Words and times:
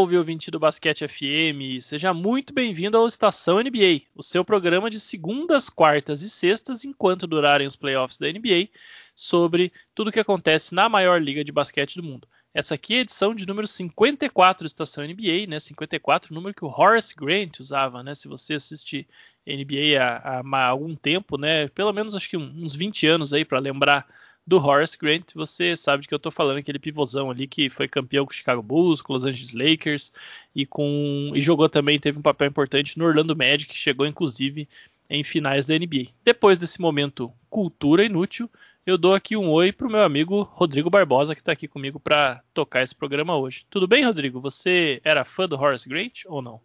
Salve, 0.00 0.16
ouvinte 0.16 0.50
do 0.50 0.58
Basquete 0.58 1.06
FM! 1.06 1.82
Seja 1.82 2.14
muito 2.14 2.54
bem-vindo 2.54 2.96
ao 2.96 3.06
Estação 3.06 3.60
NBA, 3.60 4.00
o 4.14 4.22
seu 4.22 4.42
programa 4.42 4.88
de 4.88 4.98
segundas, 4.98 5.68
quartas 5.68 6.22
e 6.22 6.30
sextas, 6.30 6.86
enquanto 6.86 7.26
durarem 7.26 7.66
os 7.66 7.76
playoffs 7.76 8.16
da 8.16 8.26
NBA, 8.26 8.70
sobre 9.14 9.70
tudo 9.94 10.08
o 10.08 10.12
que 10.12 10.18
acontece 10.18 10.74
na 10.74 10.88
maior 10.88 11.20
liga 11.20 11.44
de 11.44 11.52
basquete 11.52 11.96
do 11.96 12.02
mundo. 12.02 12.26
Essa 12.54 12.76
aqui 12.76 12.94
é 12.94 12.98
a 12.98 13.00
edição 13.02 13.34
de 13.34 13.46
número 13.46 13.66
54 13.66 14.64
do 14.64 14.66
Estação 14.66 15.04
NBA, 15.04 15.46
né? 15.46 15.60
54, 15.60 16.34
número 16.34 16.54
que 16.54 16.64
o 16.64 16.74
Horace 16.74 17.14
Grant 17.14 17.60
usava, 17.60 18.02
né? 18.02 18.14
Se 18.14 18.26
você 18.26 18.54
assiste 18.54 19.06
NBA 19.46 20.02
há, 20.02 20.40
há 20.40 20.66
algum 20.66 20.96
tempo, 20.96 21.36
né? 21.36 21.68
Pelo 21.68 21.92
menos 21.92 22.16
acho 22.16 22.30
que 22.30 22.38
uns 22.38 22.74
20 22.74 23.06
anos 23.06 23.34
aí 23.34 23.44
para 23.44 23.58
lembrar 23.58 24.06
do 24.50 24.58
Horace 24.58 24.98
Grant, 24.98 25.32
você 25.32 25.76
sabe 25.76 26.02
de 26.02 26.08
que 26.08 26.12
eu 26.12 26.16
estou 26.16 26.32
falando, 26.32 26.58
aquele 26.58 26.80
pivôzão 26.80 27.30
ali 27.30 27.46
que 27.46 27.70
foi 27.70 27.86
campeão 27.86 28.26
com 28.26 28.32
o 28.32 28.34
Chicago 28.34 28.60
Bulls, 28.60 29.00
com 29.00 29.12
os 29.12 29.22
Los 29.22 29.32
Angeles 29.32 29.54
Lakers 29.54 30.12
e 30.52 30.66
com 30.66 31.30
e 31.36 31.40
jogou 31.40 31.68
também, 31.68 32.00
teve 32.00 32.18
um 32.18 32.22
papel 32.22 32.48
importante 32.48 32.98
no 32.98 33.04
Orlando 33.04 33.36
Magic, 33.36 33.72
chegou 33.76 34.04
inclusive 34.04 34.68
em 35.08 35.22
finais 35.22 35.66
da 35.66 35.78
NBA. 35.78 36.08
Depois 36.24 36.58
desse 36.58 36.80
momento 36.80 37.32
cultura 37.48 38.04
inútil, 38.04 38.50
eu 38.84 38.98
dou 38.98 39.14
aqui 39.14 39.36
um 39.36 39.48
oi 39.50 39.70
pro 39.70 39.88
meu 39.88 40.02
amigo 40.02 40.42
Rodrigo 40.42 40.90
Barbosa, 40.90 41.36
que 41.36 41.40
está 41.40 41.52
aqui 41.52 41.68
comigo 41.68 42.00
para 42.00 42.42
tocar 42.52 42.82
esse 42.82 42.94
programa 42.94 43.36
hoje. 43.36 43.64
Tudo 43.70 43.86
bem, 43.86 44.04
Rodrigo? 44.04 44.40
Você 44.40 45.00
era 45.04 45.24
fã 45.24 45.48
do 45.48 45.54
Horace 45.54 45.88
Grant 45.88 46.22
ou 46.26 46.42
não? 46.42 46.60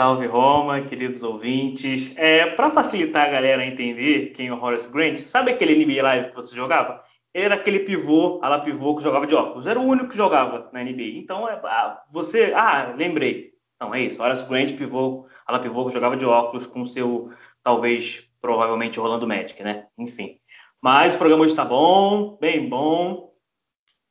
Salve 0.00 0.26
Roma, 0.26 0.80
queridos 0.80 1.22
ouvintes. 1.22 2.16
É, 2.16 2.46
para 2.46 2.70
facilitar 2.70 3.26
a 3.26 3.30
galera 3.32 3.60
a 3.60 3.66
entender 3.66 4.30
quem 4.30 4.46
é 4.46 4.54
o 4.54 4.58
Horace 4.58 4.90
Grant, 4.90 5.18
sabe 5.18 5.50
aquele 5.50 5.84
NBA 5.84 6.02
Live 6.02 6.28
que 6.30 6.34
você 6.34 6.56
jogava? 6.56 7.04
Ele 7.34 7.44
era 7.44 7.56
aquele 7.56 7.80
pivô, 7.80 8.40
ala 8.42 8.60
pivô 8.60 8.96
que 8.96 9.02
jogava 9.02 9.26
de 9.26 9.34
óculos. 9.34 9.66
Era 9.66 9.78
o 9.78 9.82
único 9.82 10.08
que 10.08 10.16
jogava 10.16 10.70
na 10.72 10.82
NBA. 10.82 11.18
Então, 11.18 11.46
é, 11.46 11.60
ah, 11.64 12.02
você. 12.10 12.50
Ah, 12.56 12.94
lembrei. 12.96 13.52
Então, 13.76 13.94
é 13.94 14.00
isso. 14.00 14.22
Horace 14.22 14.48
Grant, 14.48 14.74
pivô, 14.74 15.26
ala 15.46 15.58
pivô 15.58 15.84
que 15.84 15.92
jogava 15.92 16.16
de 16.16 16.24
óculos 16.24 16.66
com 16.66 16.82
seu, 16.82 17.28
talvez, 17.62 18.26
provavelmente, 18.40 18.98
Rolando 18.98 19.28
Magic, 19.28 19.62
né? 19.62 19.84
Enfim. 19.98 20.38
Mas 20.80 21.14
o 21.14 21.18
programa 21.18 21.42
hoje 21.42 21.52
está 21.52 21.66
bom, 21.66 22.38
bem 22.40 22.70
bom 22.70 23.29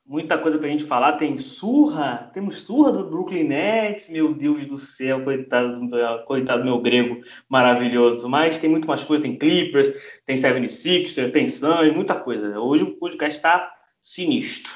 muita 0.09 0.39
coisa 0.39 0.57
para 0.57 0.67
a 0.67 0.71
gente 0.71 0.83
falar. 0.83 1.13
Tem 1.13 1.37
surra, 1.37 2.31
temos 2.33 2.63
surra 2.63 2.91
do 2.91 3.07
Brooklyn 3.07 3.43
Nets, 3.43 4.09
meu 4.09 4.33
Deus 4.33 4.65
do 4.65 4.77
céu, 4.77 5.23
coitado, 5.23 5.87
coitado 6.25 6.63
do 6.63 6.65
meu 6.65 6.81
grego 6.81 7.21
maravilhoso. 7.47 8.27
Mas 8.27 8.57
tem 8.57 8.69
muito 8.69 8.87
mais 8.87 9.03
coisa, 9.03 9.21
tem 9.21 9.37
Clippers, 9.37 9.89
tem 10.25 10.35
76ers, 10.35 11.31
tem 11.31 11.47
Suns, 11.47 11.93
muita 11.93 12.15
coisa. 12.15 12.59
Hoje 12.59 12.83
o 12.83 12.97
podcast 12.97 13.37
está 13.37 13.71
sinistro. 14.01 14.73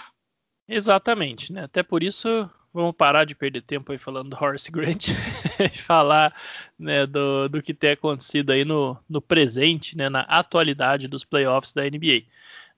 Exatamente, 0.70 1.52
né? 1.52 1.64
Até 1.64 1.82
por 1.82 2.04
isso 2.04 2.48
vamos 2.72 2.96
parar 2.96 3.24
de 3.24 3.36
perder 3.36 3.62
tempo 3.62 3.92
aí 3.92 4.00
falando 4.00 4.30
do 4.30 4.44
Horace 4.44 4.72
Grant 4.72 5.10
e 5.60 5.78
falar 5.78 6.34
né, 6.78 7.06
do, 7.06 7.48
do 7.48 7.62
que 7.62 7.74
tem 7.74 7.92
acontecido 7.92 8.52
aí 8.52 8.66
no, 8.66 8.98
no 9.08 9.22
presente, 9.22 9.96
né, 9.96 10.10
na 10.10 10.22
atualidade 10.22 11.08
dos 11.08 11.24
playoffs 11.24 11.72
da 11.72 11.84
NBA. 11.84 12.24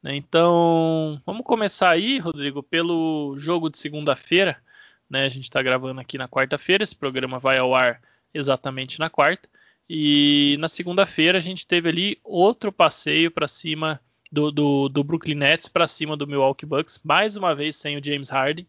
Né? 0.06 0.16
Então, 0.16 1.20
vamos 1.26 1.44
começar 1.44 1.90
aí, 1.90 2.20
Rodrigo, 2.20 2.62
pelo 2.62 3.36
jogo 3.40 3.72
de 3.72 3.80
segunda-feira. 3.80 4.56
Né? 5.10 5.26
A 5.26 5.30
gente 5.30 5.46
está 5.46 5.64
gravando 5.64 6.00
aqui 6.00 6.16
na 6.16 6.28
quarta-feira, 6.28 6.84
esse 6.84 6.96
programa 6.96 7.40
vai 7.40 7.58
ao 7.58 7.74
ar 7.74 8.00
exatamente 8.32 9.00
na 9.00 9.10
quarta. 9.10 9.50
E 9.90 10.58
na 10.60 10.68
segunda-feira 10.68 11.40
a 11.40 11.42
gente 11.42 11.66
teve 11.66 11.90
ali 11.90 12.20
outro 12.24 12.72
passeio 12.72 13.32
para 13.32 13.48
cima 13.48 14.00
do, 14.32 14.52
do, 14.52 14.90
do, 14.90 15.04
Brooklyn 15.04 15.36
Nets 15.36 15.68
para 15.68 15.88
cima 15.88 16.16
do 16.16 16.28
Milwaukee 16.28 16.68
Bucks, 16.68 17.00
mais 17.04 17.36
uma 17.36 17.56
vez 17.56 17.76
sem 17.76 17.98
o 17.98 18.04
James 18.04 18.30
Harden. 18.30 18.68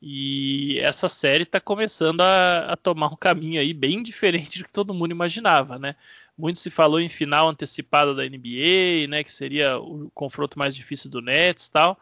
E 0.00 0.78
essa 0.80 1.10
série 1.10 1.42
está 1.42 1.60
começando 1.60 2.22
a, 2.22 2.72
a, 2.72 2.76
tomar 2.76 3.08
um 3.08 3.16
caminho 3.16 3.60
aí 3.60 3.74
bem 3.74 4.00
diferente 4.02 4.58
do 4.58 4.64
que 4.64 4.72
todo 4.72 4.94
mundo 4.94 5.10
imaginava, 5.10 5.78
né? 5.78 5.94
Muito 6.36 6.58
se 6.58 6.70
falou 6.70 7.00
em 7.00 7.08
final 7.08 7.48
antecipada 7.48 8.14
da 8.14 8.24
NBA, 8.24 9.08
né, 9.08 9.22
que 9.22 9.32
seria 9.32 9.78
o 9.78 10.10
confronto 10.14 10.58
mais 10.58 10.74
difícil 10.74 11.10
do 11.10 11.20
Nets 11.20 11.66
e 11.66 11.72
tal. 11.72 12.00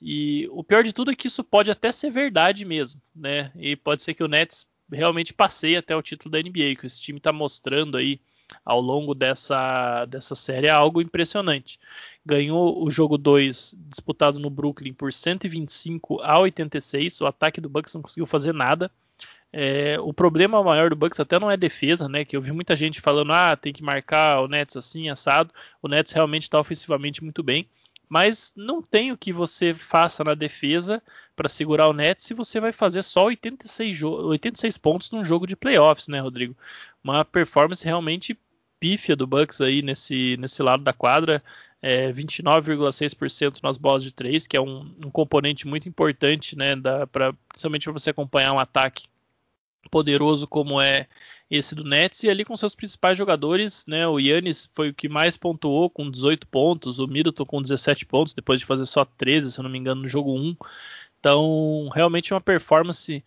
E 0.00 0.48
o 0.50 0.64
pior 0.64 0.82
de 0.82 0.92
tudo 0.92 1.10
é 1.10 1.14
que 1.14 1.26
isso 1.26 1.44
pode 1.44 1.70
até 1.70 1.92
ser 1.92 2.10
verdade 2.10 2.64
mesmo, 2.64 3.00
né? 3.14 3.52
E 3.54 3.76
pode 3.76 4.02
ser 4.02 4.14
que 4.14 4.24
o 4.24 4.28
Nets 4.28 4.66
realmente 4.90 5.34
passeie 5.34 5.76
até 5.76 5.94
o 5.94 6.02
título 6.02 6.30
da 6.30 6.38
NBA, 6.38 6.76
que 6.76 6.86
esse 6.86 7.00
time 7.00 7.18
está 7.18 7.32
mostrando 7.32 7.96
aí 7.96 8.20
ao 8.64 8.80
longo 8.80 9.14
dessa, 9.14 10.04
dessa 10.06 10.34
série 10.34 10.66
é 10.66 10.70
algo 10.70 11.00
impressionante. 11.00 11.78
Ganhou 12.24 12.82
o 12.82 12.90
jogo 12.90 13.16
2 13.16 13.74
disputado 13.88 14.38
no 14.38 14.50
Brooklyn 14.50 14.92
por 14.92 15.12
125 15.12 16.20
a 16.20 16.38
86. 16.38 17.20
O 17.20 17.26
ataque 17.26 17.60
do 17.60 17.68
Bucks 17.68 17.94
não 17.94 18.02
conseguiu 18.02 18.26
fazer 18.26 18.52
nada. 18.52 18.90
É, 19.52 19.98
o 20.00 20.12
problema 20.12 20.62
maior 20.62 20.90
do 20.90 20.96
Bucks 20.96 21.18
até 21.18 21.38
não 21.38 21.50
é 21.50 21.56
defesa, 21.56 22.08
né? 22.08 22.24
Que 22.24 22.36
eu 22.36 22.42
vi 22.42 22.52
muita 22.52 22.76
gente 22.76 23.00
falando, 23.00 23.32
ah, 23.32 23.56
tem 23.56 23.72
que 23.72 23.82
marcar 23.82 24.40
o 24.40 24.48
Nets 24.48 24.76
assim, 24.76 25.08
assado. 25.08 25.52
O 25.82 25.88
Nets 25.88 26.12
realmente 26.12 26.44
está 26.44 26.60
ofensivamente 26.60 27.22
muito 27.22 27.42
bem, 27.42 27.68
mas 28.08 28.52
não 28.56 28.80
tem 28.80 29.10
o 29.12 29.18
que 29.18 29.32
você 29.32 29.74
faça 29.74 30.22
na 30.22 30.34
defesa 30.34 31.02
para 31.34 31.48
segurar 31.48 31.88
o 31.88 31.92
Nets 31.92 32.24
se 32.24 32.34
você 32.34 32.60
vai 32.60 32.72
fazer 32.72 33.02
só 33.02 33.24
86, 33.26 34.02
86 34.02 34.76
pontos 34.78 35.10
num 35.10 35.24
jogo 35.24 35.46
de 35.46 35.56
playoffs, 35.56 36.06
né, 36.08 36.20
Rodrigo? 36.20 36.56
Uma 37.02 37.24
performance 37.24 37.84
realmente 37.84 38.38
pífia 38.78 39.16
do 39.16 39.26
Bucks 39.26 39.60
aí 39.60 39.82
nesse, 39.82 40.36
nesse 40.38 40.62
lado 40.62 40.82
da 40.84 40.92
quadra. 40.92 41.42
É, 41.82 42.12
29,6% 42.12 43.62
nas 43.62 43.78
bolas 43.78 44.02
de 44.02 44.12
três, 44.12 44.46
que 44.46 44.54
é 44.56 44.60
um, 44.60 44.94
um 45.02 45.10
componente 45.10 45.66
muito 45.66 45.88
importante, 45.88 46.56
né, 46.56 46.76
da, 46.76 47.06
pra, 47.06 47.32
principalmente 47.48 47.84
para 47.84 47.92
você 47.94 48.10
acompanhar 48.10 48.52
um 48.52 48.58
ataque 48.58 49.08
poderoso 49.88 50.46
como 50.46 50.80
é 50.80 51.06
esse 51.50 51.74
do 51.74 51.82
Nets 51.82 52.22
e 52.22 52.30
ali 52.30 52.44
com 52.44 52.56
seus 52.56 52.74
principais 52.74 53.18
jogadores, 53.18 53.84
né? 53.86 54.06
O 54.06 54.20
Yannis 54.20 54.70
foi 54.74 54.90
o 54.90 54.94
que 54.94 55.08
mais 55.08 55.36
pontuou 55.36 55.90
com 55.90 56.10
18 56.10 56.46
pontos, 56.46 56.98
o 56.98 57.08
Middleton 57.08 57.44
com 57.44 57.60
17 57.60 58.06
pontos 58.06 58.34
depois 58.34 58.60
de 58.60 58.66
fazer 58.66 58.86
só 58.86 59.04
13, 59.04 59.50
se 59.50 59.58
eu 59.58 59.64
não 59.64 59.70
me 59.70 59.78
engano, 59.78 60.02
no 60.02 60.08
jogo 60.08 60.32
1. 60.32 60.56
Então, 61.18 61.90
realmente 61.92 62.32
uma 62.32 62.40
performance 62.40 63.24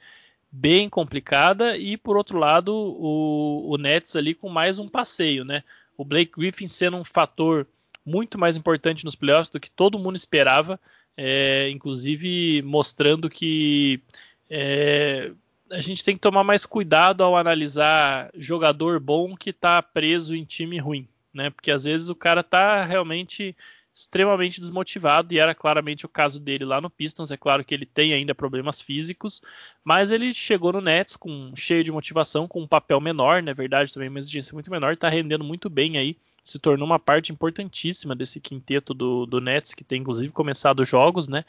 bem 0.50 0.88
complicada 0.88 1.76
e 1.78 1.98
por 1.98 2.16
outro 2.16 2.38
lado, 2.38 2.74
o, 2.74 3.72
o 3.72 3.78
Nets 3.78 4.16
ali 4.16 4.34
com 4.34 4.48
mais 4.50 4.80
um 4.80 4.88
passeio, 4.88 5.44
né? 5.44 5.64
O 5.98 6.06
Blake 6.06 6.32
Griffin 6.38 6.68
sendo 6.68 6.98
um 6.98 7.04
fator 7.04 7.68
muito 8.06 8.38
mais 8.38 8.56
importante 8.56 9.04
nos 9.04 9.16
playoffs 9.16 9.50
do 9.50 9.60
que 9.60 9.70
todo 9.70 10.00
mundo 10.00 10.16
esperava, 10.16 10.80
é, 11.18 11.70
inclusive 11.70 12.62
mostrando 12.62 13.30
que 13.30 14.02
é, 14.50 15.32
a 15.74 15.82
gente 15.82 16.04
tem 16.04 16.16
que 16.16 16.22
tomar 16.22 16.44
mais 16.44 16.66
cuidado 16.66 17.24
ao 17.24 17.36
analisar 17.36 18.30
jogador 18.36 19.00
bom 19.00 19.36
que 19.36 19.50
está 19.50 19.82
preso 19.82 20.36
em 20.36 20.46
time 20.46 20.78
ruim, 20.80 21.08
né? 21.34 21.50
Porque 21.50 21.72
às 21.72 21.84
vezes 21.84 22.10
o 22.10 22.16
cara 22.16 22.42
está 22.42 22.86
realmente 22.86 23.56
extremamente 23.94 24.60
desmotivado 24.60 25.34
e 25.34 25.40
era 25.40 25.54
claramente 25.54 26.06
o 26.06 26.10
caso 26.10 26.40
dele 26.40 26.66
lá 26.66 26.80
no 26.80 26.90
Pistons. 26.90 27.32
É 27.32 27.38
claro 27.38 27.64
que 27.64 27.74
ele 27.74 27.86
tem 27.86 28.14
ainda 28.14 28.34
problemas 28.34 28.82
físicos, 28.82 29.42
mas 29.84 30.12
ele 30.12 30.34
chegou 30.34 30.74
no 30.74 30.82
Nets 30.82 31.16
com 31.16 31.52
cheio 31.56 31.84
de 31.84 31.92
motivação, 31.92 32.48
com 32.48 32.62
um 32.62 32.68
papel 32.68 33.00
menor, 33.00 33.42
na 33.42 33.48
né? 33.48 33.54
verdade 33.54 33.94
também 33.94 34.10
uma 34.10 34.20
exigência 34.20 34.54
muito 34.54 34.72
menor, 34.72 34.94
está 34.94 35.10
rendendo 35.10 35.44
muito 35.44 35.70
bem 35.70 35.98
aí, 35.98 36.18
se 36.44 36.60
tornou 36.60 36.86
uma 36.86 37.00
parte 37.00 37.32
importantíssima 37.32 38.16
desse 38.16 38.40
quinteto 38.40 38.94
do, 38.94 39.26
do 39.26 39.40
Nets 39.40 39.74
que 39.74 39.84
tem 39.84 40.02
inclusive 40.02 40.32
começado 40.32 40.84
jogos, 40.84 41.28
né? 41.28 41.46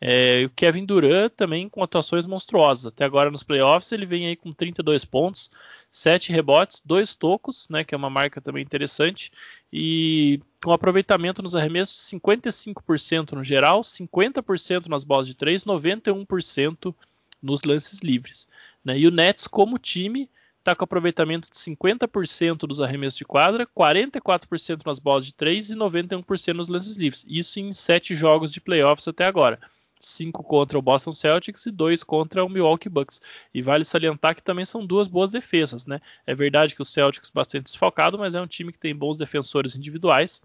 É, 0.00 0.44
o 0.46 0.50
Kevin 0.50 0.84
Durant 0.84 1.32
também 1.36 1.68
com 1.68 1.82
atuações 1.82 2.24
monstruosas. 2.24 2.86
Até 2.86 3.04
agora 3.04 3.30
nos 3.30 3.42
playoffs 3.42 3.90
ele 3.90 4.06
vem 4.06 4.26
aí 4.26 4.36
com 4.36 4.52
32 4.52 5.04
pontos, 5.04 5.50
7 5.90 6.32
rebotes, 6.32 6.80
2 6.84 7.14
tocos, 7.16 7.68
né, 7.68 7.82
que 7.82 7.94
é 7.94 7.98
uma 7.98 8.10
marca 8.10 8.40
também 8.40 8.62
interessante, 8.62 9.32
e 9.72 10.40
com 10.62 10.72
aproveitamento 10.72 11.42
nos 11.42 11.56
arremessos 11.56 12.08
55% 12.10 13.32
no 13.32 13.42
geral, 13.42 13.80
50% 13.80 14.86
nas 14.86 15.02
bolas 15.02 15.26
de 15.26 15.34
3, 15.34 15.64
91% 15.64 16.94
nos 17.42 17.62
lances 17.64 18.00
livres. 18.00 18.48
Né? 18.84 18.98
E 18.98 19.06
o 19.06 19.10
Nets 19.10 19.46
como 19.46 19.78
time 19.78 20.28
está 20.58 20.76
com 20.76 20.84
aproveitamento 20.84 21.50
de 21.50 21.56
50% 21.56 22.66
dos 22.66 22.80
arremessos 22.80 23.16
de 23.16 23.24
quadra, 23.24 23.66
44% 23.66 24.84
nas 24.84 24.98
bolas 24.98 25.24
de 25.24 25.32
3 25.34 25.70
e 25.70 25.74
91% 25.74 26.52
nos 26.52 26.68
lances 26.68 26.96
livres. 26.96 27.24
Isso 27.28 27.58
em 27.58 27.72
7 27.72 28.14
jogos 28.14 28.52
de 28.52 28.60
playoffs 28.60 29.08
até 29.08 29.24
agora. 29.24 29.58
5 30.00 30.42
contra 30.44 30.78
o 30.78 30.82
Boston 30.82 31.12
Celtics 31.12 31.66
e 31.66 31.70
2 31.70 32.02
contra 32.02 32.44
o 32.44 32.48
Milwaukee 32.48 32.88
Bucks. 32.88 33.20
E 33.52 33.62
vale 33.62 33.84
salientar 33.84 34.34
que 34.34 34.42
também 34.42 34.64
são 34.64 34.84
duas 34.86 35.08
boas 35.08 35.30
defesas, 35.30 35.86
né? 35.86 36.00
É 36.26 36.34
verdade 36.34 36.74
que 36.74 36.82
o 36.82 36.84
Celtics 36.84 37.30
bastante 37.30 37.64
desfalcado, 37.64 38.18
mas 38.18 38.34
é 38.34 38.40
um 38.40 38.46
time 38.46 38.72
que 38.72 38.78
tem 38.78 38.94
bons 38.94 39.16
defensores 39.16 39.74
individuais. 39.74 40.42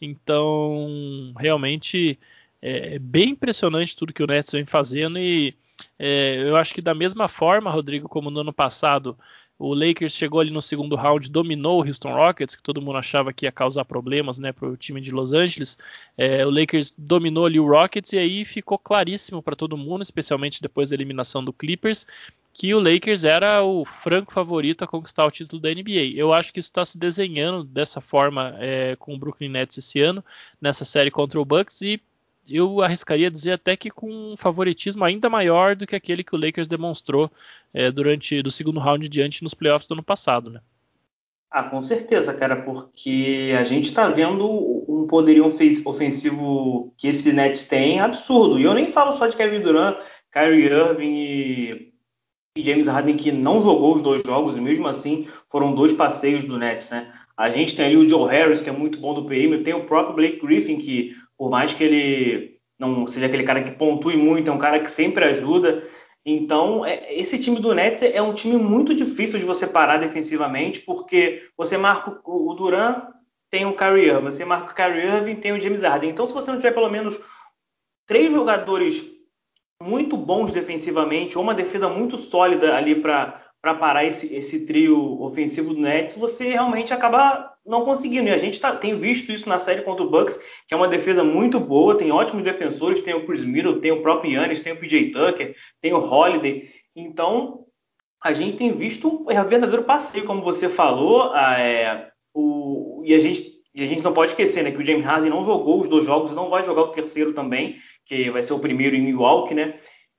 Então, 0.00 1.32
realmente 1.36 2.18
é, 2.60 2.94
é 2.94 2.98
bem 2.98 3.30
impressionante 3.30 3.96
tudo 3.96 4.12
que 4.12 4.22
o 4.22 4.26
Nets 4.26 4.52
vem 4.52 4.66
fazendo 4.66 5.18
e 5.18 5.54
é, 5.98 6.36
eu 6.42 6.56
acho 6.56 6.72
que 6.72 6.80
da 6.80 6.94
mesma 6.94 7.28
forma, 7.28 7.70
Rodrigo, 7.70 8.08
como 8.08 8.30
no 8.30 8.40
ano 8.40 8.52
passado, 8.52 9.18
O 9.58 9.72
Lakers 9.72 10.12
chegou 10.12 10.40
ali 10.40 10.50
no 10.50 10.60
segundo 10.60 10.96
round, 10.96 11.30
dominou 11.30 11.80
o 11.80 11.86
Houston 11.86 12.12
Rockets, 12.12 12.56
que 12.56 12.62
todo 12.62 12.82
mundo 12.82 12.98
achava 12.98 13.32
que 13.32 13.46
ia 13.46 13.52
causar 13.52 13.84
problemas 13.84 14.38
né, 14.38 14.52
para 14.52 14.68
o 14.68 14.76
time 14.76 15.00
de 15.00 15.12
Los 15.12 15.32
Angeles. 15.32 15.78
É, 16.16 16.44
o 16.44 16.50
Lakers 16.50 16.92
dominou 16.98 17.46
ali 17.46 17.60
o 17.60 17.66
Rockets 17.66 18.12
e 18.12 18.18
aí 18.18 18.44
ficou 18.44 18.78
claríssimo 18.78 19.40
para 19.42 19.54
todo 19.54 19.76
mundo, 19.76 20.02
especialmente 20.02 20.60
depois 20.60 20.90
da 20.90 20.96
eliminação 20.96 21.44
do 21.44 21.52
Clippers, 21.52 22.04
que 22.52 22.74
o 22.74 22.80
Lakers 22.80 23.24
era 23.24 23.62
o 23.62 23.84
franco 23.84 24.32
favorito 24.32 24.82
a 24.82 24.88
conquistar 24.88 25.24
o 25.24 25.30
título 25.30 25.62
da 25.62 25.70
NBA. 25.70 26.14
Eu 26.14 26.32
acho 26.32 26.52
que 26.52 26.58
isso 26.60 26.68
está 26.68 26.84
se 26.84 26.98
desenhando 26.98 27.64
dessa 27.64 28.00
forma 28.00 28.56
é, 28.58 28.96
com 28.96 29.14
o 29.14 29.18
Brooklyn 29.18 29.50
Nets 29.50 29.78
esse 29.78 30.00
ano, 30.00 30.24
nessa 30.60 30.84
série 30.84 31.10
contra 31.10 31.40
o 31.40 31.44
Bucks, 31.44 31.80
e 31.82 32.00
eu 32.48 32.82
arriscaria 32.82 33.30
dizer 33.30 33.52
até 33.52 33.76
que 33.76 33.90
com 33.90 34.32
um 34.32 34.36
favoritismo 34.36 35.04
ainda 35.04 35.30
maior 35.30 35.74
do 35.74 35.86
que 35.86 35.96
aquele 35.96 36.24
que 36.24 36.34
o 36.34 36.38
Lakers 36.38 36.68
demonstrou 36.68 37.30
é, 37.72 37.90
durante 37.90 38.42
do 38.42 38.50
segundo 38.50 38.80
round 38.80 39.08
diante 39.08 39.42
nos 39.42 39.54
playoffs 39.54 39.88
do 39.88 39.94
ano 39.94 40.02
passado, 40.02 40.50
né? 40.50 40.60
Ah, 41.50 41.62
com 41.62 41.80
certeza, 41.80 42.34
cara, 42.34 42.62
porque 42.62 43.54
a 43.56 43.62
gente 43.62 43.84
está 43.84 44.08
vendo 44.08 44.44
um 44.88 45.06
poderio 45.06 45.46
ofensivo 45.46 46.92
que 46.96 47.06
esse 47.06 47.32
Nets 47.32 47.64
tem 47.68 48.00
absurdo. 48.00 48.58
E 48.58 48.64
eu 48.64 48.74
nem 48.74 48.88
falo 48.88 49.12
só 49.12 49.28
de 49.28 49.36
Kevin 49.36 49.60
Durant, 49.60 49.98
Kyrie 50.32 50.64
Irving 50.64 51.14
e, 51.14 51.92
e 52.56 52.62
James 52.64 52.88
Harden 52.88 53.16
que 53.16 53.30
não 53.30 53.62
jogou 53.62 53.94
os 53.94 54.02
dois 54.02 54.22
jogos 54.26 54.56
e 54.56 54.60
mesmo 54.60 54.88
assim 54.88 55.28
foram 55.48 55.76
dois 55.76 55.92
passeios 55.92 56.44
do 56.44 56.58
Nets, 56.58 56.90
né? 56.90 57.12
A 57.36 57.48
gente 57.48 57.76
tem 57.76 57.86
ali 57.86 57.96
o 57.96 58.08
Joe 58.08 58.28
Harris, 58.28 58.60
que 58.60 58.68
é 58.68 58.72
muito 58.72 58.98
bom 58.98 59.14
do 59.14 59.24
perímetro, 59.24 59.64
tem 59.64 59.74
o 59.74 59.84
próprio 59.84 60.14
Blake 60.16 60.44
Griffin, 60.44 60.76
que 60.76 61.16
por 61.36 61.50
mais 61.50 61.72
que 61.72 61.84
ele 61.84 62.58
não 62.78 63.06
seja 63.06 63.26
aquele 63.26 63.44
cara 63.44 63.62
que 63.62 63.72
pontue 63.72 64.16
muito, 64.16 64.50
é 64.50 64.52
um 64.52 64.58
cara 64.58 64.80
que 64.80 64.90
sempre 64.90 65.24
ajuda. 65.24 65.86
Então, 66.26 66.84
é, 66.84 67.12
esse 67.14 67.38
time 67.38 67.60
do 67.60 67.74
Nets 67.74 68.02
é 68.02 68.22
um 68.22 68.32
time 68.32 68.56
muito 68.56 68.94
difícil 68.94 69.38
de 69.38 69.44
você 69.44 69.66
parar 69.66 69.98
defensivamente, 69.98 70.80
porque 70.80 71.48
você 71.56 71.76
marca 71.76 72.18
o 72.24 72.54
Duran, 72.54 73.02
tem 73.50 73.66
o 73.66 73.76
Kyrie 73.76 74.08
Irving, 74.08 74.24
você 74.24 74.44
marca 74.44 74.72
o 74.72 74.74
Kyrie 74.74 75.06
Irving, 75.06 75.36
tem 75.36 75.52
o 75.52 75.60
James 75.60 75.82
Harden. 75.82 76.10
Então, 76.10 76.26
se 76.26 76.32
você 76.32 76.50
não 76.50 76.58
tiver 76.58 76.72
pelo 76.72 76.90
menos 76.90 77.20
três 78.06 78.32
jogadores 78.32 79.04
muito 79.82 80.16
bons 80.16 80.50
defensivamente, 80.50 81.36
ou 81.36 81.44
uma 81.44 81.54
defesa 81.54 81.88
muito 81.88 82.16
sólida 82.16 82.74
ali 82.74 82.94
para 82.94 83.40
parar 83.62 84.04
esse, 84.04 84.34
esse 84.34 84.66
trio 84.66 85.20
ofensivo 85.20 85.74
do 85.74 85.80
Nets, 85.80 86.16
você 86.16 86.50
realmente 86.50 86.92
acaba 86.92 87.53
não 87.64 87.84
conseguindo. 87.84 88.28
E 88.28 88.32
a 88.32 88.38
gente 88.38 88.60
tá, 88.60 88.74
tem 88.76 88.98
visto 88.98 89.32
isso 89.32 89.48
na 89.48 89.58
série 89.58 89.82
contra 89.82 90.04
o 90.04 90.10
Bucks, 90.10 90.38
que 90.68 90.74
é 90.74 90.76
uma 90.76 90.88
defesa 90.88 91.24
muito 91.24 91.58
boa, 91.58 91.96
tem 91.96 92.10
ótimos 92.12 92.44
defensores, 92.44 93.02
tem 93.02 93.14
o 93.14 93.26
Chris 93.26 93.42
Middleton, 93.42 93.80
tem 93.80 93.92
o 93.92 94.02
próprio 94.02 94.32
Yannis, 94.32 94.62
tem 94.62 94.72
o 94.72 94.76
PJ 94.76 95.10
Tucker, 95.10 95.54
tem 95.80 95.92
o 95.92 95.98
Holiday. 95.98 96.70
Então, 96.94 97.64
a 98.22 98.32
gente 98.32 98.56
tem 98.56 98.72
visto 98.72 99.08
um 99.08 99.48
verdadeiro 99.48 99.84
passeio, 99.84 100.24
como 100.24 100.42
você 100.42 100.68
falou, 100.68 101.34
é, 101.36 102.10
o, 102.32 103.02
e 103.04 103.14
a 103.14 103.18
gente 103.18 103.54
e 103.74 103.82
a 103.82 103.86
gente 103.88 104.04
não 104.04 104.12
pode 104.12 104.30
esquecer 104.30 104.62
né, 104.62 104.70
que 104.70 104.80
o 104.80 104.86
James 104.86 105.04
Harden 105.04 105.30
não 105.30 105.44
jogou 105.44 105.80
os 105.80 105.88
dois 105.88 106.04
jogos, 106.04 106.30
não 106.30 106.48
vai 106.48 106.62
jogar 106.62 106.82
o 106.82 106.92
terceiro 106.92 107.32
também, 107.32 107.76
que 108.06 108.30
vai 108.30 108.40
ser 108.40 108.52
o 108.52 108.60
primeiro 108.60 108.94
em 108.94 109.02
Milwaukee, 109.02 109.52
né? 109.52 109.74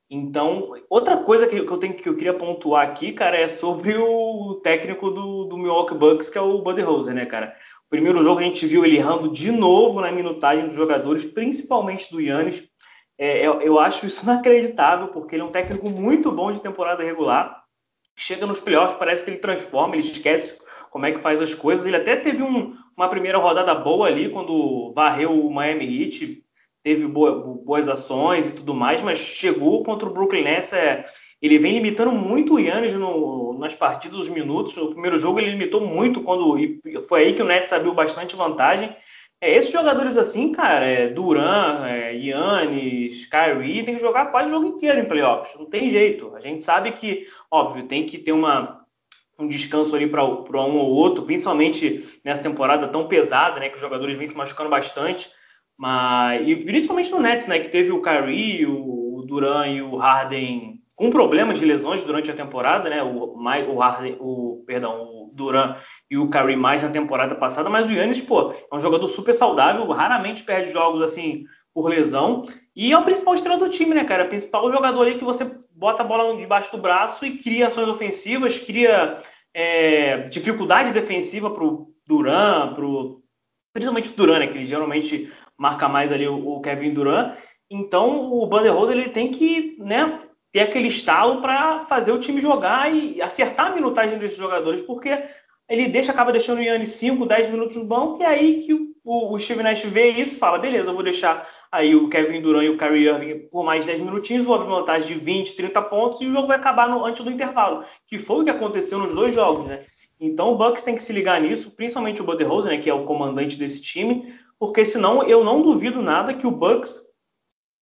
Então, 0.09 0.73
outra 0.89 1.17
coisa 1.17 1.47
que, 1.47 1.57
eu, 1.57 1.77
tenho, 1.77 1.95
que 1.95 2.07
eu 2.07 2.15
queria 2.15 2.33
pontuar 2.33 2.87
aqui, 2.87 3.11
cara, 3.11 3.37
é 3.37 3.47
sobre 3.47 3.97
o 3.97 4.59
técnico 4.63 5.09
do, 5.09 5.45
do 5.45 5.57
Milwaukee 5.57 5.95
Bucks, 5.95 6.29
que 6.29 6.37
é 6.37 6.41
o 6.41 6.61
Buddy 6.61 6.81
Rose, 6.81 7.11
né, 7.11 7.25
cara? 7.25 7.55
O 7.87 7.89
primeiro 7.89 8.23
jogo 8.23 8.39
a 8.39 8.43
gente 8.43 8.65
viu 8.67 8.85
ele 8.85 8.97
errando 8.97 9.31
de 9.31 9.51
novo 9.51 10.01
na 10.01 10.11
minutagem 10.11 10.67
dos 10.67 10.75
jogadores, 10.75 11.25
principalmente 11.25 12.11
do 12.11 12.21
Yannis. 12.21 12.63
É, 13.17 13.47
eu, 13.47 13.61
eu, 13.61 13.79
acho 13.79 14.05
isso 14.05 14.23
inacreditável, 14.23 15.07
porque 15.07 15.35
ele 15.35 15.41
é 15.41 15.45
um 15.45 15.51
técnico 15.51 15.89
muito 15.89 16.31
bom 16.31 16.51
de 16.51 16.61
temporada 16.61 17.03
regular. 17.03 17.63
Chega 18.15 18.45
nos 18.45 18.59
playoffs, 18.59 18.97
parece 18.97 19.23
que 19.23 19.31
ele 19.31 19.39
transforma, 19.39 19.95
ele 19.95 20.07
esquece 20.07 20.59
como 20.91 21.05
é 21.05 21.11
que 21.11 21.19
faz 21.19 21.41
as 21.41 21.53
coisas. 21.53 21.85
Ele 21.85 21.97
até 21.97 22.15
teve 22.15 22.43
um, 22.43 22.75
uma 22.95 23.09
primeira 23.09 23.37
rodada 23.37 23.73
boa 23.73 24.07
ali, 24.07 24.29
quando 24.29 24.93
varreu 24.93 25.31
o 25.31 25.53
Miami 25.53 26.03
Heat, 26.03 26.44
teve 26.85 27.07
boa, 27.07 27.41
boas 27.65 27.89
ações 27.89 28.45
e 28.45 28.51
tudo 28.51 28.75
mais, 28.75 29.01
mas 29.01 29.17
chegou 29.17 29.83
contra 29.83 30.07
o 30.07 30.13
Brooklyn 30.13 30.43
Nets, 30.43 30.71
é, 30.71 31.03
ele 31.41 31.57
vem 31.57 31.73
limitando 31.73 32.11
muito 32.11 32.53
o 32.53 32.59
Yannis 32.59 32.93
no, 32.93 33.57
nas 33.57 33.73
partidas, 33.73 34.19
os 34.19 34.29
minutos. 34.29 34.75
No 34.75 34.91
primeiro 34.91 35.17
jogo 35.17 35.39
ele 35.39 35.49
limitou 35.49 35.81
muito 35.81 36.21
quando 36.21 36.55
foi 37.09 37.23
aí 37.23 37.33
que 37.33 37.41
o 37.41 37.45
Nets 37.45 37.73
abriu 37.73 37.91
bastante 37.91 38.35
vantagem. 38.35 38.95
É, 39.41 39.57
esses 39.57 39.71
jogadores 39.71 40.15
assim, 40.15 40.51
cara, 40.51 40.85
é, 40.85 41.07
Duran, 41.07 41.87
é, 41.87 42.13
Yannis, 42.13 43.25
Kyrie, 43.25 43.83
tem 43.83 43.95
que 43.95 44.01
jogar 44.01 44.27
quase 44.27 44.49
o 44.49 44.51
jogo 44.51 44.67
inteiro 44.67 44.99
em 44.99 45.05
playoffs. 45.05 45.59
Não 45.59 45.65
tem 45.65 45.89
jeito. 45.89 46.35
A 46.35 46.39
gente 46.39 46.61
sabe 46.61 46.91
que, 46.91 47.25
óbvio, 47.49 47.87
tem 47.87 48.05
que 48.05 48.19
ter 48.19 48.31
uma, 48.31 48.85
um 49.39 49.47
descanso 49.47 49.95
ali 49.95 50.05
para 50.05 50.23
um 50.23 50.77
ou 50.77 50.91
outro, 50.91 51.23
principalmente 51.23 52.07
nessa 52.23 52.43
temporada 52.43 52.87
tão 52.87 53.07
pesada, 53.07 53.59
né, 53.59 53.69
que 53.69 53.75
os 53.75 53.81
jogadores 53.81 54.15
vêm 54.15 54.27
se 54.27 54.37
machucando 54.37 54.69
bastante. 54.69 55.27
Mas, 55.77 56.47
e 56.47 56.55
principalmente 56.55 57.11
no 57.11 57.19
Nets, 57.19 57.47
né, 57.47 57.59
que 57.59 57.69
teve 57.69 57.91
o 57.91 58.01
Kyrie, 58.01 58.65
o 58.65 59.23
Duran 59.27 59.67
e 59.67 59.81
o 59.81 59.97
Harden 59.97 60.81
com 60.95 61.11
problemas 61.11 61.59
de 61.59 61.65
lesões 61.65 62.03
durante 62.03 62.31
a 62.31 62.35
temporada, 62.35 62.89
né? 62.89 63.03
O, 63.03 63.35
o 63.35 63.79
Harden, 63.79 64.17
o 64.19 64.63
perdão, 64.65 65.03
o 65.03 65.31
Duran 65.33 65.75
e 66.09 66.17
o 66.17 66.29
Kyrie 66.29 66.55
mais 66.55 66.81
na 66.81 66.89
temporada 66.89 67.35
passada, 67.35 67.69
mas 67.69 67.85
o 67.85 67.93
Yannis, 67.93 68.21
pô, 68.21 68.53
é 68.71 68.75
um 68.75 68.79
jogador 68.79 69.07
super 69.09 69.33
saudável, 69.33 69.85
raramente 69.87 70.43
perde 70.43 70.71
jogos 70.71 71.01
assim 71.01 71.43
por 71.73 71.89
lesão 71.89 72.45
e 72.73 72.93
é 72.93 72.97
o 72.97 73.03
principal 73.03 73.35
estrela 73.35 73.59
do 73.59 73.69
time, 73.69 73.93
né, 73.93 74.05
cara? 74.05 74.23
É 74.23 74.25
o 74.25 74.29
principal 74.29 74.71
jogador 74.71 75.01
ali 75.01 75.17
que 75.17 75.25
você 75.25 75.59
bota 75.71 76.03
a 76.03 76.05
bola 76.05 76.37
debaixo 76.37 76.71
do 76.71 76.81
braço 76.81 77.25
e 77.25 77.37
cria 77.39 77.67
ações 77.67 77.89
ofensivas, 77.89 78.57
cria 78.57 79.17
é, 79.53 80.19
dificuldade 80.19 80.93
defensiva 80.93 81.49
pro 81.49 81.89
Duran, 82.07 82.73
pro 82.73 83.21
principalmente 83.73 84.09
o 84.09 84.13
Duran, 84.13 84.39
né, 84.39 84.47
que 84.47 84.57
ele 84.57 84.65
geralmente 84.65 85.29
marca 85.57 85.87
mais 85.87 86.11
ali 86.11 86.27
o, 86.27 86.55
o 86.55 86.61
Kevin 86.61 86.93
Durant. 86.93 87.35
Então 87.69 88.31
o 88.31 88.45
Banderrose 88.45 88.91
ele 88.91 89.09
tem 89.09 89.31
que 89.31 89.75
né, 89.79 90.19
ter 90.51 90.61
aquele 90.61 90.87
estalo 90.87 91.41
para 91.41 91.85
fazer 91.85 92.11
o 92.11 92.19
time 92.19 92.39
jogar 92.39 92.93
e 92.93 93.21
acertar 93.21 93.67
a 93.67 93.75
minutagem 93.75 94.17
desses 94.17 94.37
jogadores, 94.37 94.81
porque 94.81 95.21
ele 95.67 95.87
deixa, 95.87 96.11
acaba 96.11 96.31
deixando 96.31 96.59
o 96.59 96.63
Yannis 96.63 96.91
5, 96.91 97.25
10 97.25 97.51
minutos 97.51 97.75
no 97.75 97.85
banco, 97.85 98.21
e 98.21 98.23
é 98.23 98.27
aí 98.27 98.61
que 98.61 98.73
o, 98.73 99.33
o 99.33 99.39
Steve 99.39 99.63
Nash 99.63 99.81
vê 99.81 100.09
isso 100.09 100.37
fala, 100.37 100.59
beleza, 100.59 100.91
eu 100.91 100.93
vou 100.93 101.03
deixar 101.03 101.47
aí 101.71 101.95
o 101.95 102.07
Kevin 102.07 102.41
Durant 102.41 102.63
e 102.63 102.69
o 102.69 102.77
Kyrie 102.77 103.07
Irving 103.07 103.47
por 103.51 103.65
mais 103.65 103.85
10 103.85 103.99
minutinhos, 103.99 104.45
vou 104.45 104.55
abrir 104.55 104.69
vantagem 104.69 105.07
de 105.07 105.23
20, 105.23 105.55
30 105.55 105.81
pontos 105.81 106.21
e 106.21 106.27
o 106.27 106.31
jogo 106.31 106.47
vai 106.47 106.57
acabar 106.57 106.87
no, 106.87 107.03
antes 107.03 107.23
do 107.23 107.31
intervalo, 107.31 107.83
que 108.07 108.17
foi 108.17 108.41
o 108.41 108.43
que 108.45 108.51
aconteceu 108.51 108.99
nos 108.99 109.13
dois 109.13 109.33
jogos, 109.33 109.65
né? 109.65 109.83
Então 110.19 110.53
o 110.53 110.55
Bucks 110.55 110.83
tem 110.83 110.95
que 110.95 111.03
se 111.03 111.11
ligar 111.11 111.41
nisso, 111.41 111.71
principalmente 111.71 112.21
o 112.21 112.23
Budenholzer, 112.23 112.71
né, 112.71 112.77
que 112.77 112.89
é 112.89 112.93
o 112.93 113.03
comandante 113.03 113.57
desse 113.57 113.81
time, 113.81 114.33
porque 114.59 114.85
senão 114.85 115.23
eu 115.23 115.43
não 115.43 115.61
duvido 115.61 116.01
nada 116.01 116.33
que 116.33 116.47
o 116.47 116.51
Bucks, 116.51 116.99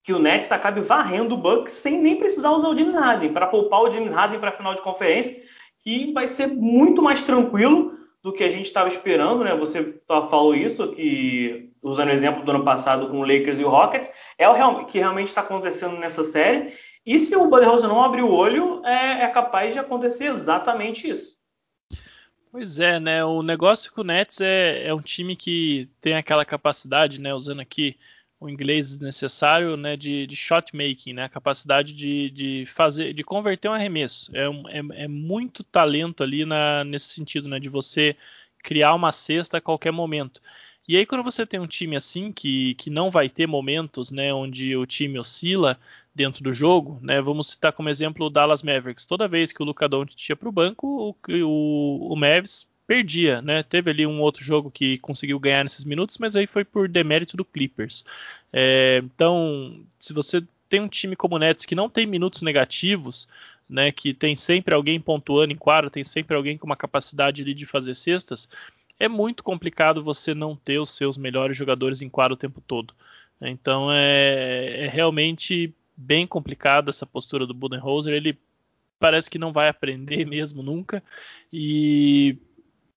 que 0.04 0.14
o 0.14 0.20
Nets 0.20 0.52
acabe 0.52 0.82
varrendo 0.82 1.36
o 1.36 1.38
Bucks 1.38 1.74
sem 1.74 2.00
nem 2.00 2.18
precisar 2.18 2.52
usar 2.52 2.70
o 2.70 2.78
James 2.78 2.96
Harden, 2.96 3.32
para 3.32 3.48
poupar 3.48 3.82
o 3.82 3.92
James 3.92 4.12
Harden 4.12 4.40
para 4.40 4.50
a 4.50 4.58
final 4.58 4.76
de 4.76 4.82
conferência, 4.82 5.42
que 5.84 6.12
vai 6.14 6.28
ser 6.28 6.48
muito 6.48 7.02
mais 7.02 7.24
tranquilo 7.24 7.94
do 8.22 8.32
que 8.32 8.44
a 8.44 8.50
gente 8.50 8.66
estava 8.66 8.88
esperando, 8.88 9.44
né? 9.44 9.54
Você 9.56 10.02
falou 10.08 10.56
isso, 10.56 10.92
que 10.94 11.72
usando 11.82 12.08
o 12.08 12.14
exemplo 12.14 12.44
do 12.44 12.52
ano 12.52 12.64
passado 12.64 13.10
com 13.10 13.20
o 13.20 13.26
Lakers 13.26 13.60
e 13.60 13.66
o 13.66 13.70
Rockets, 13.70 14.10
é 14.38 14.48
o 14.48 14.86
que 14.86 15.00
realmente 15.00 15.28
está 15.28 15.42
acontecendo 15.42 15.98
nessa 15.98 16.24
série. 16.24 16.74
E 17.06 17.20
se 17.20 17.36
o 17.36 17.50
Budenholzer 17.50 17.90
não 17.90 18.02
abrir 18.02 18.24
o 18.24 18.32
olho, 18.32 18.82
é, 18.86 19.24
é 19.24 19.28
capaz 19.28 19.74
de 19.74 19.80
acontecer 19.80 20.28
exatamente 20.28 21.10
isso. 21.10 21.38
Pois 22.54 22.78
é, 22.80 23.00
né? 23.00 23.26
O 23.26 23.42
negócio 23.42 23.92
com 23.92 24.02
o 24.02 24.04
Nets 24.04 24.40
é, 24.40 24.86
é 24.86 24.94
um 24.94 25.02
time 25.02 25.36
que 25.36 25.90
tem 26.00 26.14
aquela 26.14 26.46
capacidade, 26.46 27.20
né? 27.20 27.34
Usando 27.34 27.62
aqui 27.62 27.98
o 28.40 28.48
inglês 28.48 29.00
necessário, 29.00 29.76
né? 29.76 29.98
De, 29.98 30.28
de 30.28 30.36
shot 30.36 30.72
making, 30.76 31.14
né? 31.14 31.24
A 31.24 31.30
capacidade 31.30 31.94
de, 31.94 32.30
de 32.30 32.66
fazer, 32.68 33.12
de 33.12 33.24
converter 33.24 33.70
um 33.70 33.74
arremesso. 33.74 34.32
É, 34.36 34.44
é, 34.78 35.04
é 35.06 35.08
muito 35.08 35.64
talento 35.64 36.22
ali 36.22 36.46
na, 36.46 36.84
nesse 36.84 37.08
sentido, 37.08 37.50
né? 37.50 37.60
De 37.60 37.70
você 37.70 38.16
criar 38.64 38.94
uma 38.94 39.12
cesta 39.12 39.58
a 39.58 39.62
qualquer 39.62 39.92
momento. 39.92 40.40
E 40.88 40.96
aí, 40.96 41.08
quando 41.08 41.24
você 41.24 41.48
tem 41.48 41.60
um 41.60 41.66
time 41.66 41.96
assim, 41.96 42.32
que, 42.32 42.76
que 42.76 42.92
não 42.92 43.10
vai 43.10 43.30
ter 43.30 43.48
momentos 43.48 44.12
né, 44.12 44.32
onde 44.34 44.76
o 44.76 44.86
time 44.86 45.18
oscila 45.18 45.80
dentro 46.16 46.44
do 46.44 46.54
jogo, 46.54 47.00
né, 47.02 47.22
vamos 47.22 47.50
citar 47.50 47.74
como 47.74 47.90
exemplo 47.90 48.26
o 48.26 48.30
Dallas 48.30 48.62
Mavericks. 48.62 49.06
Toda 49.06 49.28
vez 49.28 49.52
que 49.52 49.62
o 49.62 49.66
Luca 49.66 49.90
Doncic 49.90 50.30
ia 50.30 50.36
para 50.36 50.50
o 50.50 50.52
banco, 50.52 51.18
o, 51.28 52.14
o 52.14 52.16
Mavs 52.16 52.68
perdia, 52.86 53.42
né? 53.42 53.64
Teve 53.64 53.92
ali 53.92 54.06
um 54.06 54.22
outro 54.22 54.44
jogo 54.44 54.70
que 54.70 54.98
conseguiu 55.00 55.40
ganhar 55.40 55.64
nesses 55.64 55.86
minutos, 55.86 56.18
mas 56.18 56.36
aí 56.36 56.46
foi 56.46 56.64
por 56.64 56.88
demérito 56.88 57.38
do 57.38 57.46
Clippers. 57.46 58.04
É, 58.52 59.02
então, 59.04 59.84
se 59.98 60.14
você 60.14 60.44
tem 60.70 60.82
um 60.82 60.88
time 60.88 61.16
como 61.16 61.36
o 61.36 61.40
Nets 61.40 61.66
que 61.66 61.76
não 61.76 61.90
tem 61.90 62.06
minutos 62.06 62.42
negativos, 62.42 63.28
né, 63.70 63.92
que 63.92 64.14
tem 64.14 64.36
sempre 64.36 64.74
alguém 64.74 65.00
pontuando 65.00 65.54
em 65.54 65.58
quadra, 65.58 65.90
tem 65.90 66.04
sempre 66.04 66.36
alguém 66.36 66.58
com 66.58 66.66
uma 66.66 66.76
capacidade 66.76 67.42
ali 67.42 67.54
de 67.54 67.66
fazer 67.66 67.96
cestas, 67.96 68.50
é 69.00 69.08
muito 69.08 69.44
complicado 69.44 70.04
você 70.04 70.34
não 70.34 70.56
ter 70.56 70.80
os 70.80 70.92
seus 70.92 71.18
melhores 71.18 71.58
jogadores 71.58 72.02
em 72.02 72.10
quadro 72.10 72.36
o 72.36 72.38
tempo 72.38 72.62
todo. 72.62 72.94
Então 73.42 73.92
é, 73.92 74.86
é 74.86 74.88
realmente 74.88 75.74
bem 75.96 76.26
complicado 76.26 76.90
essa 76.90 77.06
postura 77.06 77.46
do 77.46 77.54
Budenholzer. 77.54 78.14
Ele 78.14 78.38
parece 79.00 79.30
que 79.30 79.40
não 79.40 79.52
vai 79.52 79.68
aprender 79.68 80.26
mesmo 80.28 80.64
nunca. 80.64 81.04
E 81.52 82.38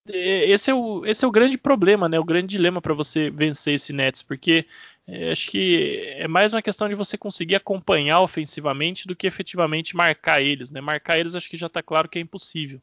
esse 0.09 0.71
é 0.71 0.75
o, 0.75 1.05
esse 1.05 1.25
é 1.25 1.29
o 1.29 1.33
grande 1.33 1.59
problema, 1.59 2.09
né? 2.09 2.19
O 2.19 2.25
grande 2.25 2.49
dilema 2.49 2.81
para 2.81 2.95
você 2.95 3.31
vencer 3.31 3.75
esse 3.75 3.93
Nets, 3.93 4.23
porque 4.23 4.65
é, 5.07 5.33
acho 5.33 5.51
que 5.51 6.15
é 6.17 6.29
mais 6.29 6.55
uma 6.55 6.63
questão 6.63 6.89
de 6.89 6.95
você 6.95 7.19
conseguir 7.19 7.57
acompanhar 7.57 8.21
ofensivamente 8.21 9.07
do 9.07 9.17
que 9.17 9.27
efetivamente 9.27 9.97
marcar 9.97 10.41
eles, 10.41 10.71
né? 10.71 10.81
Marcar 10.81 11.19
eles 11.19 11.35
acho 11.35 11.51
que 11.51 11.57
já 11.57 11.67
está 11.67 11.83
claro 11.83 12.09
que 12.09 12.19
é 12.19 12.23
impossível. 12.23 12.81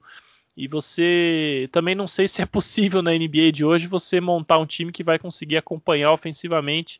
E 0.56 0.68
você 0.68 1.68
também 1.72 1.96
não 1.96 2.08
sei 2.08 2.28
se 2.28 2.42
é 2.42 2.46
possível 2.48 3.02
na 3.02 3.12
NBA 3.12 3.52
de 3.52 3.66
hoje 3.66 3.88
você 3.88 4.20
montar 4.20 4.60
um 4.60 4.66
time 4.66 4.92
que 4.92 5.04
vai 5.04 5.18
conseguir 5.18 5.58
acompanhar 5.58 6.12
ofensivamente 6.12 7.00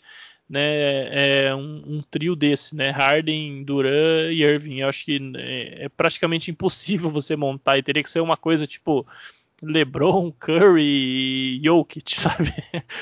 né, 0.54 1.48
é 1.48 1.56
um, 1.56 1.84
um, 1.98 2.02
trio 2.10 2.36
desse, 2.36 2.76
né, 2.76 2.92
Harden, 2.92 3.64
Duran 3.64 4.32
e 4.32 4.44
Irving. 4.44 4.82
Eu 4.82 4.88
acho 4.88 5.04
que 5.04 5.20
é, 5.36 5.86
é 5.86 5.90
praticamente 5.90 6.52
impossível 6.52 7.10
você 7.12 7.36
montar 7.36 7.78
e 7.78 7.84
teria 7.84 8.04
que 8.04 8.10
ser 8.10 8.20
uma 8.22 8.38
coisa 8.38 8.68
tipo 8.68 9.06
LeBron, 9.62 10.32
Curry 10.32 11.58
e 11.58 11.62
Jokic, 11.64 12.14
sabe? 12.20 12.54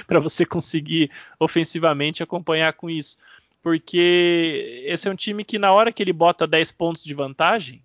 para 0.08 0.20
você 0.20 0.46
conseguir 0.46 1.12
ofensivamente 1.38 2.24
acompanhar 2.24 2.72
com 2.74 2.90
isso. 2.90 3.18
Porque 3.62 4.84
esse 4.86 5.08
é 5.08 5.12
um 5.12 5.16
time 5.16 5.44
que 5.44 5.60
na 5.60 5.74
hora 5.74 5.92
que 5.92 6.02
ele 6.02 6.14
bota 6.14 6.48
10 6.48 6.72
pontos 6.72 7.04
de 7.04 7.14
vantagem, 7.14 7.84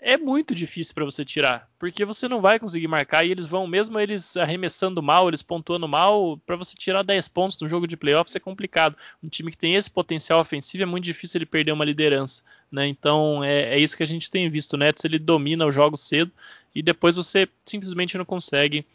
é 0.00 0.16
muito 0.16 0.54
difícil 0.54 0.94
para 0.94 1.04
você 1.04 1.24
tirar, 1.24 1.68
porque 1.78 2.04
você 2.04 2.28
não 2.28 2.40
vai 2.40 2.58
conseguir 2.58 2.86
marcar 2.86 3.24
e 3.24 3.30
eles 3.30 3.46
vão, 3.46 3.66
mesmo 3.66 3.98
eles 3.98 4.36
arremessando 4.36 5.02
mal, 5.02 5.28
eles 5.28 5.42
pontuando 5.42 5.88
mal, 5.88 6.38
para 6.46 6.56
você 6.56 6.76
tirar 6.76 7.02
10 7.02 7.28
pontos 7.28 7.60
no 7.60 7.68
jogo 7.68 7.86
de 7.86 7.96
playoffs 7.96 8.34
é 8.36 8.40
complicado. 8.40 8.96
Um 9.22 9.28
time 9.28 9.50
que 9.50 9.58
tem 9.58 9.74
esse 9.74 9.90
potencial 9.90 10.40
ofensivo 10.40 10.84
é 10.84 10.86
muito 10.86 11.04
difícil 11.04 11.38
ele 11.38 11.46
perder 11.46 11.72
uma 11.72 11.84
liderança, 11.84 12.42
né? 12.70 12.86
Então 12.86 13.42
é, 13.42 13.74
é 13.74 13.78
isso 13.78 13.96
que 13.96 14.02
a 14.02 14.06
gente 14.06 14.30
tem 14.30 14.48
visto. 14.48 14.76
Nets 14.76 15.04
ele 15.04 15.18
domina 15.18 15.66
o 15.66 15.72
jogo 15.72 15.96
cedo 15.96 16.30
e 16.74 16.80
depois 16.80 17.16
você 17.16 17.48
simplesmente 17.66 18.16
não 18.16 18.24
consegue 18.24 18.86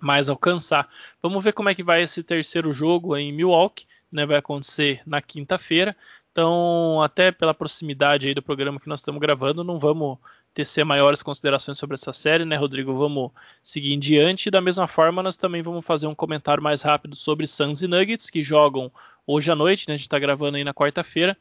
mais 0.00 0.28
alcançar. 0.28 0.88
Vamos 1.22 1.44
ver 1.44 1.52
como 1.52 1.68
é 1.68 1.74
que 1.74 1.82
vai 1.82 2.02
esse 2.02 2.22
terceiro 2.22 2.72
jogo 2.72 3.16
em 3.16 3.32
Milwaukee, 3.32 3.86
né? 4.10 4.24
Vai 4.24 4.38
acontecer 4.38 5.02
na 5.06 5.20
quinta-feira. 5.20 5.96
Então, 6.32 7.02
até 7.02 7.30
pela 7.30 7.52
proximidade 7.52 8.26
aí 8.26 8.34
do 8.34 8.42
programa 8.42 8.80
que 8.80 8.88
nós 8.88 9.00
estamos 9.00 9.20
gravando, 9.20 9.62
não 9.62 9.78
vamos 9.78 10.16
tecer 10.54 10.82
maiores 10.82 11.22
considerações 11.22 11.76
sobre 11.76 11.94
essa 11.94 12.12
série, 12.12 12.46
né, 12.46 12.56
Rodrigo? 12.56 12.96
Vamos 12.96 13.30
seguir 13.62 13.92
em 13.92 13.98
diante. 13.98 14.50
Da 14.50 14.60
mesma 14.60 14.86
forma, 14.86 15.22
nós 15.22 15.36
também 15.36 15.62
vamos 15.62 15.84
fazer 15.84 16.06
um 16.06 16.14
comentário 16.14 16.62
mais 16.62 16.80
rápido 16.80 17.14
sobre 17.14 17.46
Suns 17.46 17.82
e 17.82 17.86
Nuggets, 17.86 18.30
que 18.30 18.42
jogam 18.42 18.90
hoje 19.26 19.50
à 19.50 19.54
noite, 19.54 19.86
né? 19.86 19.94
A 19.94 19.96
gente 19.96 20.06
está 20.06 20.18
gravando 20.18 20.56
aí 20.56 20.64
na 20.64 20.72
quarta-feira. 20.72 21.36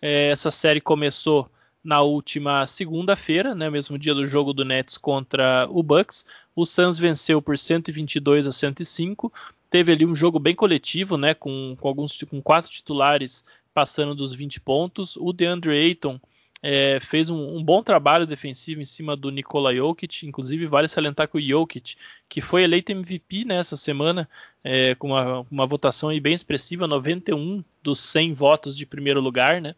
É, 0.00 0.28
essa 0.28 0.50
série 0.50 0.80
começou 0.80 1.50
na 1.82 2.02
última 2.02 2.66
segunda-feira, 2.66 3.54
né, 3.54 3.68
mesmo 3.68 3.98
dia 3.98 4.14
do 4.14 4.26
jogo 4.26 4.54
do 4.54 4.64
Nets 4.64 4.96
contra 4.96 5.66
o 5.70 5.82
Bucks. 5.82 6.24
O 6.56 6.64
Suns 6.64 6.96
venceu 6.96 7.42
por 7.42 7.58
122 7.58 8.46
a 8.46 8.52
105. 8.52 9.30
Teve 9.68 9.92
ali 9.92 10.06
um 10.06 10.14
jogo 10.14 10.38
bem 10.38 10.54
coletivo, 10.54 11.18
né, 11.18 11.34
com, 11.34 11.76
com 11.78 11.88
alguns 11.88 12.22
com 12.22 12.40
quatro 12.40 12.70
titulares 12.70 13.44
passando 13.74 14.14
dos 14.14 14.32
20 14.32 14.60
pontos. 14.60 15.16
O 15.16 15.32
DeAndre 15.32 15.72
Ayton 15.72 16.20
é, 16.62 16.98
fez 17.00 17.28
um, 17.28 17.58
um, 17.58 17.62
bom 17.62 17.82
trabalho 17.82 18.26
defensivo 18.26 18.80
em 18.80 18.86
cima 18.86 19.14
do 19.14 19.30
Nikola 19.30 19.74
Jokic. 19.74 20.26
Inclusive, 20.26 20.66
vale 20.66 20.88
salientar 20.88 21.28
que 21.28 21.36
o 21.36 21.40
Jokic, 21.40 21.96
que 22.26 22.40
foi 22.40 22.62
eleito 22.62 22.90
MVP 22.90 23.44
nessa 23.44 23.76
semana, 23.76 24.26
é, 24.62 24.94
com 24.94 25.08
uma, 25.08 25.46
uma, 25.50 25.66
votação 25.66 26.08
bem 26.20 26.32
expressiva, 26.32 26.86
91 26.86 27.62
dos 27.82 28.00
100 28.00 28.32
votos 28.32 28.74
de 28.76 28.86
primeiro 28.86 29.20
lugar, 29.20 29.60
né? 29.60 29.74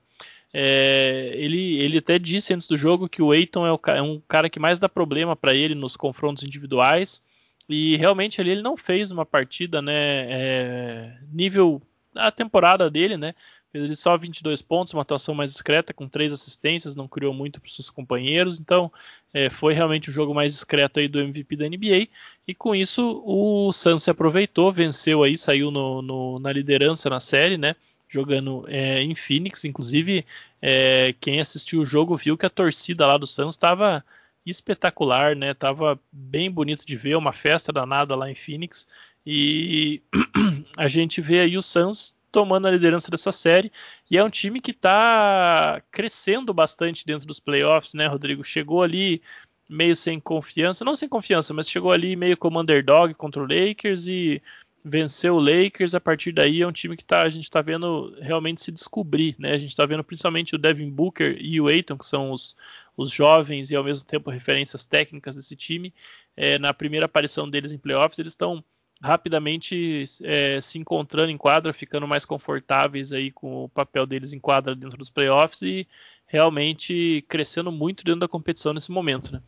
É, 0.54 1.32
ele, 1.34 1.76
ele 1.78 1.98
até 1.98 2.18
disse 2.20 2.54
antes 2.54 2.68
do 2.68 2.76
jogo 2.76 3.08
que 3.08 3.20
o 3.20 3.32
Ayton 3.32 3.66
é, 3.66 3.72
o, 3.72 3.80
é 3.88 4.02
um 4.02 4.22
cara 4.28 4.48
que 4.48 4.60
mais 4.60 4.78
dá 4.78 4.88
problema 4.88 5.34
para 5.34 5.54
ele 5.54 5.74
nos 5.74 5.96
confrontos 5.96 6.44
individuais. 6.44 7.20
E 7.68 7.96
realmente 7.96 8.40
ali 8.40 8.50
ele 8.50 8.62
não 8.62 8.76
fez 8.76 9.10
uma 9.10 9.26
partida, 9.26 9.82
né, 9.82 9.92
é, 10.30 11.18
nível 11.32 11.82
a 12.14 12.30
temporada 12.30 12.90
dele, 12.90 13.16
né? 13.16 13.34
Ele 13.76 13.94
só 13.94 14.16
22 14.16 14.62
pontos, 14.62 14.92
uma 14.92 15.02
atuação 15.02 15.34
mais 15.34 15.52
discreta, 15.52 15.92
com 15.92 16.08
três 16.08 16.32
assistências, 16.32 16.96
não 16.96 17.06
criou 17.06 17.32
muito 17.34 17.60
para 17.60 17.68
os 17.68 17.74
seus 17.74 17.90
companheiros. 17.90 18.58
Então, 18.58 18.90
é, 19.32 19.50
foi 19.50 19.74
realmente 19.74 20.10
o 20.10 20.12
jogo 20.12 20.34
mais 20.34 20.52
discreto 20.52 20.98
aí 20.98 21.08
do 21.08 21.20
MVP 21.20 21.56
da 21.56 21.68
NBA. 21.68 22.08
E 22.48 22.54
com 22.54 22.74
isso, 22.74 23.22
o 23.24 23.72
Suns 23.72 24.02
se 24.02 24.10
aproveitou, 24.10 24.72
venceu 24.72 25.22
aí, 25.22 25.36
saiu 25.36 25.70
no, 25.70 26.00
no, 26.02 26.38
na 26.38 26.52
liderança 26.52 27.10
na 27.10 27.20
série, 27.20 27.56
né? 27.58 27.76
Jogando 28.08 28.64
é, 28.68 29.02
em 29.02 29.14
Phoenix. 29.14 29.64
Inclusive, 29.64 30.24
é, 30.60 31.14
quem 31.20 31.40
assistiu 31.40 31.82
o 31.82 31.86
jogo 31.86 32.16
viu 32.16 32.36
que 32.36 32.46
a 32.46 32.50
torcida 32.50 33.06
lá 33.06 33.18
do 33.18 33.26
Suns 33.26 33.54
estava 33.54 34.04
espetacular, 34.44 35.36
né? 35.36 35.52
Tava 35.52 36.00
bem 36.10 36.50
bonito 36.50 36.86
de 36.86 36.96
ver, 36.96 37.16
uma 37.16 37.32
festa 37.32 37.72
danada 37.72 38.16
lá 38.16 38.30
em 38.30 38.34
Phoenix. 38.34 38.88
E 39.26 40.00
a 40.76 40.88
gente 40.88 41.20
vê 41.20 41.40
aí 41.40 41.58
o 41.58 41.62
Suns 41.62 42.15
tomando 42.30 42.66
a 42.66 42.70
liderança 42.70 43.10
dessa 43.10 43.32
série. 43.32 43.72
E 44.10 44.18
é 44.18 44.24
um 44.24 44.30
time 44.30 44.60
que 44.60 44.70
está 44.70 45.82
crescendo 45.90 46.52
bastante 46.52 47.04
dentro 47.06 47.26
dos 47.26 47.40
playoffs, 47.40 47.94
né, 47.94 48.06
Rodrigo? 48.06 48.44
Chegou 48.44 48.82
ali 48.82 49.22
meio 49.68 49.96
sem 49.96 50.20
confiança, 50.20 50.84
não 50.84 50.94
sem 50.94 51.08
confiança, 51.08 51.52
mas 51.52 51.68
chegou 51.68 51.90
ali 51.90 52.14
meio 52.16 52.36
como 52.36 52.60
underdog 52.60 53.14
contra 53.14 53.42
o 53.42 53.46
Lakers 53.46 54.06
e 54.06 54.42
venceu 54.84 55.36
o 55.36 55.40
Lakers. 55.40 55.94
A 55.94 56.00
partir 56.00 56.32
daí 56.32 56.62
é 56.62 56.66
um 56.66 56.72
time 56.72 56.96
que 56.96 57.04
tá, 57.04 57.22
a 57.22 57.28
gente 57.28 57.44
está 57.44 57.60
vendo 57.60 58.14
realmente 58.20 58.62
se 58.62 58.70
descobrir, 58.70 59.34
né? 59.38 59.52
A 59.52 59.58
gente 59.58 59.70
está 59.70 59.84
vendo 59.84 60.04
principalmente 60.04 60.54
o 60.54 60.58
Devin 60.58 60.90
Booker 60.90 61.36
e 61.40 61.60
o 61.60 61.66
Aiton, 61.66 61.98
que 61.98 62.06
são 62.06 62.30
os, 62.30 62.56
os 62.96 63.10
jovens 63.10 63.70
e 63.70 63.76
ao 63.76 63.84
mesmo 63.84 64.06
tempo 64.06 64.30
referências 64.30 64.84
técnicas 64.84 65.34
desse 65.34 65.56
time. 65.56 65.92
É, 66.36 66.58
na 66.58 66.72
primeira 66.72 67.06
aparição 67.06 67.48
deles 67.48 67.72
em 67.72 67.78
playoffs, 67.78 68.18
eles 68.18 68.32
estão 68.32 68.62
rapidamente 69.02 70.04
é, 70.22 70.60
se 70.60 70.78
encontrando 70.78 71.30
em 71.30 71.36
quadra, 71.36 71.72
ficando 71.72 72.06
mais 72.06 72.24
confortáveis 72.24 73.12
aí 73.12 73.30
com 73.30 73.64
o 73.64 73.68
papel 73.68 74.06
deles 74.06 74.32
em 74.32 74.38
quadra 74.38 74.74
dentro 74.74 74.96
dos 74.96 75.10
playoffs 75.10 75.62
e 75.62 75.86
realmente 76.26 77.24
crescendo 77.28 77.70
muito 77.70 78.04
dentro 78.04 78.20
da 78.20 78.28
competição 78.28 78.72
nesse 78.72 78.90
momento, 78.90 79.32
né? 79.32 79.42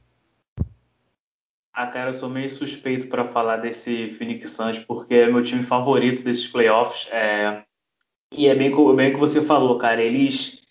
Ah, 1.72 1.86
cara, 1.86 2.10
eu 2.10 2.14
sou 2.14 2.28
meio 2.28 2.50
suspeito 2.50 3.06
para 3.06 3.24
falar 3.24 3.58
desse 3.58 4.08
Phoenix 4.10 4.50
Suns 4.50 4.78
porque 4.80 5.14
é 5.14 5.30
meu 5.30 5.44
time 5.44 5.62
favorito 5.62 6.24
desses 6.24 6.46
playoffs. 6.46 7.08
É... 7.12 7.62
E 8.32 8.46
é 8.48 8.54
bem, 8.54 8.70
bem 8.96 9.10
o 9.10 9.14
que 9.14 9.20
você 9.20 9.40
falou, 9.40 9.78
cara. 9.78 10.02
Eles 10.02 10.66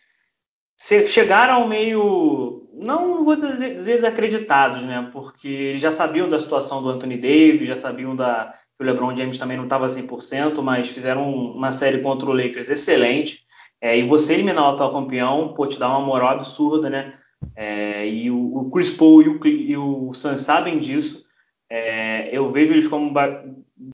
chegaram 1.08 1.68
meio, 1.68 2.70
não 2.74 3.24
vou 3.24 3.36
dizer 3.36 3.76
desacreditados, 3.76 4.84
né? 4.84 5.10
Porque 5.12 5.48
eles 5.48 5.82
já 5.82 5.92
sabiam 5.92 6.30
da 6.30 6.40
situação 6.40 6.84
do 6.84 6.90
Anthony 6.90 7.18
Davis, 7.18 7.68
já 7.68 7.76
sabiam 7.76 8.16
da, 8.16 8.54
o 8.80 8.84
LeBron 8.84 9.16
James 9.16 9.38
também 9.38 9.58
não 9.58 9.64
estava 9.64 9.88
100%, 9.88 10.62
mas 10.62 10.88
fizeram 10.88 11.30
uma 11.30 11.72
série 11.72 12.00
contra 12.00 12.30
o 12.30 12.34
Lakers 12.34 12.70
excelente. 12.70 13.46
É, 13.82 13.98
e 13.98 14.04
você 14.04 14.34
eliminar 14.34 14.64
o 14.66 14.74
atual 14.74 14.92
campeão, 14.92 15.54
pô, 15.54 15.68
te 15.68 15.80
dá 15.80 15.90
uma 15.90 16.06
moral 16.06 16.30
absurda, 16.30 16.90
né? 16.90 17.14
É, 17.56 18.08
e 18.08 18.32
o, 18.32 18.58
o, 18.58 18.70
Chris 18.72 18.90
Paul 18.90 19.22
e 19.22 19.30
o, 19.30 19.48
e 19.48 19.78
o 19.78 20.14
Suns 20.14 20.42
sabem 20.42 20.80
disso. 20.80 21.26
É, 21.70 22.36
eu 22.36 22.52
vejo 22.52 22.74
eles 22.74 22.88
como 22.88 23.14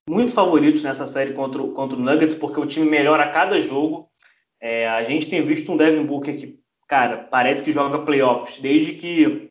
muito 0.08 0.32
favoritos 0.32 0.82
nessa 0.82 1.06
série 1.06 1.32
contra, 1.32 1.62
contra 1.62 1.98
o 1.98 2.00
Nuggets, 2.00 2.34
porque 2.34 2.60
o 2.60 2.66
time 2.66 2.88
melhora 2.88 3.24
a 3.24 3.30
cada 3.30 3.60
jogo. 3.60 4.08
É, 4.60 4.88
a 4.88 5.04
gente 5.04 5.28
tem 5.28 5.42
visto 5.42 5.70
um 5.70 5.76
Devin 5.76 6.04
Booker 6.04 6.38
que, 6.38 6.58
cara, 6.88 7.18
parece 7.18 7.62
que 7.62 7.72
joga 7.72 7.98
playoffs 7.98 8.60
desde 8.60 8.94
que 8.94 9.50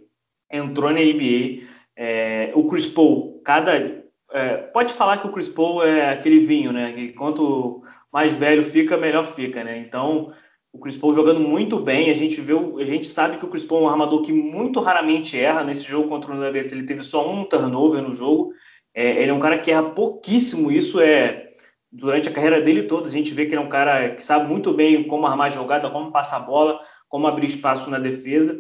entrou 0.52 0.92
na 0.92 1.00
NBA. 1.00 1.68
É, 1.96 2.52
o 2.56 2.68
Chris 2.68 2.88
Paul, 2.88 3.40
cada 3.44 4.04
é, 4.34 4.58
pode 4.58 4.94
falar 4.94 5.18
que 5.18 5.28
o 5.28 5.32
Chris 5.32 5.48
Paul 5.48 5.84
é 5.84 6.10
aquele 6.10 6.40
vinho, 6.40 6.74
né? 6.74 6.92
Que 6.92 7.13
quanto 7.13 7.84
mais 8.12 8.36
velho 8.36 8.63
fica, 8.63 8.98
melhor 8.98 9.25
fica, 9.25 9.63
né? 9.63 9.78
Então, 9.78 10.34
o 10.74 10.80
Chris 10.80 10.98
Paul 10.98 11.13
jogando 11.13 11.40
muito 11.40 11.80
bem, 11.80 12.10
a 12.10 12.16
gente 12.16 12.42
vê, 12.42 12.54
a 12.82 12.86
gente 12.86 13.06
sabe 13.06 13.38
que 13.38 13.46
o 13.46 13.48
Chris 13.48 13.63
Paul 13.63 13.84
é 13.84 13.86
um 13.86 13.90
armador 13.90 14.24
que 14.24 14.34
muito 14.34 14.80
raramente 14.80 15.40
erra. 15.40 15.63
Nesse 15.63 15.84
jogo 15.84 16.10
contra 16.10 16.32
o 16.32 16.36
Nuggets, 16.36 16.72
ele 16.72 16.84
teve 16.84 17.04
só 17.04 17.32
um 17.32 17.46
turnover 17.46 18.02
no 18.02 18.16
jogo. 18.16 18.52
É, 18.96 19.22
ele 19.22 19.30
é 19.30 19.34
um 19.34 19.40
cara 19.40 19.60
que 19.60 19.70
erra 19.70 19.92
pouquíssimo. 19.92 20.72
Isso 20.72 21.00
é 21.00 21.52
durante 21.92 22.28
a 22.28 22.32
carreira 22.32 22.60
dele 22.60 22.84
toda. 22.84 23.08
A 23.08 23.12
gente 23.12 23.34
vê 23.36 23.46
que 23.46 23.52
ele 23.54 23.62
é 23.62 23.66
um 23.66 23.70
cara 23.70 24.16
que 24.16 24.25
sabe 24.25 24.50
muito 24.50 24.74
bem 24.74 25.04
como 25.04 25.28
armar 25.28 25.48
a 25.48 25.52
jogada, 25.52 25.92
como 25.92 26.12
passar 26.12 26.38
a 26.38 26.40
bola, 26.40 26.80
como 27.08 27.28
abrir 27.28 27.46
espaço 27.46 27.88
na 27.92 28.00
defesa. 28.00 28.60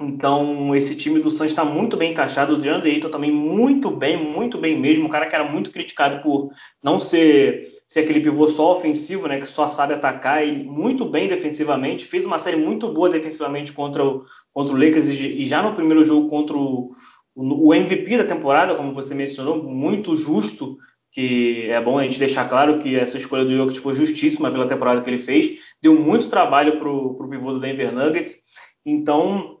Então, 0.00 0.74
esse 0.74 0.96
time 0.96 1.20
do 1.20 1.30
Santos 1.30 1.52
está 1.52 1.64
muito 1.64 1.96
bem 1.96 2.12
encaixado. 2.12 2.54
O 2.54 2.58
DeAndre 2.58 2.90
Ayton 2.90 3.10
também 3.10 3.30
muito 3.30 3.90
bem, 3.90 4.16
muito 4.16 4.58
bem 4.58 4.78
mesmo. 4.78 5.06
Um 5.06 5.10
cara 5.10 5.26
que 5.26 5.34
era 5.34 5.44
muito 5.44 5.70
criticado 5.70 6.22
por 6.22 6.50
não 6.82 6.98
ser, 6.98 7.62
ser 7.86 8.00
aquele 8.00 8.20
pivô 8.20 8.48
só 8.48 8.72
ofensivo, 8.72 9.28
né, 9.28 9.38
que 9.38 9.46
só 9.46 9.68
sabe 9.68 9.94
atacar. 9.94 10.42
Ele 10.42 10.64
muito 10.64 11.04
bem 11.04 11.28
defensivamente. 11.28 12.06
Fez 12.06 12.24
uma 12.24 12.38
série 12.38 12.56
muito 12.56 12.88
boa 12.88 13.10
defensivamente 13.10 13.72
contra 13.72 14.04
o, 14.04 14.24
contra 14.52 14.74
o 14.74 14.78
Lakers 14.78 15.08
e, 15.08 15.42
e 15.42 15.44
já 15.44 15.62
no 15.62 15.74
primeiro 15.74 16.04
jogo 16.04 16.28
contra 16.28 16.56
o, 16.56 16.92
o 17.34 17.74
MVP 17.74 18.16
da 18.16 18.24
temporada, 18.24 18.74
como 18.74 18.94
você 18.94 19.14
mencionou, 19.14 19.62
muito 19.62 20.16
justo. 20.16 20.78
Que 21.14 21.68
é 21.68 21.78
bom 21.78 21.98
a 21.98 22.04
gente 22.04 22.18
deixar 22.18 22.48
claro 22.48 22.78
que 22.78 22.96
essa 22.96 23.18
escolha 23.18 23.44
do 23.44 23.54
Jokic 23.54 23.80
foi 23.80 23.94
justíssima 23.94 24.50
pela 24.50 24.66
temporada 24.66 25.02
que 25.02 25.10
ele 25.10 25.18
fez. 25.18 25.58
Deu 25.82 25.94
muito 25.94 26.30
trabalho 26.30 26.78
para 26.78 26.90
o 26.90 27.28
pivô 27.28 27.52
do 27.52 27.60
Denver 27.60 27.92
Nuggets. 27.92 28.36
Então, 28.84 29.58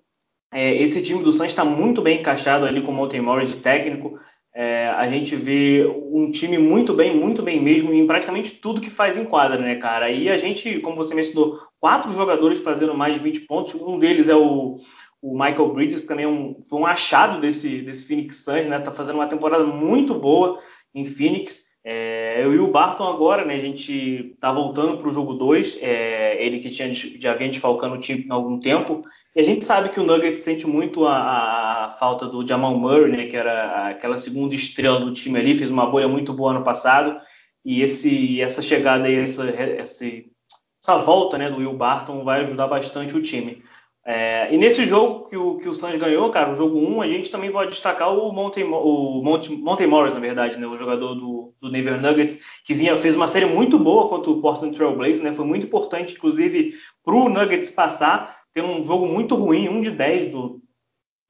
É, 0.52 0.74
esse 0.74 1.02
time 1.02 1.22
do 1.22 1.32
Suns 1.32 1.46
está 1.46 1.64
muito 1.64 2.02
bem 2.02 2.20
encaixado 2.20 2.66
ali 2.66 2.82
com 2.82 2.92
o 2.92 2.94
Monte 2.94 3.18
Morris 3.18 3.48
de 3.48 3.56
técnico. 3.56 4.18
É, 4.54 4.88
a 4.88 5.08
gente 5.08 5.34
vê 5.34 5.86
um 6.12 6.30
time 6.30 6.58
muito 6.58 6.92
bem, 6.92 7.16
muito 7.16 7.42
bem 7.42 7.58
mesmo, 7.58 7.90
em 7.90 8.06
praticamente 8.06 8.50
tudo 8.50 8.82
que 8.82 8.90
faz 8.90 9.16
em 9.16 9.24
quadra, 9.24 9.58
né, 9.58 9.76
cara? 9.76 10.10
E 10.10 10.28
a 10.28 10.36
gente, 10.36 10.78
como 10.80 10.94
você 10.94 11.14
mencionou, 11.14 11.58
quatro 11.80 12.12
jogadores 12.12 12.60
fazendo 12.60 12.94
mais 12.94 13.14
de 13.14 13.20
20 13.20 13.40
pontos. 13.40 13.74
Um 13.74 13.98
deles 13.98 14.28
é 14.28 14.36
o, 14.36 14.74
o 15.22 15.32
Michael 15.32 15.72
Bridges, 15.72 16.02
que 16.02 16.06
também 16.06 16.26
é 16.26 16.28
um, 16.28 16.60
foi 16.68 16.80
um 16.80 16.86
achado 16.86 17.40
desse, 17.40 17.80
desse 17.80 18.04
Phoenix 18.04 18.44
Suns, 18.44 18.66
né? 18.66 18.78
Tá 18.78 18.90
fazendo 18.90 19.14
uma 19.14 19.26
temporada 19.26 19.64
muito 19.64 20.14
boa 20.14 20.58
em 20.94 21.06
Phoenix. 21.06 21.62
É, 21.82 22.44
eu 22.44 22.52
e 22.52 22.58
o 22.58 22.70
Barton 22.70 23.04
agora, 23.04 23.46
né? 23.46 23.54
A 23.54 23.58
gente 23.58 24.36
tá 24.38 24.52
voltando 24.52 24.98
para 24.98 25.08
o 25.08 25.12
jogo 25.12 25.32
2. 25.32 25.78
É, 25.80 26.44
ele 26.44 26.60
que 26.60 26.68
tinha, 26.68 26.92
já 26.92 27.34
vinha 27.34 27.48
desfalcando 27.48 27.94
o 27.94 27.98
time 27.98 28.26
há 28.28 28.34
algum 28.34 28.60
tempo. 28.60 29.02
E 29.34 29.40
a 29.40 29.44
gente 29.44 29.64
sabe 29.64 29.88
que 29.88 29.98
o 29.98 30.02
Nuggets 30.02 30.42
sente 30.42 30.66
muito 30.66 31.06
a, 31.06 31.86
a, 31.86 31.90
falta 31.92 32.26
do 32.26 32.46
Jamal 32.46 32.76
Murray, 32.76 33.10
né, 33.10 33.26
que 33.26 33.36
era 33.36 33.88
aquela 33.88 34.16
segunda 34.18 34.54
estrela 34.54 35.00
do 35.00 35.12
time 35.12 35.38
ali, 35.38 35.54
fez 35.54 35.70
uma 35.70 35.86
bolha 35.86 36.06
muito 36.06 36.34
boa 36.34 36.50
ano 36.50 36.62
passado. 36.62 37.18
E 37.64 37.80
esse, 37.82 38.40
essa 38.42 38.60
chegada 38.60 39.06
aí, 39.06 39.14
essa, 39.14 39.48
essa, 39.48 40.98
volta 40.98 41.38
né, 41.38 41.48
do 41.48 41.58
Will 41.58 41.72
Barton 41.72 42.24
vai 42.24 42.42
ajudar 42.42 42.66
bastante 42.66 43.16
o 43.16 43.22
time. 43.22 43.62
É, 44.04 44.52
e 44.52 44.58
nesse 44.58 44.84
jogo 44.84 45.28
que 45.28 45.36
o, 45.36 45.56
que 45.58 45.68
o 45.68 45.74
Suns 45.74 45.94
ganhou, 45.94 46.28
cara, 46.30 46.50
o 46.50 46.56
jogo 46.56 46.76
1, 46.76 47.02
a 47.02 47.06
gente 47.06 47.30
também 47.30 47.52
pode 47.52 47.70
destacar 47.70 48.12
o 48.12 48.32
Monte, 48.32 48.62
o 48.62 49.22
Monte, 49.22 49.52
Monte 49.52 49.86
Morris, 49.86 50.12
na 50.12 50.18
verdade, 50.18 50.58
né, 50.58 50.66
o 50.66 50.76
jogador 50.76 51.14
do, 51.14 51.54
do 51.60 51.70
Denver 51.70 52.02
Nuggets, 52.02 52.38
que 52.64 52.74
vinha, 52.74 52.98
fez 52.98 53.14
uma 53.14 53.28
série 53.28 53.46
muito 53.46 53.78
boa 53.78 54.08
contra 54.08 54.30
o 54.30 54.40
Portland 54.40 54.76
Trail 54.76 54.96
Blazers, 54.96 55.20
né, 55.20 55.32
foi 55.32 55.46
muito 55.46 55.66
importante, 55.66 56.14
inclusive, 56.14 56.74
para 57.04 57.14
o 57.14 57.28
Nuggets 57.28 57.70
passar, 57.70 58.41
tem 58.54 58.62
um 58.62 58.84
jogo 58.86 59.06
muito 59.06 59.34
ruim, 59.34 59.68
um 59.68 59.80
de 59.80 59.90
10 59.90 60.30
do, 60.30 60.60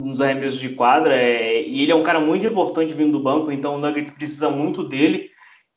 nos 0.00 0.20
arremessos 0.20 0.58
de 0.58 0.70
quadra, 0.70 1.16
é, 1.16 1.62
e 1.62 1.82
ele 1.82 1.92
é 1.92 1.94
um 1.94 2.02
cara 2.02 2.20
muito 2.20 2.46
importante 2.46 2.94
vindo 2.94 3.12
do 3.12 3.22
banco, 3.22 3.50
então 3.52 3.76
o 3.76 3.78
Nuggets 3.78 4.12
precisa 4.12 4.50
muito 4.50 4.82
dele. 4.82 5.30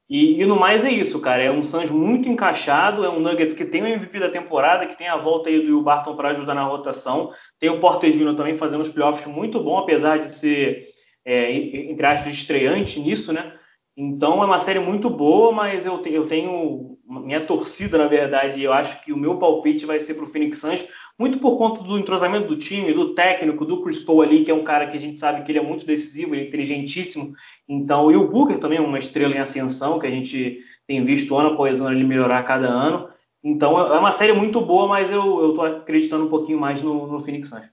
E, 0.07 0.39
e 0.39 0.45
no 0.45 0.55
mais 0.55 0.85
é 0.85 0.91
isso, 0.91 1.19
cara. 1.19 1.41
É 1.41 1.51
um 1.51 1.63
Suns 1.63 1.89
muito 1.89 2.29
encaixado, 2.29 3.03
é 3.03 3.09
um 3.09 3.19
Nuggets 3.19 3.55
que 3.55 3.65
tem 3.65 3.81
o 3.81 3.87
MVP 3.87 4.19
da 4.19 4.29
temporada, 4.29 4.85
que 4.85 4.97
tem 4.97 5.07
a 5.07 5.17
volta 5.17 5.49
aí 5.49 5.59
do 5.59 5.65
Will 5.65 5.81
Barton 5.81 6.15
para 6.15 6.29
ajudar 6.29 6.53
na 6.53 6.63
rotação. 6.63 7.31
Tem 7.59 7.69
o 7.69 7.79
Porter 7.79 8.11
Jr. 8.11 8.35
também 8.35 8.53
fazendo 8.55 8.81
os 8.81 8.89
playoffs 8.89 9.25
muito 9.25 9.59
bom, 9.59 9.77
apesar 9.79 10.19
de 10.19 10.29
ser, 10.29 10.85
é, 11.25 11.51
entre 11.51 12.05
aspas, 12.05 12.33
estreante 12.33 12.99
nisso, 12.99 13.33
né? 13.33 13.53
Então 13.97 14.43
é 14.43 14.45
uma 14.45 14.59
série 14.59 14.79
muito 14.79 15.09
boa, 15.09 15.51
mas 15.51 15.85
eu, 15.85 15.99
eu 16.05 16.27
tenho 16.27 16.94
minha 17.07 17.41
torcida, 17.41 17.97
na 17.97 18.07
verdade, 18.07 18.63
eu 18.63 18.73
acho 18.73 19.01
que 19.01 19.13
o 19.13 19.17
meu 19.17 19.37
palpite 19.37 19.85
vai 19.85 19.99
ser 19.99 20.15
para 20.15 20.23
o 20.23 20.27
Phoenix 20.27 20.57
Suns, 20.57 20.85
muito 21.17 21.37
por 21.37 21.57
conta 21.57 21.83
do 21.83 21.97
entrosamento 21.97 22.47
do 22.47 22.57
time, 22.57 22.93
do 22.93 23.13
técnico, 23.13 23.65
do 23.65 23.81
Chris 23.81 23.99
Paul 23.99 24.23
ali, 24.23 24.43
que 24.43 24.49
é 24.49 24.53
um 24.53 24.63
cara 24.63 24.87
que 24.87 24.97
a 24.97 24.99
gente 24.99 25.19
sabe 25.19 25.43
que 25.43 25.51
ele 25.51 25.59
é 25.59 25.63
muito 25.63 25.85
decisivo, 25.85 26.33
ele 26.33 26.43
é 26.43 26.47
inteligentíssimo. 26.47 27.33
Então, 27.69 28.11
e 28.11 28.15
o 28.15 28.27
Booker 28.27 28.57
também 28.57 28.79
é 28.79 28.81
uma 28.81 28.99
estrela 28.99 29.35
em 29.35 29.39
ascensão, 29.39 29.99
que 29.99 30.07
a 30.07 30.11
gente 30.11 30.59
tem 30.87 31.05
visto 31.05 31.35
ano 31.35 31.49
após 31.49 31.79
ano 31.79 31.95
ele 31.95 32.03
melhorar 32.03 32.43
cada 32.43 32.67
ano. 32.67 33.09
Então 33.43 33.77
é 33.79 33.99
uma 33.99 34.11
série 34.11 34.33
muito 34.33 34.59
boa, 34.59 34.87
mas 34.87 35.11
eu 35.11 35.49
estou 35.49 35.63
acreditando 35.63 36.25
um 36.25 36.29
pouquinho 36.29 36.59
mais 36.59 36.81
no, 36.81 37.05
no 37.05 37.19
Phoenix 37.19 37.49
Suns. 37.49 37.69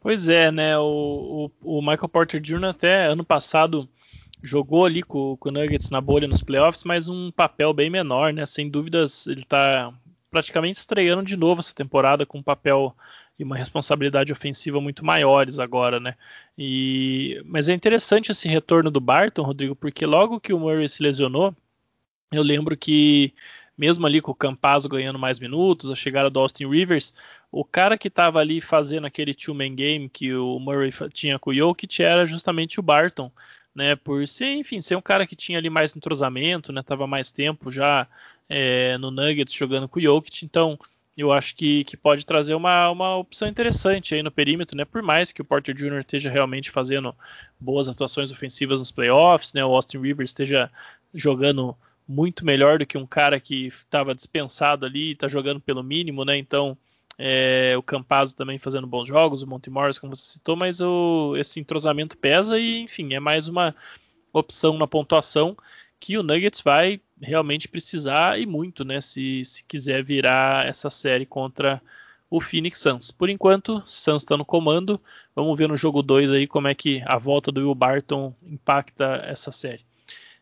Pois 0.00 0.28
é, 0.28 0.50
né? 0.50 0.76
O, 0.78 1.50
o, 1.62 1.78
o 1.78 1.80
Michael 1.80 2.08
Porter 2.08 2.40
Jr. 2.40 2.64
até 2.64 3.06
ano 3.06 3.24
passado 3.24 3.88
jogou 4.42 4.84
ali 4.84 5.02
com, 5.02 5.36
com, 5.36 5.48
o 5.48 5.52
Nuggets 5.52 5.90
na 5.90 6.00
bolha 6.00 6.28
nos 6.28 6.42
playoffs, 6.42 6.84
mas 6.84 7.08
um 7.08 7.30
papel 7.30 7.72
bem 7.72 7.90
menor, 7.90 8.32
né? 8.32 8.46
Sem 8.46 8.70
dúvidas, 8.70 9.26
ele 9.26 9.42
está 9.42 9.92
praticamente 10.30 10.78
estreando 10.78 11.24
de 11.24 11.36
novo 11.36 11.60
essa 11.60 11.74
temporada 11.74 12.26
com 12.26 12.38
um 12.38 12.42
papel 12.42 12.94
e 13.38 13.44
uma 13.44 13.56
responsabilidade 13.56 14.32
ofensiva 14.32 14.80
muito 14.80 15.04
maiores 15.04 15.58
agora, 15.58 16.00
né? 16.00 16.14
E, 16.56 17.40
mas 17.44 17.68
é 17.68 17.72
interessante 17.72 18.32
esse 18.32 18.48
retorno 18.48 18.90
do 18.90 19.00
Barton, 19.00 19.42
Rodrigo, 19.42 19.76
porque 19.76 20.04
logo 20.04 20.40
que 20.40 20.52
o 20.52 20.58
Murray 20.58 20.88
se 20.88 21.02
lesionou, 21.02 21.54
eu 22.32 22.42
lembro 22.42 22.76
que 22.76 23.32
mesmo 23.76 24.04
ali 24.06 24.20
com 24.20 24.32
o 24.32 24.34
Campazzo 24.34 24.88
ganhando 24.88 25.20
mais 25.20 25.38
minutos, 25.38 25.90
a 25.90 25.94
chegada 25.94 26.28
do 26.28 26.40
Austin 26.40 26.66
Rivers, 26.68 27.14
o 27.50 27.64
cara 27.64 27.96
que 27.96 28.08
estava 28.08 28.40
ali 28.40 28.60
fazendo 28.60 29.06
aquele 29.06 29.32
two-man 29.32 29.74
game 29.76 30.08
que 30.08 30.34
o 30.34 30.58
Murray 30.58 30.92
tinha 31.12 31.38
com 31.38 31.50
o 31.50 31.54
Jokic 31.54 32.02
era 32.02 32.26
justamente 32.26 32.80
o 32.80 32.82
Barton 32.82 33.30
né? 33.74 33.96
Por 33.96 34.26
ser, 34.26 34.54
enfim, 34.54 34.80
ser 34.80 34.96
um 34.96 35.02
cara 35.02 35.26
que 35.26 35.36
tinha 35.36 35.58
ali 35.58 35.70
mais 35.70 35.94
entrosamento, 35.94 36.72
né? 36.72 36.82
Tava 36.82 37.06
mais 37.06 37.30
tempo 37.30 37.70
já 37.70 38.06
é, 38.48 38.96
no 38.98 39.10
Nuggets 39.10 39.52
jogando 39.54 39.88
com 39.88 39.98
o 39.98 40.02
Jokic, 40.02 40.44
então 40.44 40.78
eu 41.16 41.32
acho 41.32 41.56
que, 41.56 41.82
que 41.82 41.96
pode 41.96 42.24
trazer 42.24 42.54
uma, 42.54 42.88
uma 42.90 43.16
opção 43.16 43.48
interessante 43.48 44.14
aí 44.14 44.22
no 44.22 44.30
perímetro, 44.30 44.76
né? 44.76 44.84
Por 44.84 45.02
mais 45.02 45.32
que 45.32 45.42
o 45.42 45.44
Porter 45.44 45.74
Jr. 45.74 46.00
esteja 46.00 46.30
realmente 46.30 46.70
fazendo 46.70 47.14
boas 47.58 47.88
atuações 47.88 48.30
ofensivas 48.30 48.78
nos 48.78 48.92
playoffs, 48.92 49.52
né? 49.52 49.64
O 49.64 49.74
Austin 49.74 49.98
Rivers 49.98 50.30
esteja 50.30 50.70
jogando 51.12 51.76
muito 52.06 52.44
melhor 52.46 52.78
do 52.78 52.86
que 52.86 52.96
um 52.96 53.06
cara 53.06 53.40
que 53.40 53.66
estava 53.66 54.14
dispensado 54.14 54.86
ali, 54.86 55.12
está 55.12 55.26
jogando 55.26 55.60
pelo 55.60 55.82
mínimo, 55.82 56.24
né? 56.24 56.36
Então 56.38 56.78
é, 57.18 57.74
o 57.76 57.82
Campazzo 57.82 58.36
também 58.36 58.58
fazendo 58.58 58.86
bons 58.86 59.08
jogos, 59.08 59.42
o 59.42 59.46
Monte 59.46 59.68
Morris, 59.68 59.98
como 59.98 60.14
você 60.14 60.34
citou, 60.34 60.54
mas 60.54 60.80
o, 60.80 61.34
esse 61.36 61.58
entrosamento 61.58 62.16
pesa 62.16 62.58
e, 62.58 62.82
enfim, 62.82 63.12
é 63.12 63.20
mais 63.20 63.48
uma 63.48 63.74
opção 64.32 64.78
na 64.78 64.86
pontuação 64.86 65.56
que 65.98 66.16
o 66.16 66.22
Nuggets 66.22 66.60
vai 66.60 67.00
realmente 67.20 67.66
precisar 67.66 68.38
e 68.38 68.46
muito, 68.46 68.84
né? 68.84 69.00
Se, 69.00 69.44
se 69.44 69.64
quiser 69.64 70.04
virar 70.04 70.66
essa 70.66 70.88
série 70.90 71.26
contra 71.26 71.82
o 72.30 72.40
Phoenix 72.40 72.80
Suns. 72.80 73.10
Por 73.10 73.28
enquanto, 73.28 73.82
Suns 73.86 74.22
está 74.22 74.36
no 74.36 74.44
comando. 74.44 75.00
Vamos 75.34 75.58
ver 75.58 75.68
no 75.68 75.76
jogo 75.76 76.02
2 76.02 76.30
aí 76.30 76.46
como 76.46 76.68
é 76.68 76.74
que 76.74 77.02
a 77.06 77.18
volta 77.18 77.50
do 77.50 77.60
Will 77.60 77.74
Barton 77.74 78.34
impacta 78.42 79.22
essa 79.24 79.50
série. 79.50 79.84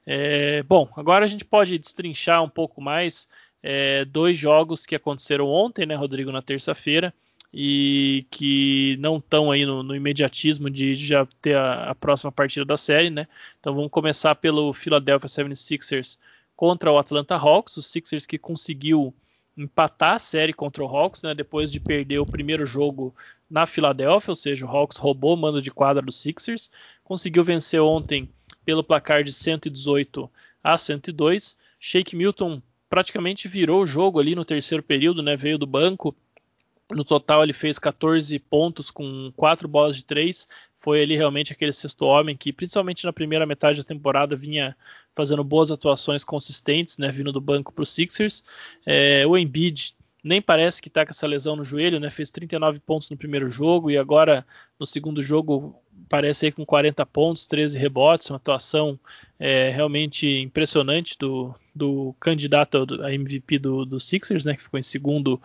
É, 0.05 0.63
bom, 0.63 0.89
agora 0.97 1.25
a 1.25 1.29
gente 1.29 1.45
pode 1.45 1.79
destrinchar 1.79 2.43
um 2.43 2.49
pouco 2.49 2.81
mais 2.81 3.29
é, 3.69 4.05
dois 4.05 4.39
jogos 4.39 4.87
que 4.87 4.95
aconteceram 4.95 5.49
ontem, 5.49 5.85
né, 5.87 5.97
Rodrigo, 5.97 6.31
na 6.31 6.41
terça-feira, 6.41 7.13
e 7.53 8.25
que 8.31 8.97
não 9.01 9.17
estão 9.17 9.51
aí 9.51 9.67
no, 9.67 9.83
no, 9.83 9.97
imediatismo 9.97 10.71
de, 10.71 10.95
já 10.95 11.27
ter 11.43 11.57
a, 11.57 11.91
a, 11.91 11.95
próxima 11.95 12.31
partida 12.31 12.65
da 12.65 12.77
série, 12.77 13.11
né? 13.11 13.27
Então 13.59 13.75
vamos 13.75 13.91
começar 13.91 14.37
pelo 14.37 14.73
Philadelphia 14.73 15.29
76ers 15.29 16.17
contra 16.55 16.93
o 16.93 16.99
Atlanta 16.99 17.35
Hawks, 17.35 17.77
os 17.77 17.87
Sixers 17.87 18.25
que 18.25 18.39
conseguiu 18.39 19.13
empatar 19.57 20.15
a 20.15 20.19
série 20.21 20.53
contra 20.53 20.85
o 20.85 20.87
Hawks, 20.87 21.25
né, 21.25 21.35
depois 21.35 21.73
de 21.73 21.81
perder 21.81 22.21
o 22.21 22.27
primeiro 22.27 22.65
jogo 22.65 23.13
na 23.51 23.67
Filadélfia, 23.67 24.31
ou 24.31 24.37
seja, 24.37 24.65
o 24.65 24.69
Hawks 24.69 24.97
roubou 24.97 25.35
o 25.35 25.37
mando 25.37 25.61
de 25.61 25.73
quadra 25.73 26.03
dos 26.03 26.21
Sixers, 26.21 26.71
conseguiu 27.03 27.43
vencer 27.43 27.81
ontem 27.81 28.29
pelo 28.65 28.85
placar 28.85 29.25
de 29.25 29.33
118 29.33 30.31
a 30.63 30.79
102. 30.79 31.57
Shake 31.81 32.15
Milton 32.15 32.63
praticamente 32.89 33.49
virou 33.49 33.83
o 33.83 33.87
jogo 33.87 34.21
ali 34.21 34.35
no 34.35 34.45
terceiro 34.45 34.83
período, 34.83 35.23
né? 35.23 35.37
Veio 35.37 35.59
do 35.59 35.67
banco. 35.67 36.15
No 36.91 37.05
total 37.05 37.43
ele 37.43 37.53
fez 37.53 37.79
14 37.79 38.39
pontos 38.39 38.91
com 38.91 39.33
quatro 39.35 39.67
bolas 39.67 39.97
de 39.97 40.05
três. 40.05 40.49
Foi 40.79 41.01
ele 41.01 41.17
realmente 41.17 41.53
aquele 41.53 41.73
sexto 41.73 42.03
homem 42.03 42.37
que, 42.37 42.53
principalmente 42.53 43.05
na 43.05 43.13
primeira 43.13 43.45
metade 43.45 43.79
da 43.79 43.85
temporada, 43.85 44.37
vinha 44.37 44.77
fazendo 45.17 45.43
boas 45.43 45.71
atuações 45.71 46.23
consistentes, 46.23 46.97
né? 46.99 47.11
Vindo 47.11 47.33
do 47.33 47.41
banco 47.41 47.73
para 47.73 47.83
os 47.83 47.89
Sixers. 47.89 48.45
É, 48.85 49.27
o 49.27 49.37
Embiid 49.37 49.96
nem 50.27 50.43
parece 50.43 50.83
que 50.83 50.89
está 50.89 51.07
com 51.07 51.11
essa 51.11 51.25
lesão 51.25 51.55
no 51.55 51.63
joelho, 51.63 52.01
né? 52.01 52.11
Fez 52.11 52.31
39 52.31 52.81
pontos 52.81 53.09
no 53.09 53.17
primeiro 53.17 53.49
jogo 53.49 53.93
e 53.93 53.97
agora 53.97 54.45
no 54.79 54.85
segundo 54.85 55.23
jogo 55.23 55.81
parece 56.09 56.47
aí 56.47 56.53
com 56.53 56.67
40 56.67 57.07
pontos, 57.07 57.47
13 57.47 57.79
rebotes, 57.79 58.29
uma 58.29 58.37
atuação 58.37 58.99
é, 59.39 59.71
realmente 59.71 60.41
impressionante 60.41 61.17
do, 61.17 61.55
do 61.73 62.13
candidato 62.19 62.89
a 63.05 63.15
MVP 63.15 63.61
do, 63.61 63.85
do 63.85 64.01
Sixers, 64.01 64.45
né? 64.45 64.57
Que 64.57 64.65
ficou 64.65 64.81
em 64.81 64.83
segundo 64.83 65.41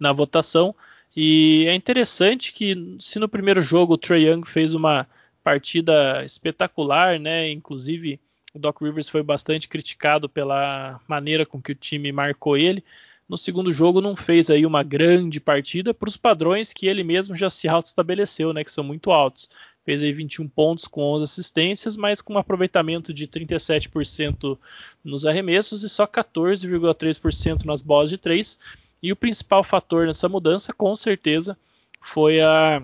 na 0.00 0.12
votação. 0.12 0.74
E 1.16 1.66
é 1.68 1.74
interessante 1.74 2.52
que 2.52 2.96
se 2.98 3.20
no 3.20 3.28
primeiro 3.28 3.62
jogo 3.62 3.94
o 3.94 3.98
Trey 3.98 4.28
Young 4.28 4.44
fez 4.44 4.74
uma 4.74 5.06
partida 5.44 6.24
espetacular, 6.24 7.20
né? 7.20 7.52
Inclusive 7.52 8.18
o 8.52 8.58
Doc 8.58 8.82
Rivers 8.82 9.08
foi 9.08 9.22
bastante 9.22 9.68
criticado 9.68 10.28
pela 10.28 11.00
maneira 11.06 11.46
com 11.46 11.62
que 11.62 11.70
o 11.70 11.76
time 11.76 12.10
marcou 12.10 12.56
ele 12.56 12.82
no 13.28 13.38
segundo 13.38 13.72
jogo 13.72 14.00
não 14.00 14.14
fez 14.14 14.50
aí 14.50 14.66
uma 14.66 14.82
grande 14.82 15.40
partida 15.40 15.94
para 15.94 16.08
os 16.08 16.16
padrões 16.16 16.72
que 16.72 16.86
ele 16.86 17.02
mesmo 17.02 17.34
já 17.34 17.48
se 17.48 17.66
auto-estabeleceu, 17.66 18.52
né, 18.52 18.62
que 18.62 18.70
são 18.70 18.84
muito 18.84 19.10
altos. 19.10 19.48
Fez 19.84 20.02
aí 20.02 20.12
21 20.12 20.48
pontos 20.48 20.86
com 20.86 21.02
11 21.02 21.24
assistências, 21.24 21.96
mas 21.96 22.20
com 22.20 22.34
um 22.34 22.38
aproveitamento 22.38 23.12
de 23.12 23.26
37% 23.26 24.58
nos 25.02 25.26
arremessos 25.26 25.82
e 25.82 25.88
só 25.88 26.06
14,3% 26.06 27.64
nas 27.64 27.82
bolas 27.82 28.10
de 28.10 28.18
3. 28.18 28.58
E 29.02 29.12
o 29.12 29.16
principal 29.16 29.62
fator 29.62 30.06
nessa 30.06 30.28
mudança, 30.28 30.72
com 30.72 30.94
certeza, 30.96 31.56
foi 32.00 32.40
a, 32.40 32.82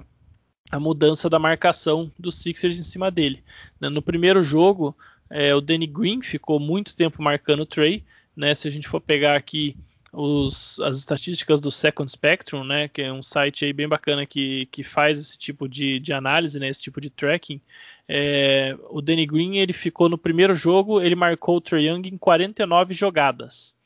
a 0.70 0.80
mudança 0.80 1.28
da 1.30 1.38
marcação 1.38 2.10
dos 2.18 2.36
Sixers 2.36 2.78
em 2.78 2.84
cima 2.84 3.10
dele. 3.10 3.42
No 3.80 4.02
primeiro 4.02 4.42
jogo, 4.42 4.94
é, 5.30 5.54
o 5.54 5.60
Danny 5.60 5.86
Green 5.86 6.20
ficou 6.20 6.60
muito 6.60 6.96
tempo 6.96 7.22
marcando 7.22 7.60
o 7.60 7.66
Trey. 7.66 8.04
Né, 8.36 8.54
se 8.54 8.68
a 8.68 8.70
gente 8.70 8.88
for 8.88 9.00
pegar 9.00 9.36
aqui 9.36 9.76
os, 10.12 10.80
as 10.80 10.98
estatísticas 10.98 11.60
do 11.60 11.70
Second 11.70 12.10
Spectrum, 12.10 12.64
né, 12.64 12.88
que 12.88 13.02
é 13.02 13.12
um 13.12 13.22
site 13.22 13.64
aí 13.64 13.72
bem 13.72 13.88
bacana 13.88 14.26
que, 14.26 14.66
que 14.66 14.82
faz 14.82 15.18
esse 15.18 15.38
tipo 15.38 15.68
de, 15.68 16.00
de 16.00 16.12
análise, 16.12 16.58
né, 16.58 16.68
esse 16.68 16.82
tipo 16.82 17.00
de 17.00 17.10
tracking, 17.10 17.60
é, 18.08 18.76
o 18.88 19.00
Danny 19.00 19.24
Green 19.24 19.58
ele 19.58 19.72
ficou 19.72 20.08
no 20.08 20.18
primeiro 20.18 20.54
jogo, 20.54 21.00
ele 21.00 21.14
marcou 21.14 21.56
o 21.56 21.60
Trae 21.60 21.86
Young 21.86 22.08
em 22.08 22.18
49 22.18 22.92
jogadas. 22.92 23.76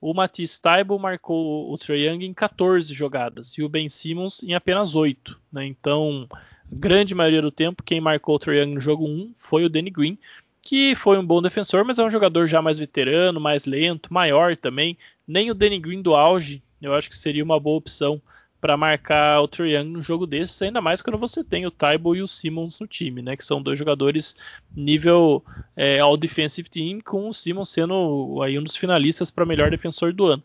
O 0.00 0.12
Matisse 0.12 0.60
Taibo 0.60 0.98
marcou 0.98 1.72
o 1.72 1.78
Trae 1.78 2.06
Young 2.06 2.24
em 2.24 2.34
14 2.34 2.92
jogadas 2.92 3.52
e 3.58 3.62
o 3.62 3.68
Ben 3.68 3.88
Simmons 3.88 4.42
em 4.42 4.54
apenas 4.54 4.94
8. 4.94 5.40
Né? 5.50 5.66
Então, 5.66 6.28
grande 6.70 7.14
maioria 7.14 7.42
do 7.42 7.50
tempo, 7.50 7.82
quem 7.82 8.00
marcou 8.00 8.36
o 8.36 8.38
Trae 8.38 8.58
Young 8.58 8.74
no 8.74 8.80
jogo 8.80 9.06
1 9.06 9.32
foi 9.34 9.64
o 9.64 9.68
Danny 9.68 9.90
Green, 9.90 10.18
que 10.64 10.94
foi 10.94 11.18
um 11.18 11.26
bom 11.26 11.42
defensor, 11.42 11.84
mas 11.84 11.98
é 11.98 12.04
um 12.04 12.10
jogador 12.10 12.46
já 12.46 12.62
mais 12.62 12.78
veterano, 12.78 13.38
mais 13.38 13.66
lento, 13.66 14.12
maior 14.12 14.56
também. 14.56 14.96
Nem 15.28 15.50
o 15.50 15.54
Danny 15.54 15.78
Green 15.78 16.00
do 16.00 16.14
auge, 16.14 16.62
eu 16.80 16.94
acho 16.94 17.10
que 17.10 17.16
seria 17.16 17.44
uma 17.44 17.60
boa 17.60 17.76
opção 17.76 18.20
para 18.60 18.78
marcar 18.78 19.42
o 19.42 19.46
Trae 19.46 19.74
Young 19.74 20.00
jogo 20.00 20.26
desses, 20.26 20.62
ainda 20.62 20.80
mais 20.80 21.02
quando 21.02 21.18
você 21.18 21.44
tem 21.44 21.66
o 21.66 21.70
Taibo 21.70 22.16
e 22.16 22.22
o 22.22 22.26
Simmons 22.26 22.80
no 22.80 22.86
time, 22.86 23.20
né? 23.20 23.36
Que 23.36 23.44
são 23.44 23.60
dois 23.60 23.78
jogadores 23.78 24.36
nível 24.74 25.44
é, 25.76 26.00
All 26.00 26.16
Defensive 26.16 26.70
Team, 26.70 26.98
com 27.00 27.28
o 27.28 27.34
Simmons 27.34 27.68
sendo 27.68 28.40
aí 28.42 28.58
um 28.58 28.62
dos 28.62 28.74
finalistas 28.74 29.30
para 29.30 29.44
melhor 29.44 29.70
defensor 29.70 30.14
do 30.14 30.24
ano. 30.24 30.42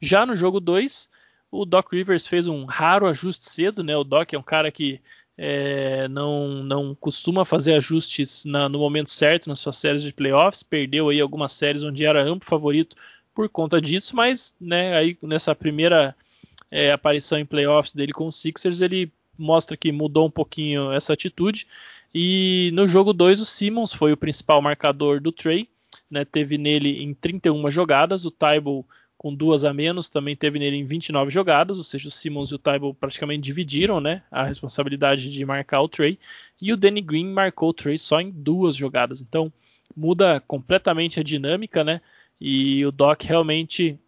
Já 0.00 0.24
no 0.24 0.36
jogo 0.36 0.60
2, 0.60 1.08
o 1.50 1.64
Doc 1.64 1.92
Rivers 1.92 2.24
fez 2.24 2.46
um 2.46 2.66
raro 2.66 3.04
ajuste 3.04 3.50
cedo, 3.50 3.82
né? 3.82 3.96
O 3.96 4.04
Doc 4.04 4.32
é 4.32 4.38
um 4.38 4.42
cara 4.42 4.70
que 4.70 5.00
é, 5.38 6.08
não, 6.08 6.62
não 6.62 6.94
costuma 6.94 7.44
fazer 7.44 7.74
ajustes 7.74 8.44
na, 8.44 8.68
no 8.68 8.78
momento 8.78 9.10
certo 9.10 9.48
nas 9.48 9.58
suas 9.58 9.76
séries 9.76 10.02
de 10.02 10.12
playoffs, 10.12 10.62
perdeu 10.62 11.08
aí 11.08 11.20
algumas 11.20 11.52
séries 11.52 11.82
onde 11.82 12.04
era 12.04 12.22
amplo 12.22 12.48
favorito 12.48 12.96
por 13.34 13.48
conta 13.48 13.80
disso, 13.80 14.16
mas 14.16 14.54
né, 14.58 14.96
aí 14.96 15.18
nessa 15.22 15.54
primeira 15.54 16.16
é, 16.70 16.90
aparição 16.90 17.38
em 17.38 17.44
playoffs 17.44 17.92
dele 17.92 18.12
com 18.12 18.26
os 18.26 18.36
Sixers, 18.36 18.80
ele 18.80 19.12
mostra 19.38 19.76
que 19.76 19.92
mudou 19.92 20.26
um 20.26 20.30
pouquinho 20.30 20.90
essa 20.90 21.12
atitude. 21.12 21.66
E 22.14 22.70
no 22.72 22.88
jogo 22.88 23.12
2, 23.12 23.40
o 23.40 23.44
Simmons 23.44 23.92
foi 23.92 24.12
o 24.12 24.16
principal 24.16 24.62
marcador 24.62 25.20
do 25.20 25.30
Trey, 25.30 25.68
né, 26.10 26.24
teve 26.24 26.56
nele 26.56 27.02
em 27.02 27.12
31 27.12 27.70
jogadas, 27.70 28.24
o 28.24 28.30
Tybal 28.30 28.86
com 29.26 29.34
duas 29.34 29.64
a 29.64 29.74
menos, 29.74 30.08
também 30.08 30.36
teve 30.36 30.56
nele 30.56 30.76
em 30.76 30.84
29 30.84 31.32
jogadas, 31.32 31.78
ou 31.78 31.82
seja, 31.82 32.06
o 32.06 32.12
Simmons 32.12 32.52
e 32.52 32.54
o 32.54 32.58
Tybal 32.58 32.94
praticamente 32.94 33.42
dividiram 33.42 34.00
né, 34.00 34.22
a 34.30 34.44
responsabilidade 34.44 35.32
de 35.32 35.44
marcar 35.44 35.80
o 35.80 35.88
Trey, 35.88 36.16
e 36.62 36.72
o 36.72 36.76
Danny 36.76 37.00
Green 37.00 37.32
marcou 37.32 37.70
o 37.70 37.74
Trey 37.74 37.98
só 37.98 38.20
em 38.20 38.30
duas 38.30 38.76
jogadas. 38.76 39.20
Então 39.20 39.52
muda 39.96 40.38
completamente 40.46 41.18
a 41.18 41.24
dinâmica, 41.24 41.82
né? 41.82 42.00
E 42.40 42.86
o 42.86 42.92
Doc 42.92 43.20
realmente 43.24 43.98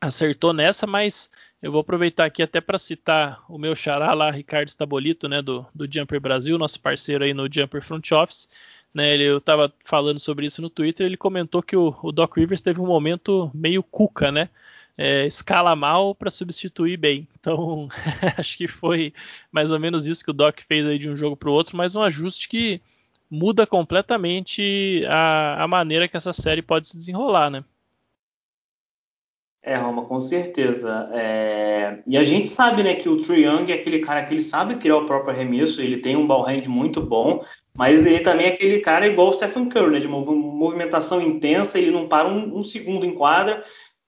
acertou 0.00 0.52
nessa, 0.52 0.88
mas 0.88 1.30
eu 1.62 1.70
vou 1.70 1.80
aproveitar 1.80 2.24
aqui 2.24 2.42
até 2.42 2.60
para 2.60 2.78
citar 2.78 3.44
o 3.48 3.58
meu 3.58 3.76
xará 3.76 4.12
lá, 4.12 4.28
Ricardo 4.28 4.70
Stabolito, 4.70 5.28
né, 5.28 5.40
do, 5.40 5.64
do 5.72 5.88
Jumper 5.88 6.20
Brasil, 6.20 6.58
nosso 6.58 6.80
parceiro 6.80 7.22
aí 7.22 7.32
no 7.32 7.46
Jumper 7.48 7.80
Front 7.80 8.10
Office. 8.10 8.48
Né, 8.94 9.14
ele, 9.14 9.24
eu 9.24 9.38
estava 9.38 9.72
falando 9.84 10.18
sobre 10.18 10.46
isso 10.46 10.62
no 10.62 10.70
Twitter, 10.70 11.06
ele 11.06 11.16
comentou 11.16 11.62
que 11.62 11.76
o, 11.76 11.94
o 12.02 12.10
Doc 12.10 12.36
Rivers 12.36 12.60
teve 12.60 12.80
um 12.80 12.86
momento 12.86 13.50
meio 13.54 13.82
cuca, 13.82 14.32
né? 14.32 14.48
É, 14.96 15.26
escala 15.26 15.76
mal 15.76 16.14
para 16.14 16.30
substituir 16.30 16.96
bem. 16.96 17.28
Então, 17.38 17.88
acho 18.36 18.56
que 18.56 18.66
foi 18.66 19.12
mais 19.52 19.70
ou 19.70 19.78
menos 19.78 20.06
isso 20.06 20.24
que 20.24 20.30
o 20.30 20.34
Doc 20.34 20.60
fez 20.66 20.86
aí 20.86 20.98
de 20.98 21.08
um 21.08 21.16
jogo 21.16 21.36
para 21.36 21.48
o 21.48 21.52
outro, 21.52 21.76
mas 21.76 21.94
um 21.94 22.02
ajuste 22.02 22.48
que 22.48 22.80
muda 23.30 23.66
completamente 23.66 25.04
a, 25.06 25.62
a 25.62 25.68
maneira 25.68 26.08
que 26.08 26.16
essa 26.16 26.32
série 26.32 26.62
pode 26.62 26.88
se 26.88 26.96
desenrolar, 26.96 27.50
né? 27.50 27.64
É, 29.62 29.74
Roma, 29.74 30.06
com 30.06 30.20
certeza. 30.20 31.10
É... 31.12 31.98
E 32.06 32.16
a 32.16 32.24
gente 32.24 32.48
sabe, 32.48 32.82
né, 32.82 32.94
que 32.94 33.08
o 33.08 33.18
Trey 33.18 33.44
Young 33.44 33.70
é 33.70 33.74
aquele 33.74 33.98
cara 33.98 34.24
que 34.24 34.32
ele 34.32 34.42
sabe 34.42 34.76
criar 34.76 34.96
o 34.96 35.04
próprio 35.04 35.34
arremesso, 35.34 35.82
ele 35.82 35.98
tem 35.98 36.16
um 36.16 36.26
ball 36.26 36.48
hand 36.48 36.66
muito 36.68 37.02
bom, 37.02 37.44
mas 37.78 38.04
ele 38.04 38.18
também 38.18 38.46
é 38.46 38.48
aquele 38.48 38.80
cara 38.80 39.06
igual 39.06 39.28
o 39.28 39.32
Stephen 39.32 39.68
Curry, 39.68 39.92
né, 39.92 40.00
de 40.00 40.08
movimentação 40.08 41.22
intensa, 41.22 41.78
ele 41.78 41.92
não 41.92 42.08
para 42.08 42.28
um, 42.28 42.58
um 42.58 42.60
segundo 42.60 43.06
em 43.06 43.14
quadra. 43.14 43.62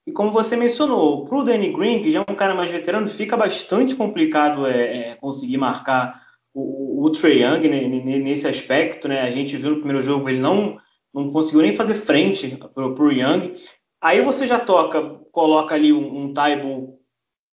E 0.05 0.11
como 0.11 0.29
você 0.29 0.57
mencionou, 0.57 1.23
para 1.23 1.37
o 1.37 1.43
Danny 1.43 1.71
Green, 1.71 2.03
que 2.03 2.11
já 2.11 2.19
é 2.19 2.29
um 2.29 2.35
cara 2.35 2.53
mais 2.53 2.69
veterano, 2.69 3.07
fica 3.07 3.37
bastante 3.37 3.95
complicado 3.95 4.67
é, 4.67 5.11
é 5.11 5.15
conseguir 5.15 5.57
marcar 5.57 6.21
o, 6.53 7.05
o 7.05 7.09
Trey 7.11 7.43
Young 7.43 7.69
né, 7.69 7.87
nesse 8.19 8.45
aspecto, 8.45 9.07
né? 9.07 9.21
A 9.21 9.31
gente 9.31 9.55
viu 9.55 9.69
no 9.69 9.77
primeiro 9.77 10.01
jogo 10.01 10.27
ele 10.27 10.41
não 10.41 10.77
não 11.13 11.31
conseguiu 11.31 11.61
nem 11.61 11.75
fazer 11.75 11.93
frente 11.93 12.57
para 12.73 12.85
o 12.85 13.11
Young. 13.11 13.53
Aí 14.01 14.21
você 14.21 14.47
já 14.47 14.59
toca, 14.59 15.01
coloca 15.31 15.75
ali 15.75 15.93
um, 15.93 16.25
um 16.25 16.33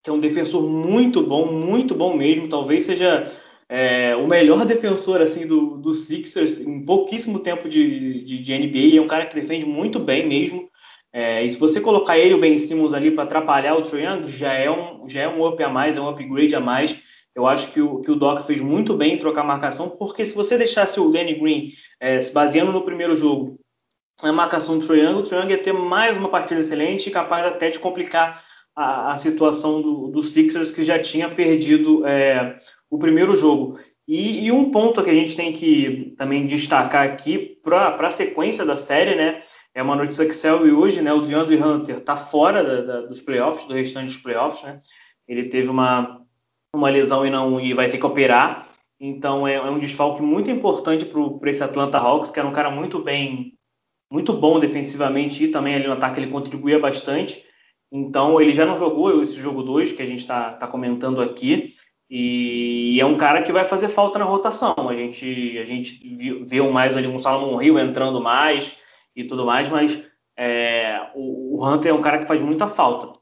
que 0.03 0.11
é 0.11 0.13
um 0.13 0.19
defensor 0.19 0.69
muito 0.69 1.23
bom, 1.23 1.47
muito 1.47 1.95
bom 1.95 2.17
mesmo, 2.17 2.49
talvez 2.49 2.85
seja 2.85 3.31
é, 3.69 4.17
o 4.17 4.27
melhor 4.27 4.65
defensor 4.65 5.21
assim 5.21 5.47
do, 5.47 5.77
do 5.77 5.93
Sixers 5.93 6.59
em 6.59 6.85
pouquíssimo 6.85 7.41
tempo 7.41 7.69
de, 7.69 8.25
de, 8.25 8.39
de 8.39 8.59
NBA. 8.59 8.97
É 8.97 9.01
um 9.01 9.07
cara 9.07 9.27
que 9.27 9.35
defende 9.35 9.67
muito 9.67 9.99
bem 9.99 10.27
mesmo. 10.27 10.69
É, 11.13 11.45
e 11.45 11.51
se 11.51 11.59
você 11.59 11.81
colocar 11.81 12.19
ele 12.19 12.35
o 12.35 12.41
Ben 12.41 12.57
Simmons 12.59 12.95
ali 12.95 13.11
para 13.11 13.25
atrapalhar 13.25 13.75
o 13.75 13.83
Trae 13.83 14.05
Young, 14.05 14.27
já 14.27 14.53
é, 14.53 14.71
um, 14.71 15.09
já 15.09 15.23
é 15.23 15.29
um 15.29 15.47
up 15.47 15.63
a 15.63 15.69
mais, 15.69 15.97
é 15.97 16.01
um 16.01 16.09
upgrade 16.09 16.55
a 16.55 16.61
mais. 16.61 16.97
Eu 17.35 17.47
acho 17.47 17.71
que 17.73 17.81
o, 17.81 18.01
que 18.01 18.11
o 18.11 18.17
Doc 18.17 18.41
fez 18.41 18.61
muito 18.61 18.95
bem 18.95 19.15
em 19.15 19.19
trocar 19.19 19.45
marcação, 19.45 19.91
porque 19.91 20.25
se 20.25 20.35
você 20.35 20.59
deixasse 20.59 20.99
o 20.99 21.11
Danny 21.11 21.35
Green 21.35 21.73
é, 22.01 22.21
se 22.21 22.33
baseando 22.33 22.73
no 22.73 22.83
primeiro 22.83 23.17
jogo 23.17 23.59
na 24.23 24.33
marcação 24.33 24.79
do 24.79 24.87
Triangle, 24.87 25.21
o 25.21 25.23
Triangle 25.23 25.53
ia 25.53 25.63
ter 25.63 25.73
mais 25.73 26.17
uma 26.17 26.29
partida 26.29 26.61
excelente 26.61 27.09
e 27.09 27.13
capaz 27.13 27.47
até 27.47 27.71
de 27.71 27.79
complicar 27.79 28.43
a, 28.79 29.13
a 29.13 29.17
situação 29.17 29.83
do, 29.83 30.07
do, 30.07 30.23
Sixers, 30.23 30.71
que 30.71 30.85
já 30.85 31.01
tinha 31.01 31.29
perdido 31.29 32.07
é, 32.07 32.57
o 32.89 32.97
primeiro 32.97 33.35
jogo. 33.35 33.77
E, 34.07 34.47
e, 34.47 34.53
um 34.53 34.71
ponto 34.71 35.03
que 35.03 35.11
a 35.11 35.15
gente 35.15 35.35
tem 35.35 35.53
que 35.53 36.15
também 36.17 36.47
destacar 36.47 37.05
aqui 37.05 37.59
para 37.61 37.89
a 37.89 38.11
sequência 38.11 38.65
da 38.65 38.77
série, 38.77 39.17
né? 39.17 39.41
É 39.75 39.83
uma 39.83 39.97
notícia 39.97 40.25
que 40.25 40.33
saiu 40.33 40.79
hoje, 40.79 41.03
né? 41.03 41.13
O 41.13 41.23
DeAndre 41.23 41.61
Hunter 41.61 41.97
está 41.97 42.15
fora 42.15 42.63
da, 42.63 42.81
da, 42.81 43.01
dos 43.03 43.21
playoffs, 43.21 43.67
do 43.67 43.75
restante 43.75 44.13
dos 44.13 44.23
playoffs, 44.23 44.63
né? 44.63 44.81
Ele 45.27 45.49
teve 45.49 45.69
uma, 45.69 46.23
uma 46.73 46.89
lesão 46.89 47.27
e 47.27 47.31
não 47.31 47.61
e 47.61 47.75
vai 47.75 47.89
ter 47.89 47.99
que 47.99 48.07
operar. 48.07 48.65
Então 49.01 49.47
é, 49.47 49.57
é 49.57 49.71
um 49.71 49.81
desfalque 49.81 50.23
muito 50.23 50.53
importante 50.53 51.05
para 51.05 51.51
esse 51.51 51.65
Atlanta 51.65 51.99
Hawks, 51.99 52.31
que 52.31 52.39
era 52.39 52.49
um 52.49 52.53
cara 52.53 52.71
muito 52.71 53.01
bem 53.01 53.55
muito 54.11 54.33
bom 54.33 54.59
defensivamente 54.59 55.45
e 55.45 55.49
também 55.49 55.75
ali 55.75 55.87
no 55.87 55.93
ataque 55.93 56.21
ele 56.21 56.31
contribuía 56.31 56.79
bastante. 56.79 57.45
Então 57.91 58.41
ele 58.41 58.53
já 58.53 58.67
não 58.67 58.79
jogou 58.79 59.23
esse 59.23 59.41
jogo 59.41 59.63
2 59.63 59.93
que 59.93 60.03
a 60.03 60.07
gente 60.07 60.21
está 60.21 60.53
tá 60.53 60.67
comentando 60.67 61.21
aqui. 61.21 61.73
E 62.11 62.99
é 63.01 63.05
um 63.05 63.19
cara 63.19 63.43
que 63.43 63.53
vai 63.53 63.65
fazer 63.65 63.89
falta 63.89 64.19
na 64.19 64.25
rotação. 64.25 64.75
A 64.89 64.95
gente, 64.95 65.59
a 65.59 65.65
gente 65.65 66.01
viu 66.47 66.71
mais 66.73 66.97
ali 66.97 67.07
um 67.07 67.19
Salomon 67.19 67.61
Hill 67.61 67.79
entrando 67.79 68.21
mais 68.21 68.77
e 69.15 69.25
tudo 69.25 69.45
mais, 69.45 69.69
mas 69.69 70.03
é, 70.37 71.11
o, 71.15 71.59
o, 71.59 71.67
Hunter 71.67 71.91
é 71.91 71.95
um 71.95 72.01
cara 72.01 72.19
que 72.19 72.27
faz 72.27 72.41
muita 72.41 72.67
falta. 72.67 73.19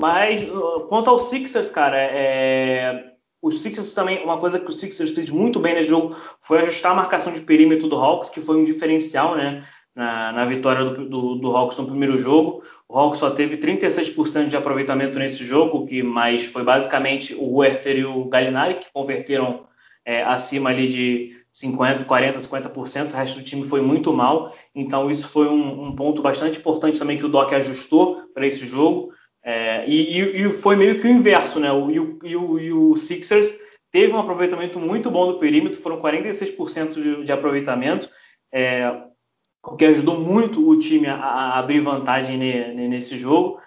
Mas 0.00 0.42
uh, 0.42 0.86
quanto 0.88 1.10
ao 1.10 1.18
Sixers, 1.18 1.70
cara, 1.70 1.96
é, 1.98 3.14
os 3.42 3.62
Sixers 3.62 3.94
também, 3.94 4.22
uma 4.22 4.38
coisa 4.38 4.60
que 4.60 4.70
o 4.70 4.72
Sixers 4.72 5.12
fez 5.12 5.30
muito 5.30 5.58
bem 5.58 5.74
nesse 5.74 5.88
jogo 5.88 6.16
foi 6.40 6.62
ajustar 6.62 6.92
a 6.92 6.96
marcação 6.96 7.32
de 7.32 7.40
perímetro 7.40 7.88
do 7.88 7.96
Hawks, 7.96 8.28
que 8.28 8.40
foi 8.40 8.56
um 8.56 8.64
diferencial, 8.64 9.34
né? 9.36 9.66
Na, 9.94 10.32
na 10.32 10.44
vitória 10.44 10.84
do, 10.84 11.08
do, 11.08 11.34
do, 11.36 11.56
Hawks 11.56 11.76
no 11.78 11.86
primeiro 11.86 12.18
jogo. 12.18 12.62
O 12.88 12.98
Hawks 12.98 13.20
só 13.20 13.30
teve 13.30 13.56
36% 13.56 14.48
de 14.48 14.56
aproveitamento 14.56 15.18
nesse 15.18 15.44
jogo, 15.44 15.86
que 15.86 16.02
mais 16.02 16.44
foi 16.44 16.64
basicamente 16.64 17.34
o 17.34 17.56
Werther 17.56 17.98
e 17.98 18.04
o 18.04 18.24
Gallinari 18.24 18.74
que 18.74 18.92
converteram 18.92 19.66
é, 20.04 20.22
acima 20.22 20.70
ali 20.70 20.88
de 20.88 21.44
50, 21.52 22.04
40, 22.04 22.38
50%. 22.38 23.12
O 23.12 23.16
resto 23.16 23.38
do 23.38 23.44
time 23.44 23.66
foi 23.66 23.80
muito 23.80 24.12
mal. 24.12 24.54
Então 24.74 25.10
isso 25.10 25.28
foi 25.28 25.46
um, 25.46 25.86
um 25.86 25.94
ponto 25.94 26.20
bastante 26.20 26.58
importante 26.58 26.98
também 26.98 27.16
que 27.16 27.24
o 27.24 27.28
Doc 27.28 27.52
ajustou 27.52 28.28
para 28.34 28.46
esse 28.46 28.66
jogo. 28.66 29.12
É, 29.46 29.86
e, 29.86 30.42
e, 30.42 30.50
foi 30.50 30.74
meio 30.74 30.98
que 30.98 31.06
o 31.06 31.10
inverso, 31.10 31.60
né? 31.60 31.70
O, 31.70 31.90
e, 31.90 32.00
o, 32.34 32.58
e 32.58 32.72
o 32.72 32.96
Sixers 32.96 33.54
teve 33.92 34.12
um 34.12 34.18
aproveitamento 34.18 34.80
muito 34.80 35.10
bom 35.10 35.26
do 35.26 35.38
perímetro, 35.38 35.78
foram 35.78 36.00
46% 36.00 36.94
de, 36.94 37.24
de 37.24 37.32
aproveitamento. 37.32 38.08
É, 38.52 38.90
que 39.78 39.84
ajudou 39.86 40.20
muito 40.20 40.68
o 40.68 40.78
time 40.78 41.06
a, 41.06 41.58
abrir 41.58 41.80
vantagem 41.80 42.36
ne, 42.36 42.88
nesse 42.88 43.18
jogo. 43.18 43.58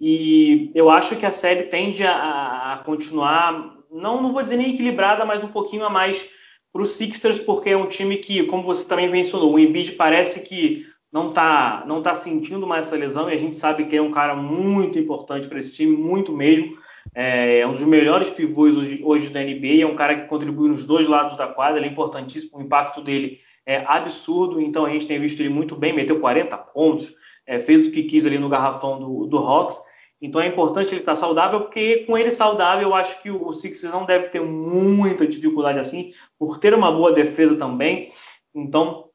E 0.00 0.70
eu 0.74 0.88
acho 0.88 1.16
que 1.16 1.26
a 1.26 1.32
série 1.32 1.64
tende 1.64 2.04
a, 2.04 2.72
a, 2.72 2.82
continuar, 2.84 3.76
não, 3.90 4.22
não 4.22 4.32
vou 4.32 4.42
dizer 4.42 4.56
nem 4.56 4.72
equilibrada, 4.72 5.24
mas 5.24 5.44
um 5.44 5.48
pouquinho 5.48 5.84
a 5.84 5.90
mais 5.90 6.30
para 6.72 6.82
os 6.82 6.92
Sixers, 6.92 7.38
porque 7.38 7.70
é 7.70 7.76
um 7.76 7.88
time 7.88 8.16
que, 8.16 8.44
como 8.44 8.62
você 8.62 8.88
também 8.88 9.10
mencionou, 9.10 9.52
o 9.52 9.58
Embiid 9.58 9.92
parece 9.92 10.48
que 10.48 10.86
não 11.12 11.30
está 11.30 11.84
não 11.86 12.00
tá 12.00 12.14
sentindo 12.14 12.66
mais 12.66 12.86
essa 12.86 12.96
lesão 12.96 13.28
e 13.28 13.34
a 13.34 13.38
gente 13.38 13.56
sabe 13.56 13.86
que 13.86 13.96
é 13.96 14.02
um 14.02 14.12
cara 14.12 14.36
muito 14.36 14.98
importante 14.98 15.48
para 15.48 15.58
esse 15.58 15.74
time, 15.74 15.96
muito 15.96 16.32
mesmo. 16.32 16.76
É, 17.14 17.60
é 17.60 17.66
um 17.66 17.72
dos 17.72 17.82
melhores 17.82 18.30
pivôs 18.30 18.76
hoje, 18.76 19.00
hoje 19.02 19.30
da 19.30 19.42
NBA, 19.42 19.82
é 19.82 19.86
um 19.86 19.96
cara 19.96 20.14
que 20.14 20.28
contribui 20.28 20.68
nos 20.68 20.86
dois 20.86 21.08
lados 21.08 21.36
da 21.36 21.48
quadra, 21.48 21.78
ele 21.78 21.88
é 21.88 21.90
importantíssimo, 21.90 22.58
o 22.58 22.62
impacto 22.62 23.02
dele 23.02 23.40
é 23.70 23.84
absurdo, 23.86 24.60
então 24.60 24.84
a 24.84 24.90
gente 24.90 25.06
tem 25.06 25.20
visto 25.20 25.38
ele 25.38 25.48
muito 25.48 25.76
bem, 25.76 25.92
meteu 25.92 26.18
40 26.18 26.58
pontos, 26.58 27.14
é, 27.46 27.60
fez 27.60 27.86
o 27.86 27.92
que 27.92 28.02
quis 28.02 28.26
ali 28.26 28.36
no 28.36 28.48
garrafão 28.48 28.98
do, 28.98 29.26
do 29.26 29.38
Hawks. 29.38 29.78
Então 30.20 30.40
é 30.40 30.48
importante 30.48 30.92
ele 30.92 31.00
estar 31.00 31.14
saudável, 31.14 31.60
porque 31.60 32.04
com 32.04 32.18
ele 32.18 32.32
saudável 32.32 32.88
eu 32.88 32.94
acho 32.94 33.22
que 33.22 33.30
o 33.30 33.52
Sixers 33.52 33.92
não 33.92 34.04
deve 34.04 34.28
ter 34.28 34.40
muita 34.40 35.24
dificuldade 35.24 35.78
assim, 35.78 36.12
por 36.36 36.58
ter 36.58 36.74
uma 36.74 36.90
boa 36.90 37.12
defesa 37.12 37.54
também. 37.54 38.08
Então 38.52 39.08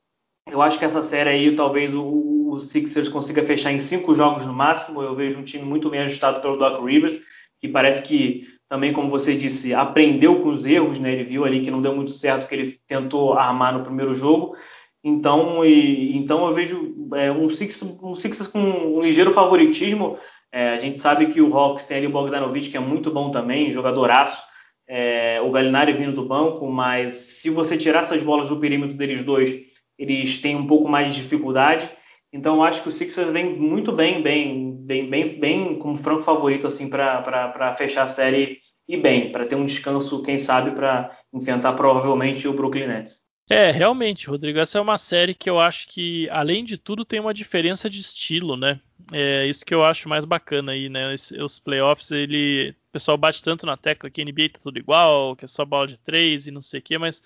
eu 0.49 0.61
acho 0.61 0.79
que 0.79 0.85
essa 0.85 1.01
série 1.01 1.29
aí 1.29 1.55
talvez 1.55 1.93
o, 1.93 2.51
o 2.51 2.59
Sixers 2.59 3.09
consiga 3.09 3.43
fechar 3.43 3.73
em 3.73 3.79
cinco 3.79 4.15
jogos 4.15 4.45
no 4.45 4.53
máximo. 4.53 5.01
Eu 5.01 5.15
vejo 5.15 5.37
um 5.37 5.43
time 5.43 5.65
muito 5.65 5.89
bem 5.89 5.99
ajustado 5.99 6.39
pelo 6.39 6.57
Doc 6.57 6.81
Rivers, 6.81 7.19
que 7.59 7.67
parece 7.67 8.03
que 8.03 8.47
também, 8.69 8.93
como 8.93 9.09
você 9.09 9.35
disse, 9.35 9.73
aprendeu 9.73 10.41
com 10.41 10.49
os 10.49 10.65
erros, 10.65 10.99
né? 10.99 11.13
Ele 11.13 11.23
viu 11.23 11.45
ali 11.45 11.61
que 11.61 11.71
não 11.71 11.81
deu 11.81 11.95
muito 11.95 12.11
certo 12.11 12.47
que 12.47 12.55
ele 12.55 12.75
tentou 12.87 13.33
armar 13.33 13.73
no 13.73 13.83
primeiro 13.83 14.15
jogo. 14.15 14.55
Então, 15.03 15.63
e, 15.63 16.17
então 16.17 16.47
eu 16.47 16.53
vejo 16.53 16.95
é, 17.13 17.31
um 17.31 17.47
Sixers 17.49 17.99
um 18.01 18.15
Sixers 18.15 18.47
com 18.47 18.59
um 18.59 19.01
ligeiro 19.01 19.31
favoritismo 19.31 20.17
é, 20.55 20.69
a 20.69 20.77
gente 20.77 20.99
sabe 20.99 21.25
que 21.25 21.41
o 21.41 21.53
Hawks 21.53 21.83
tem 21.83 21.97
ali 21.97 22.07
o 22.07 22.11
Bogdanovic, 22.11 22.69
que 22.69 22.77
é 22.77 22.79
muito 22.79 23.11
bom 23.11 23.29
também, 23.29 23.71
jogadoraço. 23.71 24.41
É, 24.87 25.41
o 25.41 25.51
Galinari 25.51 25.91
vindo 25.91 26.13
do 26.13 26.25
banco, 26.25 26.65
mas 26.71 27.11
se 27.11 27.49
você 27.49 27.75
tirar 27.75 28.03
essas 28.03 28.23
bolas 28.23 28.47
do 28.47 28.57
perímetro 28.57 28.95
deles 28.95 29.21
dois, 29.21 29.65
eles 29.99 30.39
têm 30.41 30.55
um 30.55 30.65
pouco 30.65 30.87
mais 30.87 31.13
de 31.13 31.21
dificuldade. 31.21 31.89
Então, 32.31 32.55
eu 32.55 32.63
acho 32.63 32.81
que 32.81 32.87
o 32.87 32.91
Sixers 32.91 33.33
vem 33.33 33.53
muito 33.53 33.91
bem, 33.91 34.21
bem, 34.21 34.74
bem, 34.85 35.09
bem, 35.09 35.39
bem 35.39 35.79
como 35.79 35.97
franco 35.97 36.21
favorito 36.21 36.67
assim 36.67 36.89
para 36.89 37.75
fechar 37.75 38.03
a 38.03 38.07
série 38.07 38.59
e 38.87 38.95
bem, 38.95 39.31
para 39.31 39.45
ter 39.45 39.55
um 39.55 39.65
descanso, 39.65 40.21
quem 40.21 40.37
sabe, 40.37 40.71
para 40.71 41.09
enfrentar 41.33 41.73
provavelmente 41.73 42.47
o 42.47 42.53
Brooklyn 42.53 42.87
Nets. 42.87 43.23
É, 43.49 43.69
realmente, 43.71 44.27
Rodrigo, 44.27 44.59
essa 44.59 44.77
é 44.77 44.81
uma 44.81 44.97
série 44.97 45.35
que 45.35 45.49
eu 45.49 45.59
acho 45.59 45.87
que, 45.87 46.27
além 46.29 46.63
de 46.63 46.77
tudo, 46.77 47.05
tem 47.05 47.19
uma 47.19 47.33
diferença 47.33 47.89
de 47.89 47.99
estilo, 47.99 48.55
né? 48.55 48.79
É 49.11 49.45
isso 49.45 49.65
que 49.65 49.73
eu 49.73 49.83
acho 49.83 50.09
mais 50.09 50.25
bacana 50.25 50.71
aí, 50.71 50.89
né? 50.89 51.13
Os 51.13 51.59
playoffs, 51.59 52.09
ele. 52.11 52.75
O 52.89 52.91
pessoal 52.93 53.17
bate 53.17 53.43
tanto 53.43 53.65
na 53.65 53.77
tecla 53.77 54.09
que 54.09 54.21
a 54.21 54.25
NBA 54.25 54.49
tá 54.53 54.59
tudo 54.63 54.79
igual, 54.79 55.35
que 55.35 55.45
é 55.45 55.47
só 55.47 55.63
bola 55.63 55.87
de 55.87 55.97
três 55.97 56.47
e 56.47 56.51
não 56.51 56.61
sei 56.61 56.79
o 56.79 56.83
quê, 56.83 56.97
mas 56.97 57.21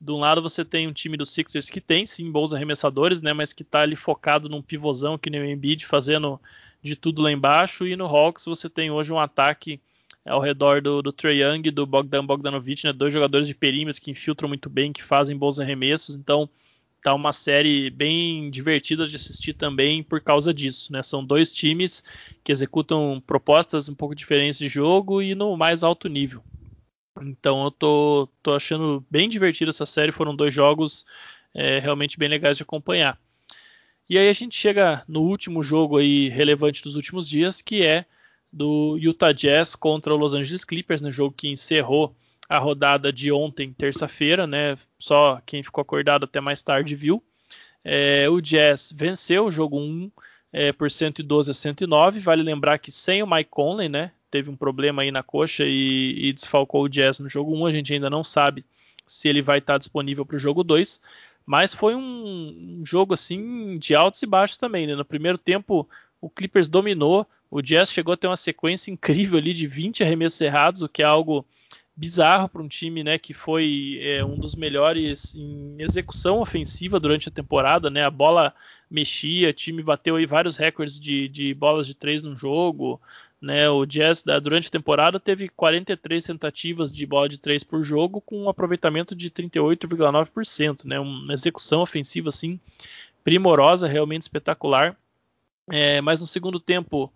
de 0.00 0.12
um 0.12 0.18
lado 0.18 0.40
você 0.40 0.64
tem 0.64 0.86
um 0.86 0.92
time 0.92 1.16
do 1.16 1.26
Sixers 1.26 1.68
que 1.68 1.80
tem 1.80 2.06
sim 2.06 2.30
bons 2.30 2.54
arremessadores, 2.54 3.20
né? 3.20 3.32
Mas 3.32 3.52
que 3.52 3.64
tá 3.64 3.80
ali 3.80 3.96
focado 3.96 4.48
num 4.48 4.62
pivôzão 4.62 5.18
que 5.18 5.28
nem 5.28 5.40
o 5.40 5.44
Embiid 5.44 5.84
fazendo 5.84 6.40
de 6.82 6.96
tudo 6.96 7.22
lá 7.22 7.30
embaixo, 7.32 7.86
e 7.86 7.96
no 7.96 8.06
Hawks 8.06 8.44
você 8.44 8.68
tem 8.70 8.90
hoje 8.90 9.12
um 9.12 9.18
ataque 9.18 9.80
ao 10.24 10.40
redor 10.40 10.82
do, 10.82 11.02
do 11.02 11.12
Trae 11.12 11.42
Young 11.42 11.62
e 11.68 11.70
do 11.70 11.86
Bogdan 11.86 12.24
Bogdanovic, 12.24 12.84
né? 12.84 12.92
Dois 12.92 13.12
jogadores 13.12 13.46
de 13.46 13.54
perímetro 13.54 14.00
que 14.00 14.10
infiltram 14.10 14.48
muito 14.48 14.68
bem, 14.68 14.92
que 14.92 15.02
fazem 15.02 15.36
bons 15.36 15.58
arremessos. 15.58 16.14
Então, 16.14 16.48
tá 17.02 17.14
uma 17.14 17.32
série 17.32 17.90
bem 17.90 18.50
divertida 18.50 19.08
de 19.08 19.16
assistir 19.16 19.54
também 19.54 20.02
por 20.02 20.20
causa 20.20 20.52
disso, 20.52 20.92
né? 20.92 21.02
São 21.02 21.24
dois 21.24 21.52
times 21.52 22.02
que 22.44 22.52
executam 22.52 23.22
propostas 23.26 23.88
um 23.88 23.94
pouco 23.94 24.14
diferentes 24.14 24.58
de 24.58 24.68
jogo 24.68 25.22
e 25.22 25.34
no 25.34 25.56
mais 25.56 25.82
alto 25.82 26.08
nível. 26.08 26.44
Então 27.20 27.64
eu 27.64 27.70
tô, 27.70 28.28
tô 28.42 28.52
achando 28.54 29.04
bem 29.10 29.28
divertida 29.28 29.70
essa 29.70 29.86
série. 29.86 30.12
Foram 30.12 30.34
dois 30.36 30.54
jogos 30.54 31.04
é, 31.54 31.78
realmente 31.78 32.18
bem 32.18 32.28
legais 32.28 32.56
de 32.56 32.62
acompanhar. 32.62 33.18
E 34.08 34.16
aí 34.16 34.28
a 34.28 34.32
gente 34.32 34.58
chega 34.58 35.02
no 35.06 35.20
último 35.20 35.62
jogo 35.62 35.98
aí 35.98 36.28
relevante 36.28 36.82
dos 36.82 36.94
últimos 36.94 37.28
dias, 37.28 37.60
que 37.60 37.84
é 37.84 38.06
do 38.50 38.96
Utah 38.96 39.32
Jazz 39.32 39.76
contra 39.76 40.14
o 40.14 40.16
Los 40.16 40.32
Angeles 40.32 40.64
Clippers, 40.64 41.02
no 41.02 41.08
né, 41.08 41.12
jogo 41.12 41.34
que 41.36 41.50
encerrou 41.50 42.14
a 42.48 42.58
rodada 42.58 43.12
de 43.12 43.30
ontem, 43.30 43.72
terça-feira, 43.72 44.46
né? 44.46 44.78
Só 44.98 45.40
quem 45.44 45.62
ficou 45.62 45.82
acordado 45.82 46.24
até 46.24 46.40
mais 46.40 46.62
tarde 46.62 46.96
viu. 46.96 47.22
É, 47.84 48.28
o 48.30 48.40
Jazz 48.40 48.92
venceu 48.96 49.46
o 49.46 49.50
jogo 49.50 49.78
1 49.78 50.10
é, 50.52 50.72
por 50.72 50.90
112 50.90 51.50
a 51.50 51.54
109. 51.54 52.20
Vale 52.20 52.42
lembrar 52.42 52.78
que 52.78 52.90
sem 52.90 53.22
o 53.22 53.26
Mike 53.26 53.50
Conley, 53.50 53.90
né? 53.90 54.12
Teve 54.30 54.48
um 54.48 54.56
problema 54.56 55.02
aí 55.02 55.10
na 55.10 55.22
coxa 55.22 55.64
e, 55.66 56.28
e 56.28 56.32
desfalcou 56.32 56.84
o 56.84 56.88
Jazz 56.88 57.20
no 57.20 57.28
jogo 57.28 57.54
1. 57.54 57.66
A 57.66 57.72
gente 57.72 57.92
ainda 57.92 58.08
não 58.08 58.24
sabe 58.24 58.64
se 59.06 59.28
ele 59.28 59.42
vai 59.42 59.58
estar 59.58 59.78
disponível 59.78 60.24
para 60.24 60.36
o 60.36 60.38
jogo 60.38 60.64
2. 60.64 61.00
Mas 61.48 61.72
foi 61.72 61.94
um, 61.94 62.00
um, 62.80 62.82
jogo 62.84 63.14
assim 63.14 63.78
de 63.78 63.94
altos 63.94 64.22
e 64.22 64.26
baixos 64.26 64.58
também. 64.58 64.86
Né? 64.86 64.94
No 64.94 65.02
primeiro 65.02 65.38
tempo, 65.38 65.88
o 66.20 66.28
Clippers 66.28 66.68
dominou, 66.68 67.26
o 67.50 67.62
Jazz 67.62 67.90
chegou 67.90 68.12
a 68.12 68.18
ter 68.18 68.26
uma 68.26 68.36
sequência 68.36 68.90
incrível 68.90 69.38
ali 69.38 69.54
de 69.54 69.66
20 69.66 70.04
arremessos 70.04 70.38
errados, 70.42 70.82
o 70.82 70.88
que 70.90 71.02
é 71.02 71.06
algo 71.06 71.46
bizarro 71.96 72.50
para 72.50 72.60
um 72.60 72.68
time 72.68 73.02
né, 73.02 73.16
que 73.16 73.32
foi 73.32 73.98
é, 74.02 74.22
um 74.22 74.38
dos 74.38 74.54
melhores 74.54 75.34
em 75.34 75.76
execução 75.78 76.38
ofensiva 76.38 77.00
durante 77.00 77.30
a 77.30 77.32
temporada. 77.32 77.88
Né? 77.88 78.04
A 78.04 78.10
bola 78.10 78.54
mexia, 78.90 79.48
o 79.48 79.52
time 79.54 79.82
bateu 79.82 80.16
aí 80.16 80.26
vários 80.26 80.58
recordes 80.58 81.00
de, 81.00 81.28
de 81.28 81.54
bolas 81.54 81.86
de 81.86 81.94
três 81.94 82.22
no 82.22 82.36
jogo. 82.36 83.00
Né? 83.40 83.68
O 83.70 83.86
Jazz 83.86 84.24
durante 84.42 84.68
a 84.68 84.70
temporada 84.70 85.20
teve 85.20 85.48
43 85.48 86.24
tentativas 86.24 86.90
de 86.90 87.06
bola 87.06 87.28
de 87.28 87.38
três 87.38 87.62
por 87.62 87.84
jogo, 87.84 88.20
com 88.20 88.44
um 88.44 88.48
aproveitamento 88.48 89.14
de 89.14 89.30
38,9%. 89.30 90.84
Né? 90.84 90.98
Uma 90.98 91.34
execução 91.34 91.80
ofensiva 91.80 92.28
assim 92.28 92.58
primorosa, 93.22 93.86
realmente 93.86 94.22
espetacular. 94.22 94.96
É, 95.70 96.00
mas 96.00 96.20
no 96.20 96.26
segundo 96.26 96.58
tempo 96.58 97.12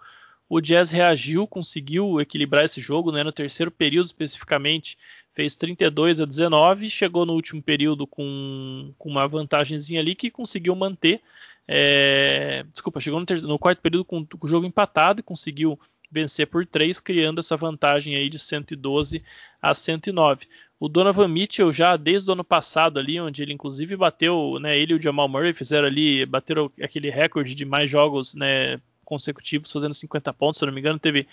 o 0.48 0.60
Jazz 0.60 0.90
reagiu, 0.90 1.46
conseguiu 1.46 2.20
equilibrar 2.20 2.62
esse 2.62 2.78
jogo, 2.78 3.10
né? 3.10 3.24
No 3.24 3.32
terceiro 3.32 3.70
período 3.70 4.04
especificamente, 4.04 4.98
fez 5.32 5.56
32 5.56 6.20
a 6.20 6.26
19, 6.26 6.90
chegou 6.90 7.24
no 7.24 7.32
último 7.32 7.62
período 7.62 8.06
com, 8.06 8.92
com 8.98 9.08
uma 9.08 9.26
vantagemzinha 9.26 9.98
ali 9.98 10.14
que 10.14 10.30
conseguiu 10.30 10.76
manter. 10.76 11.22
É, 11.66 12.66
desculpa, 12.70 13.00
chegou 13.00 13.18
no, 13.18 13.26
no, 13.48 13.58
quarto 13.58 13.80
período 13.80 14.04
com, 14.04 14.26
com 14.26 14.46
o 14.46 14.48
jogo 14.50 14.66
empatado 14.66 15.20
e 15.20 15.22
conseguiu 15.22 15.80
vencer 16.12 16.46
por 16.46 16.66
3, 16.66 17.00
criando 17.00 17.40
essa 17.40 17.56
vantagem 17.56 18.14
aí 18.14 18.28
de 18.28 18.38
112 18.38 19.24
a 19.60 19.74
109. 19.74 20.46
O 20.78 20.88
Donovan 20.88 21.28
Mitchell 21.28 21.72
já 21.72 21.96
desde 21.96 22.28
o 22.28 22.34
ano 22.34 22.44
passado 22.44 22.98
ali, 22.98 23.18
onde 23.18 23.42
ele 23.42 23.52
inclusive 23.52 23.96
bateu, 23.96 24.58
né, 24.60 24.78
ele 24.78 24.92
e 24.92 24.96
o 24.96 25.02
Jamal 25.02 25.28
Murray 25.28 25.52
fizeram 25.52 25.86
ali, 25.86 26.26
bateram 26.26 26.70
aquele 26.82 27.08
recorde 27.08 27.54
de 27.54 27.64
mais 27.64 27.90
jogos, 27.90 28.34
né, 28.34 28.78
consecutivos 29.04 29.72
fazendo 29.72 29.94
50 29.94 30.32
pontos, 30.34 30.58
se 30.58 30.64
eu 30.64 30.66
não 30.66 30.74
me 30.74 30.80
engano, 30.80 30.98
teve 30.98 31.26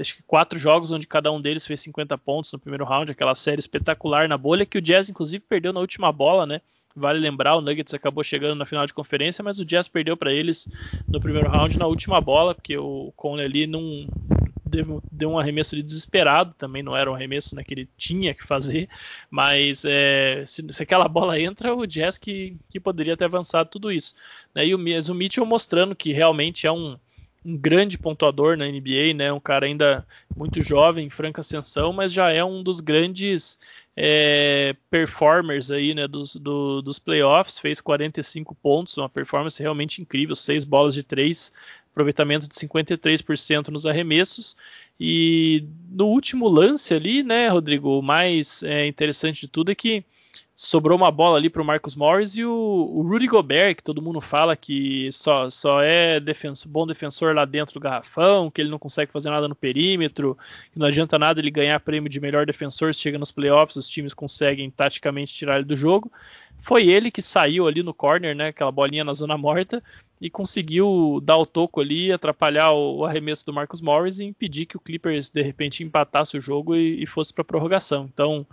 acho 0.00 0.16
que 0.16 0.22
quatro 0.24 0.58
jogos 0.58 0.90
onde 0.90 1.06
cada 1.06 1.30
um 1.30 1.40
deles 1.40 1.66
fez 1.66 1.80
50 1.80 2.18
pontos 2.18 2.52
no 2.52 2.58
primeiro 2.58 2.84
round, 2.84 3.12
aquela 3.12 3.34
série 3.34 3.60
espetacular 3.60 4.28
na 4.28 4.36
bolha 4.36 4.66
que 4.66 4.78
o 4.78 4.82
Jazz 4.82 5.08
inclusive 5.08 5.44
perdeu 5.46 5.72
na 5.72 5.80
última 5.80 6.10
bola, 6.10 6.44
né? 6.44 6.60
Vale 6.96 7.18
lembrar, 7.18 7.56
o 7.56 7.60
Nuggets 7.60 7.92
acabou 7.92 8.24
chegando 8.24 8.58
na 8.58 8.64
final 8.64 8.86
de 8.86 8.94
conferência, 8.94 9.44
mas 9.44 9.58
o 9.58 9.66
Jazz 9.66 9.86
perdeu 9.86 10.16
para 10.16 10.32
eles 10.32 10.66
no 11.06 11.20
primeiro 11.20 11.50
round 11.50 11.78
na 11.78 11.86
última 11.86 12.22
bola, 12.22 12.54
porque 12.54 12.78
o 12.78 13.12
Conley 13.14 13.44
ali 13.44 13.66
não 13.66 14.08
deu, 14.64 15.02
deu 15.12 15.30
um 15.30 15.38
arremesso 15.38 15.76
de 15.76 15.82
desesperado, 15.82 16.54
também 16.56 16.82
não 16.82 16.96
era 16.96 17.10
um 17.10 17.14
arremesso 17.14 17.54
né, 17.54 17.62
que 17.62 17.74
ele 17.74 17.88
tinha 17.98 18.32
que 18.32 18.42
fazer, 18.44 18.88
mas 19.30 19.84
é, 19.84 20.42
se, 20.46 20.64
se, 20.70 20.82
aquela 20.82 21.06
bola 21.06 21.38
entra, 21.38 21.74
o 21.74 21.86
Jazz 21.86 22.16
que, 22.16 22.56
que 22.70 22.80
poderia 22.80 23.14
ter 23.14 23.26
avançado 23.26 23.68
tudo 23.68 23.92
isso. 23.92 24.14
Né? 24.54 24.66
E 24.66 24.74
o, 24.74 24.78
o 24.78 25.14
Mitchell 25.14 25.44
mostrando 25.44 25.94
que 25.94 26.14
realmente 26.14 26.66
é 26.66 26.72
um, 26.72 26.96
um 27.46 27.56
grande 27.56 27.96
pontuador 27.96 28.56
na 28.56 28.66
NBA, 28.66 29.14
né? 29.14 29.32
Um 29.32 29.38
cara 29.38 29.66
ainda 29.66 30.04
muito 30.36 30.60
jovem, 30.60 31.06
em 31.06 31.10
franca 31.10 31.40
ascensão, 31.40 31.92
mas 31.92 32.12
já 32.12 32.32
é 32.32 32.44
um 32.44 32.60
dos 32.60 32.80
grandes 32.80 33.56
é, 33.96 34.74
performers 34.90 35.70
aí, 35.70 35.94
né? 35.94 36.08
Dos, 36.08 36.34
do, 36.34 36.82
dos 36.82 36.98
playoffs, 36.98 37.60
fez 37.60 37.80
45 37.80 38.52
pontos, 38.56 38.96
uma 38.96 39.08
performance 39.08 39.62
realmente 39.62 40.02
incrível, 40.02 40.34
seis 40.34 40.64
bolas 40.64 40.92
de 40.92 41.04
três, 41.04 41.52
aproveitamento 41.92 42.48
de 42.48 42.54
53% 42.56 43.68
nos 43.68 43.86
arremessos. 43.86 44.56
E 44.98 45.64
no 45.88 46.08
último 46.08 46.48
lance 46.48 46.92
ali, 46.94 47.22
né, 47.22 47.48
Rodrigo, 47.48 47.98
o 47.98 48.02
mais 48.02 48.64
é, 48.64 48.86
interessante 48.86 49.42
de 49.42 49.48
tudo 49.48 49.70
é 49.70 49.74
que 49.74 50.04
sobrou 50.56 50.96
uma 50.96 51.10
bola 51.10 51.36
ali 51.36 51.50
para 51.50 51.60
o 51.60 51.64
Marcus 51.64 51.94
Morris 51.94 52.34
e 52.34 52.42
o, 52.42 52.50
o, 52.50 53.02
Rudy 53.02 53.26
Gobert, 53.26 53.76
que 53.76 53.84
todo 53.84 54.00
mundo 54.00 54.22
fala 54.22 54.56
que 54.56 55.12
só, 55.12 55.50
só 55.50 55.82
é 55.82 56.18
defensor, 56.18 56.72
bom 56.72 56.86
defensor 56.86 57.34
lá 57.34 57.44
dentro 57.44 57.74
do 57.74 57.80
garrafão, 57.80 58.50
que 58.50 58.62
ele 58.62 58.70
não 58.70 58.78
consegue 58.78 59.12
fazer 59.12 59.28
nada 59.28 59.46
no 59.46 59.54
perímetro, 59.54 60.36
que 60.72 60.78
não 60.78 60.86
adianta 60.86 61.18
nada 61.18 61.40
ele 61.40 61.50
ganhar 61.50 61.78
prêmio 61.80 62.08
de 62.08 62.18
melhor 62.18 62.46
defensor 62.46 62.94
se 62.94 63.02
chega 63.02 63.18
nos 63.18 63.30
playoffs, 63.30 63.76
os 63.76 63.86
times 63.86 64.14
conseguem 64.14 64.70
taticamente 64.70 65.34
tirar 65.34 65.56
ele 65.56 65.66
do 65.66 65.76
jogo. 65.76 66.10
Foi 66.66 66.88
ele 66.88 67.12
que 67.12 67.22
saiu 67.22 67.68
ali 67.68 67.80
no 67.80 67.94
corner, 67.94 68.34
né, 68.34 68.48
aquela 68.48 68.72
bolinha 68.72 69.04
na 69.04 69.12
zona 69.12 69.38
morta, 69.38 69.80
e 70.20 70.28
conseguiu 70.28 71.20
dar 71.22 71.36
o 71.36 71.46
toco 71.46 71.80
ali, 71.80 72.10
atrapalhar 72.10 72.72
o, 72.72 73.04
arremesso 73.04 73.46
do 73.46 73.52
Marcus 73.52 73.80
Morris 73.80 74.18
e 74.18 74.24
impedir 74.24 74.66
que 74.66 74.76
o 74.76 74.80
Clippers 74.80 75.30
de 75.30 75.40
repente 75.42 75.84
empatasse 75.84 76.36
o 76.36 76.40
jogo 76.40 76.74
e, 76.74 77.00
e 77.00 77.06
fosse 77.06 77.32
para 77.32 77.44
prorrogação. 77.44 78.10
Então, 78.12 78.44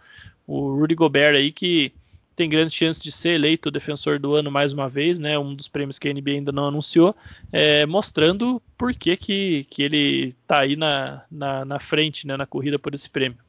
o 0.45 0.75
Rudy 0.75 0.93
Gobert 0.93 1.35
aí 1.35 1.51
que 1.51 1.91
tem 2.35 2.47
grandes 2.47 2.75
chances 2.75 3.01
de 3.01 3.11
ser 3.11 3.29
eleito 3.29 3.71
defensor 3.71 4.19
do 4.19 4.35
ano 4.35 4.51
mais 4.51 4.73
uma 4.73 4.87
vez, 4.87 5.17
né? 5.17 5.39
Um 5.39 5.55
dos 5.55 5.67
prêmios 5.67 5.97
que 5.97 6.07
a 6.07 6.13
NBA 6.13 6.33
ainda 6.33 6.51
não 6.51 6.67
anunciou, 6.67 7.15
é, 7.51 7.83
mostrando 7.87 8.61
por 8.77 8.93
que, 8.93 9.17
que, 9.17 9.63
que 9.71 9.81
ele 9.81 10.35
está 10.39 10.59
aí 10.59 10.75
na, 10.75 11.23
na, 11.31 11.65
na, 11.65 11.79
frente, 11.79 12.27
né? 12.27 12.37
Na 12.37 12.45
corrida 12.45 12.77
por 12.77 12.93
esse 12.93 13.09
prêmio. 13.09 13.39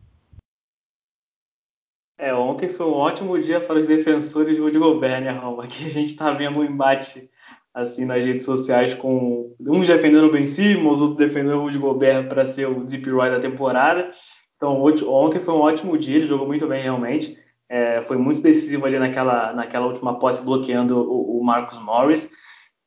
É, 2.16 2.32
ontem 2.32 2.68
foi 2.68 2.86
um 2.86 2.92
ótimo 2.92 3.38
dia 3.40 3.60
para 3.60 3.80
os 3.80 3.88
defensores 3.88 4.56
de 4.56 4.78
Gobert, 4.78 5.22
né, 5.22 5.30
Roma? 5.32 5.64
Aqui 5.64 5.84
a 5.84 5.90
gente 5.90 6.12
está 6.12 6.30
vendo 6.32 6.60
um 6.60 6.64
embate 6.64 7.28
assim 7.72 8.04
nas 8.04 8.24
redes 8.24 8.44
sociais 8.44 8.94
com 8.94 9.52
uns 9.60 9.86
defendendo 9.88 10.26
o 10.26 10.30
Ben 10.30 10.46
Simmons, 10.46 11.00
outros 11.00 11.18
defendendo 11.18 11.56
o 11.56 11.62
Rudy 11.62 11.78
Gobert 11.78 12.28
para 12.28 12.44
ser 12.44 12.68
o 12.68 12.84
Deep 12.84 13.10
Roy 13.10 13.30
da 13.30 13.40
temporada. 13.40 14.10
Então 14.56 14.80
ontem 14.80 15.40
foi 15.40 15.54
um 15.54 15.60
ótimo 15.60 15.98
dia, 15.98 16.16
ele 16.16 16.28
jogou 16.28 16.46
muito 16.46 16.66
bem 16.68 16.82
realmente. 16.82 17.36
É, 17.68 18.02
foi 18.02 18.16
muito 18.16 18.40
decisivo 18.40 18.86
ali 18.86 18.98
naquela, 18.98 19.52
naquela 19.52 19.86
última 19.86 20.18
posse 20.18 20.42
bloqueando 20.42 20.98
o, 21.00 21.40
o 21.40 21.44
Marcus 21.44 21.78
Morris. 21.82 22.30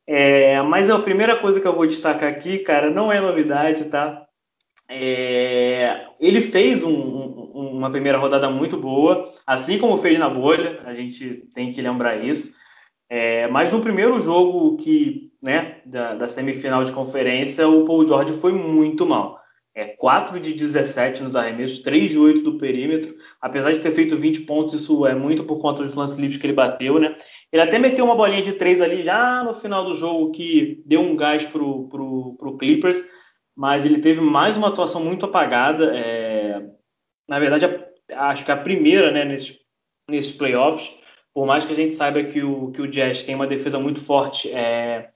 É, 0.06 0.62
mas 0.62 0.88
a 0.88 0.98
primeira 0.98 1.36
coisa 1.36 1.60
que 1.60 1.66
eu 1.66 1.74
vou 1.74 1.86
destacar 1.86 2.30
aqui, 2.30 2.60
cara, 2.60 2.88
não 2.88 3.12
é 3.12 3.20
novidade, 3.20 3.90
tá? 3.90 4.26
É, 4.88 6.06
ele 6.18 6.40
fez 6.40 6.82
um, 6.82 6.90
um, 6.90 7.37
uma 7.58 7.90
primeira 7.90 8.18
rodada 8.18 8.48
muito 8.48 8.76
boa, 8.76 9.24
assim 9.46 9.78
como 9.78 9.98
fez 9.98 10.18
na 10.18 10.28
bolha, 10.28 10.80
a 10.84 10.94
gente 10.94 11.44
tem 11.54 11.70
que 11.72 11.82
lembrar 11.82 12.16
isso. 12.16 12.54
É, 13.10 13.48
mas 13.48 13.72
no 13.72 13.80
primeiro 13.80 14.20
jogo 14.20 14.76
que, 14.76 15.32
né, 15.42 15.80
da, 15.84 16.14
da, 16.14 16.28
semifinal 16.28 16.84
de 16.84 16.92
conferência, 16.92 17.66
o 17.66 17.84
Paul 17.84 18.06
George 18.06 18.34
foi 18.34 18.52
muito 18.52 19.06
mal. 19.06 19.38
É 19.74 19.84
4 19.86 20.40
de 20.40 20.52
17 20.52 21.22
nos 21.22 21.36
arremessos, 21.36 21.78
3 21.78 22.10
de 22.10 22.18
8 22.18 22.42
do 22.42 22.58
perímetro. 22.58 23.14
Apesar 23.40 23.72
de 23.72 23.78
ter 23.78 23.92
feito 23.92 24.16
20 24.16 24.40
pontos, 24.40 24.74
isso 24.74 25.06
é 25.06 25.14
muito 25.14 25.44
por 25.44 25.58
conta 25.58 25.84
dos 25.84 25.94
lances 25.94 26.18
livres 26.18 26.38
que 26.38 26.46
ele 26.46 26.52
bateu, 26.52 26.98
né? 26.98 27.16
Ele 27.52 27.62
até 27.62 27.78
meteu 27.78 28.04
uma 28.04 28.16
bolinha 28.16 28.42
de 28.42 28.52
3 28.52 28.80
ali 28.80 29.02
já 29.02 29.42
no 29.44 29.54
final 29.54 29.84
do 29.84 29.94
jogo 29.94 30.32
que 30.32 30.82
deu 30.84 31.00
um 31.00 31.16
gás 31.16 31.46
pro, 31.46 31.88
pro 31.88 32.58
Clippers, 32.58 33.02
mas 33.56 33.84
ele 33.84 33.98
teve 33.98 34.20
mais 34.20 34.56
uma 34.56 34.68
atuação 34.68 35.02
muito 35.02 35.26
apagada. 35.26 35.92
É... 35.96 36.27
Na 37.28 37.38
verdade, 37.38 37.66
acho 38.12 38.44
que 38.44 38.50
a 38.50 38.56
primeira, 38.56 39.10
né, 39.10 39.24
nesses, 39.24 39.58
nesses 40.08 40.32
playoffs 40.32 40.98
por 41.38 41.46
mais 41.46 41.64
que 41.64 41.72
a 41.72 41.76
gente 41.76 41.94
saiba 41.94 42.24
que 42.24 42.42
o, 42.42 42.72
que 42.72 42.82
o 42.82 42.88
Jazz 42.88 43.22
tem 43.22 43.36
uma 43.36 43.46
defesa 43.46 43.78
muito 43.78 44.00
forte, 44.00 44.50
é, 44.50 45.10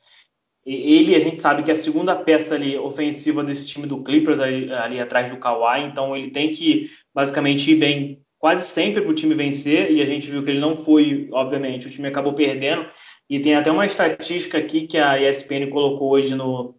ele 0.65 1.17
a 1.17 1.19
gente 1.19 1.41
sabe 1.41 1.65
que 1.65 1.71
é 1.73 1.75
a 1.75 1.77
segunda 1.77 2.15
peça 2.15 2.55
ali 2.55 2.79
ofensiva 2.79 3.43
desse 3.43 3.67
time 3.67 3.89
do 3.89 4.05
Clippers 4.05 4.39
ali, 4.39 4.73
ali 4.73 5.01
atrás 5.01 5.29
do 5.29 5.39
Kawhi, 5.39 5.83
então 5.83 6.17
ele 6.17 6.31
tem 6.31 6.53
que 6.53 6.89
basicamente 7.13 7.73
ir 7.73 7.75
bem 7.75 8.23
quase 8.39 8.65
sempre 8.67 9.03
para 9.03 9.11
o 9.11 9.15
time 9.15 9.35
vencer 9.35 9.91
e 9.91 10.01
a 10.01 10.07
gente 10.07 10.31
viu 10.31 10.45
que 10.45 10.51
ele 10.51 10.61
não 10.61 10.77
foi, 10.77 11.29
obviamente, 11.33 11.89
o 11.89 11.91
time 11.91 12.07
acabou 12.07 12.35
perdendo 12.35 12.87
e 13.29 13.41
tem 13.41 13.57
até 13.57 13.73
uma 13.73 13.87
estatística 13.87 14.59
aqui 14.59 14.87
que 14.87 14.99
a 14.99 15.21
ESPN 15.21 15.71
colocou 15.71 16.13
hoje 16.13 16.37
no, 16.37 16.77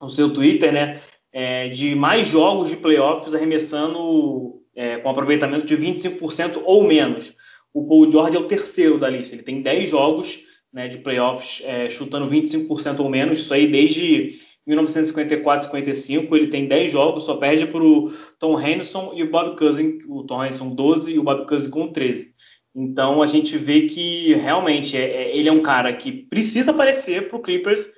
no 0.00 0.08
seu 0.08 0.32
Twitter, 0.32 0.72
né, 0.72 1.02
é, 1.30 1.68
de 1.68 1.94
mais 1.94 2.26
jogos 2.28 2.70
de 2.70 2.76
playoffs 2.76 3.34
arremessando 3.34 4.62
é, 4.78 4.96
com 4.98 5.10
aproveitamento 5.10 5.66
de 5.66 5.76
25% 5.76 6.62
ou 6.64 6.84
menos. 6.84 7.34
O 7.74 7.84
Paul 7.84 8.10
George 8.10 8.36
é 8.36 8.40
o 8.40 8.46
terceiro 8.46 8.96
da 8.96 9.10
lista. 9.10 9.34
Ele 9.34 9.42
tem 9.42 9.60
10 9.60 9.90
jogos 9.90 10.44
né, 10.72 10.86
de 10.86 10.98
playoffs 10.98 11.60
é, 11.66 11.90
chutando 11.90 12.30
25% 12.30 13.00
ou 13.00 13.10
menos. 13.10 13.40
Isso 13.40 13.52
aí 13.52 13.66
desde 13.66 14.38
1954-55. 14.68 16.32
Ele 16.32 16.46
tem 16.46 16.68
10 16.68 16.92
jogos, 16.92 17.24
só 17.24 17.34
perde 17.34 17.66
para 17.66 17.82
o 17.82 18.12
Tom 18.38 18.60
Henderson 18.60 19.12
e 19.16 19.24
o 19.24 19.30
Bob 19.30 19.56
Cousin. 19.56 19.98
O 20.06 20.22
Tom 20.22 20.44
Henderson 20.44 20.68
12 20.72 21.12
e 21.12 21.18
o 21.18 21.24
Bob 21.24 21.44
Cousin 21.48 21.70
com 21.70 21.88
13. 21.88 22.32
Então 22.72 23.20
a 23.20 23.26
gente 23.26 23.58
vê 23.58 23.82
que 23.82 24.34
realmente 24.34 24.96
é, 24.96 25.00
é, 25.00 25.36
ele 25.36 25.48
é 25.48 25.52
um 25.52 25.62
cara 25.62 25.92
que 25.92 26.12
precisa 26.12 26.70
aparecer 26.70 27.28
para 27.28 27.36
o 27.36 27.42
Clippers 27.42 27.90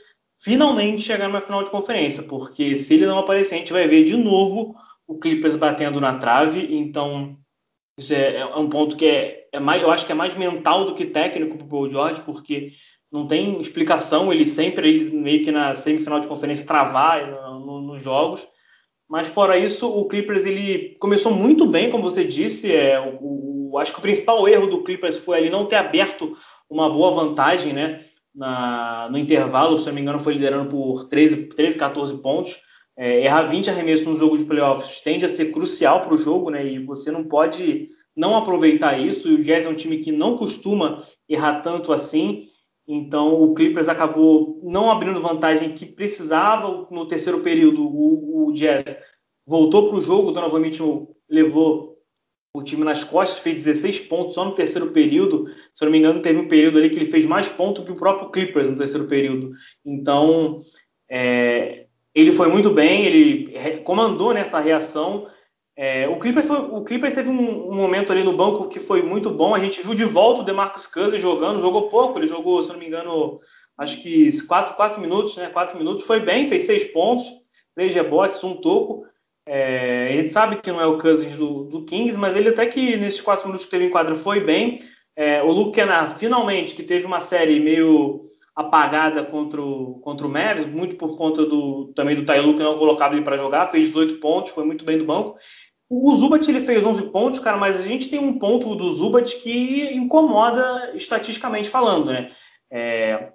finalmente 0.42 1.02
chegar 1.02 1.28
numa 1.28 1.42
final 1.42 1.62
de 1.62 1.70
conferência, 1.70 2.22
porque 2.22 2.74
se 2.74 2.94
ele 2.94 3.04
não 3.04 3.18
aparecer, 3.18 3.56
a 3.56 3.58
gente 3.58 3.74
vai 3.74 3.86
ver 3.86 4.04
de 4.04 4.16
novo 4.16 4.74
o 5.10 5.18
Clippers 5.18 5.56
batendo 5.56 6.00
na 6.00 6.18
trave. 6.18 6.68
Então 6.70 7.36
isso 7.98 8.14
é, 8.14 8.36
é 8.36 8.46
um 8.46 8.68
ponto 8.68 8.96
que 8.96 9.04
é, 9.04 9.48
é, 9.52 9.58
mais, 9.58 9.82
eu 9.82 9.90
acho 9.90 10.06
que 10.06 10.12
é 10.12 10.14
mais 10.14 10.34
mental 10.36 10.84
do 10.84 10.94
que 10.94 11.04
técnico 11.04 11.56
para 11.56 11.66
o 11.66 11.68
Paul 11.68 11.90
George, 11.90 12.20
porque 12.20 12.70
não 13.10 13.26
tem 13.26 13.60
explicação 13.60 14.32
ele 14.32 14.46
sempre 14.46 14.88
ele 14.88 15.10
meio 15.10 15.42
que 15.42 15.50
na 15.50 15.74
semifinal 15.74 16.20
de 16.20 16.28
conferência 16.28 16.64
travar 16.64 17.26
no, 17.26 17.66
no, 17.66 17.80
nos 17.82 18.00
jogos. 18.00 18.46
Mas 19.08 19.28
fora 19.28 19.58
isso, 19.58 19.88
o 19.88 20.06
Clippers 20.06 20.46
ele 20.46 20.96
começou 21.00 21.34
muito 21.34 21.66
bem, 21.66 21.90
como 21.90 22.04
você 22.04 22.24
disse. 22.24 22.72
É, 22.72 23.00
o, 23.00 23.72
o, 23.72 23.78
acho 23.78 23.92
que 23.92 23.98
o 23.98 24.02
principal 24.02 24.48
erro 24.48 24.68
do 24.68 24.84
Clippers 24.84 25.16
foi 25.16 25.38
ele 25.38 25.50
não 25.50 25.66
ter 25.66 25.74
aberto 25.74 26.36
uma 26.70 26.88
boa 26.88 27.10
vantagem, 27.10 27.72
né? 27.72 28.00
Na, 28.32 29.08
no 29.10 29.18
intervalo, 29.18 29.76
se 29.76 29.86
não 29.86 29.94
me 29.94 30.00
engano, 30.00 30.20
foi 30.20 30.34
liderando 30.34 30.70
por 30.70 31.08
13, 31.08 31.48
13 31.48 31.76
14 31.76 32.16
pontos. 32.18 32.69
É, 33.02 33.24
errar 33.24 33.44
20 33.44 33.70
arremessos 33.70 34.04
no 34.04 34.14
jogo 34.14 34.36
de 34.36 34.44
playoffs 34.44 35.00
tende 35.00 35.24
a 35.24 35.28
ser 35.28 35.52
crucial 35.52 36.02
para 36.02 36.12
o 36.12 36.18
jogo, 36.18 36.50
né? 36.50 36.66
E 36.66 36.84
você 36.84 37.10
não 37.10 37.24
pode 37.24 37.88
não 38.14 38.36
aproveitar 38.36 39.00
isso. 39.00 39.26
E 39.26 39.36
o 39.36 39.42
Jazz 39.42 39.64
é 39.64 39.70
um 39.70 39.74
time 39.74 40.00
que 40.00 40.12
não 40.12 40.36
costuma 40.36 41.02
errar 41.26 41.62
tanto 41.62 41.94
assim. 41.94 42.42
Então 42.86 43.42
o 43.42 43.54
Clippers 43.54 43.88
acabou 43.88 44.60
não 44.62 44.90
abrindo 44.90 45.18
vantagem 45.18 45.72
que 45.72 45.86
precisava 45.86 46.86
no 46.90 47.08
terceiro 47.08 47.40
período. 47.40 47.82
O, 47.82 48.48
o 48.48 48.52
Jazz 48.52 48.84
voltou 49.46 49.88
para 49.88 49.96
o 49.96 50.02
jogo, 50.02 50.28
o 50.28 50.32
Donovan 50.32 50.60
Mitchell 50.60 51.16
levou 51.26 51.96
o 52.54 52.62
time 52.62 52.84
nas 52.84 53.02
costas, 53.02 53.42
fez 53.42 53.64
16 53.64 54.00
pontos 54.00 54.34
só 54.34 54.44
no 54.44 54.54
terceiro 54.54 54.90
período. 54.90 55.46
Se 55.72 55.82
eu 55.82 55.86
não 55.86 55.92
me 55.92 55.98
engano, 55.98 56.20
teve 56.20 56.38
um 56.38 56.48
período 56.48 56.76
ali 56.76 56.90
que 56.90 56.96
ele 56.96 57.10
fez 57.10 57.24
mais 57.24 57.48
pontos 57.48 57.82
que 57.82 57.92
o 57.92 57.96
próprio 57.96 58.28
Clippers 58.30 58.68
no 58.68 58.76
terceiro 58.76 59.06
período. 59.06 59.52
Então, 59.86 60.58
é, 61.08 61.86
ele 62.14 62.32
foi 62.32 62.48
muito 62.48 62.70
bem, 62.70 63.04
ele 63.04 63.80
comandou 63.84 64.34
nessa 64.34 64.58
reação. 64.58 65.28
É, 65.76 66.08
o, 66.08 66.18
Clippers 66.18 66.46
foi, 66.46 66.58
o, 66.58 66.84
Clippers 66.84 67.14
teve 67.14 67.30
um, 67.30 67.70
um, 67.70 67.74
momento 67.74 68.12
ali 68.12 68.22
no 68.22 68.36
banco 68.36 68.68
que 68.68 68.80
foi 68.80 69.02
muito 69.02 69.30
bom. 69.30 69.54
A 69.54 69.60
gente 69.60 69.82
viu 69.82 69.94
de 69.94 70.04
volta 70.04 70.40
o 70.40 70.44
DeMarcus 70.44 70.86
Cousins 70.86 71.20
jogando, 71.20 71.60
jogou 71.60 71.88
pouco, 71.88 72.18
ele 72.18 72.26
jogou, 72.26 72.62
se 72.62 72.70
não 72.70 72.78
me 72.78 72.86
engano, 72.86 73.40
acho 73.78 74.02
que 74.02 74.28
4, 74.46 74.74
4 74.74 75.00
minutos, 75.00 75.36
né? 75.36 75.48
4 75.48 75.78
minutos, 75.78 76.04
foi 76.04 76.20
bem, 76.20 76.48
fez 76.48 76.64
6 76.64 76.84
pontos, 76.92 77.24
3 77.74 77.94
rebotes, 77.94 78.42
um 78.44 78.56
toco. 78.56 79.06
É, 79.46 80.20
gente 80.20 80.32
sabe 80.32 80.56
que 80.56 80.70
não 80.70 80.80
é 80.80 80.86
o 80.86 80.98
Cousins 80.98 81.34
do, 81.34 81.64
do, 81.64 81.84
Kings, 81.84 82.18
mas 82.18 82.36
ele 82.36 82.50
até 82.50 82.66
que 82.66 82.96
nesses 82.96 83.20
4 83.20 83.46
minutos 83.46 83.64
que 83.64 83.70
teve 83.70 83.86
em 83.86 83.90
quadra 83.90 84.14
foi 84.14 84.40
bem. 84.40 84.80
É, 85.16 85.42
o 85.42 85.50
Luke 85.50 85.72
Kennard, 85.72 86.18
finalmente, 86.18 86.74
que 86.74 86.82
teve 86.82 87.04
uma 87.04 87.20
série 87.20 87.58
meio 87.58 88.28
apagada 88.54 89.24
contra 89.24 89.60
o, 89.60 90.00
contra 90.00 90.26
o 90.26 90.30
Mavis, 90.30 90.66
muito 90.66 90.96
por 90.96 91.16
conta 91.16 91.44
do, 91.46 91.92
também 91.94 92.16
do 92.16 92.24
Tailu 92.24 92.54
que 92.54 92.62
não 92.62 92.78
colocava 92.78 93.14
ele 93.14 93.24
para 93.24 93.36
jogar, 93.36 93.70
fez 93.70 93.86
18 93.86 94.20
pontos, 94.20 94.52
foi 94.52 94.64
muito 94.64 94.84
bem 94.84 94.98
do 94.98 95.04
banco. 95.04 95.36
O 95.88 96.14
Zubat 96.14 96.48
ele 96.48 96.60
fez 96.60 96.84
11 96.84 97.10
pontos, 97.10 97.40
cara, 97.40 97.56
mas 97.56 97.78
a 97.78 97.82
gente 97.82 98.08
tem 98.08 98.20
um 98.20 98.38
ponto 98.38 98.76
do 98.76 98.92
Zubat 98.92 99.36
que 99.38 99.92
incomoda 99.92 100.92
estatisticamente 100.94 101.68
falando, 101.68 102.06
né? 102.06 102.30
É, 102.70 103.32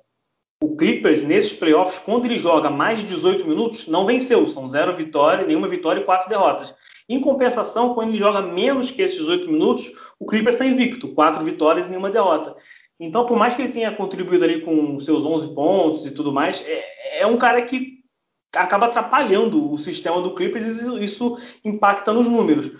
o 0.63 0.75
Clippers, 0.75 1.21
nesses 1.21 1.53
playoffs, 1.53 1.99
quando 1.99 2.25
ele 2.25 2.39
joga 2.39 2.69
mais 2.69 2.99
de 2.99 3.07
18 3.07 3.45
minutos, 3.45 3.87
não 3.87 4.05
venceu. 4.05 4.47
São 4.47 4.67
zero 4.67 4.95
vitória, 4.95 5.45
nenhuma 5.45 5.67
vitória 5.67 5.99
e 5.99 6.05
quatro 6.05 6.29
derrotas. 6.29 6.73
Em 7.07 7.19
compensação, 7.19 7.93
quando 7.93 8.09
ele 8.09 8.19
joga 8.19 8.41
menos 8.41 8.89
que 8.89 9.01
esses 9.01 9.17
18 9.17 9.51
minutos, 9.51 9.91
o 10.19 10.25
Clippers 10.25 10.55
está 10.55 10.65
invicto, 10.65 11.13
quatro 11.13 11.43
vitórias 11.43 11.85
e 11.85 11.89
nenhuma 11.89 12.09
derrota. 12.09 12.55
Então, 12.99 13.25
por 13.25 13.37
mais 13.37 13.53
que 13.53 13.61
ele 13.61 13.73
tenha 13.73 13.91
contribuído 13.91 14.45
ali 14.45 14.61
com 14.61 14.99
seus 14.99 15.25
11 15.25 15.53
pontos 15.53 16.05
e 16.05 16.11
tudo 16.11 16.31
mais, 16.31 16.63
é, 16.65 17.21
é 17.21 17.27
um 17.27 17.37
cara 17.37 17.61
que 17.61 17.95
acaba 18.55 18.85
atrapalhando 18.85 19.71
o 19.71 19.77
sistema 19.77 20.21
do 20.21 20.33
Clippers 20.33 20.81
e 20.81 21.03
isso, 21.03 21.37
impacta 21.63 22.13
nos 22.13 22.27
números. 22.27 22.71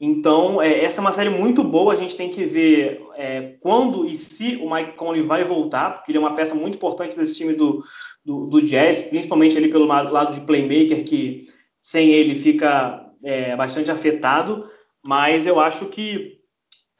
Então, 0.00 0.62
é, 0.62 0.82
essa 0.82 1.00
é 1.00 1.02
uma 1.02 1.12
série 1.12 1.28
muito 1.28 1.62
boa. 1.62 1.92
A 1.92 1.96
gente 1.96 2.16
tem 2.16 2.30
que 2.30 2.42
ver 2.44 3.06
é, 3.16 3.56
quando 3.60 4.06
e 4.06 4.16
se 4.16 4.56
o 4.56 4.72
Mike 4.72 4.96
Conley 4.96 5.22
vai 5.22 5.44
voltar, 5.44 5.92
porque 5.92 6.10
ele 6.10 6.18
é 6.18 6.20
uma 6.20 6.34
peça 6.34 6.54
muito 6.54 6.76
importante 6.76 7.16
desse 7.16 7.34
time 7.34 7.52
do, 7.52 7.84
do, 8.24 8.46
do 8.46 8.62
Jazz, 8.62 9.02
principalmente 9.02 9.56
ali 9.58 9.68
pelo 9.68 9.84
lado 9.84 10.34
de 10.34 10.40
playmaker, 10.40 11.04
que 11.04 11.46
sem 11.80 12.10
ele 12.10 12.34
fica 12.34 13.06
é, 13.22 13.54
bastante 13.54 13.90
afetado. 13.90 14.66
Mas 15.02 15.46
eu 15.46 15.60
acho 15.60 15.86
que 15.86 16.39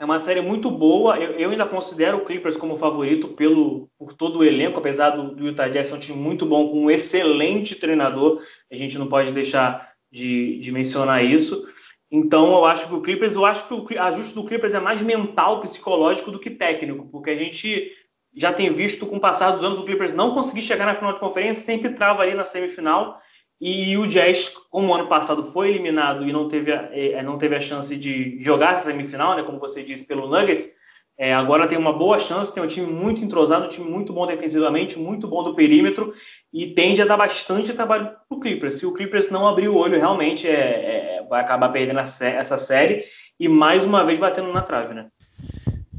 é 0.00 0.04
uma 0.04 0.18
série 0.18 0.40
muito 0.40 0.70
boa. 0.70 1.18
Eu, 1.18 1.32
eu, 1.32 1.50
ainda 1.50 1.66
considero 1.66 2.16
o 2.16 2.24
Clippers 2.24 2.56
como 2.56 2.78
favorito 2.78 3.28
pelo, 3.28 3.90
por 3.98 4.14
todo 4.14 4.38
o 4.38 4.44
elenco, 4.44 4.78
apesar 4.78 5.10
do, 5.10 5.34
do 5.34 5.46
Utah 5.46 5.68
Jazz 5.68 5.88
ser 5.88 5.94
um 5.94 5.98
time 5.98 6.18
muito 6.18 6.46
bom, 6.46 6.70
com 6.70 6.84
um 6.86 6.90
excelente 6.90 7.76
treinador. 7.76 8.42
A 8.72 8.74
gente 8.74 8.98
não 8.98 9.06
pode 9.06 9.30
deixar 9.30 9.92
de, 10.10 10.58
de 10.58 10.72
mencionar 10.72 11.22
isso. 11.22 11.68
Então, 12.10 12.50
eu 12.52 12.64
acho 12.64 12.88
que 12.88 12.94
o 12.94 13.02
Clippers, 13.02 13.34
eu 13.34 13.44
acho 13.44 13.68
que 13.68 13.94
o 13.94 14.02
ajuste 14.02 14.34
do 14.34 14.44
Clippers 14.44 14.72
é 14.72 14.80
mais 14.80 15.02
mental, 15.02 15.60
psicológico 15.60 16.30
do 16.30 16.40
que 16.40 16.48
técnico, 16.48 17.06
porque 17.12 17.28
a 17.28 17.36
gente 17.36 17.92
já 18.34 18.54
tem 18.54 18.72
visto 18.72 19.06
com 19.06 19.16
o 19.16 19.20
passar 19.20 19.50
dos 19.50 19.62
anos 19.62 19.78
o 19.78 19.84
Clippers 19.84 20.14
não 20.14 20.32
conseguir 20.32 20.62
chegar 20.62 20.86
na 20.86 20.94
final 20.94 21.12
de 21.12 21.20
conferência, 21.20 21.62
sempre 21.62 21.90
trava 21.90 22.22
ali 22.22 22.34
na 22.34 22.44
semifinal 22.44 23.20
e 23.60 23.96
o 23.98 24.06
Jazz, 24.06 24.54
como 24.70 24.94
ano 24.94 25.06
passado 25.06 25.42
foi 25.42 25.68
eliminado 25.68 26.26
e 26.26 26.32
não 26.32 26.48
teve 26.48 26.72
a, 26.72 26.88
é, 26.92 27.22
não 27.22 27.36
teve 27.36 27.54
a 27.54 27.60
chance 27.60 27.94
de 27.96 28.40
jogar 28.40 28.74
essa 28.74 28.90
semifinal, 28.90 29.36
né, 29.36 29.42
como 29.42 29.58
você 29.58 29.82
disse, 29.82 30.06
pelo 30.06 30.28
Nuggets, 30.28 30.74
é, 31.18 31.34
agora 31.34 31.68
tem 31.68 31.76
uma 31.76 31.92
boa 31.92 32.18
chance, 32.18 32.50
tem 32.50 32.62
um 32.62 32.66
time 32.66 32.86
muito 32.86 33.22
entrosado, 33.22 33.66
um 33.66 33.68
time 33.68 33.86
muito 33.86 34.10
bom 34.10 34.26
defensivamente, 34.26 34.98
muito 34.98 35.28
bom 35.28 35.44
do 35.44 35.54
perímetro 35.54 36.14
e 36.50 36.68
tende 36.68 37.02
a 37.02 37.04
dar 37.04 37.18
bastante 37.18 37.74
trabalho 37.74 38.06
para 38.06 38.18
o 38.30 38.40
Clippers. 38.40 38.74
Se 38.74 38.86
o 38.86 38.94
Clippers 38.94 39.28
não 39.28 39.46
abrir 39.46 39.68
o 39.68 39.76
olho, 39.76 39.98
realmente 39.98 40.48
é, 40.48 41.18
é, 41.18 41.26
vai 41.28 41.42
acabar 41.42 41.68
perdendo 41.68 42.00
essa 42.00 42.56
série 42.56 43.04
e 43.38 43.48
mais 43.48 43.84
uma 43.84 44.02
vez 44.02 44.18
batendo 44.18 44.50
na 44.50 44.62
trave, 44.62 44.94
né? 44.94 45.08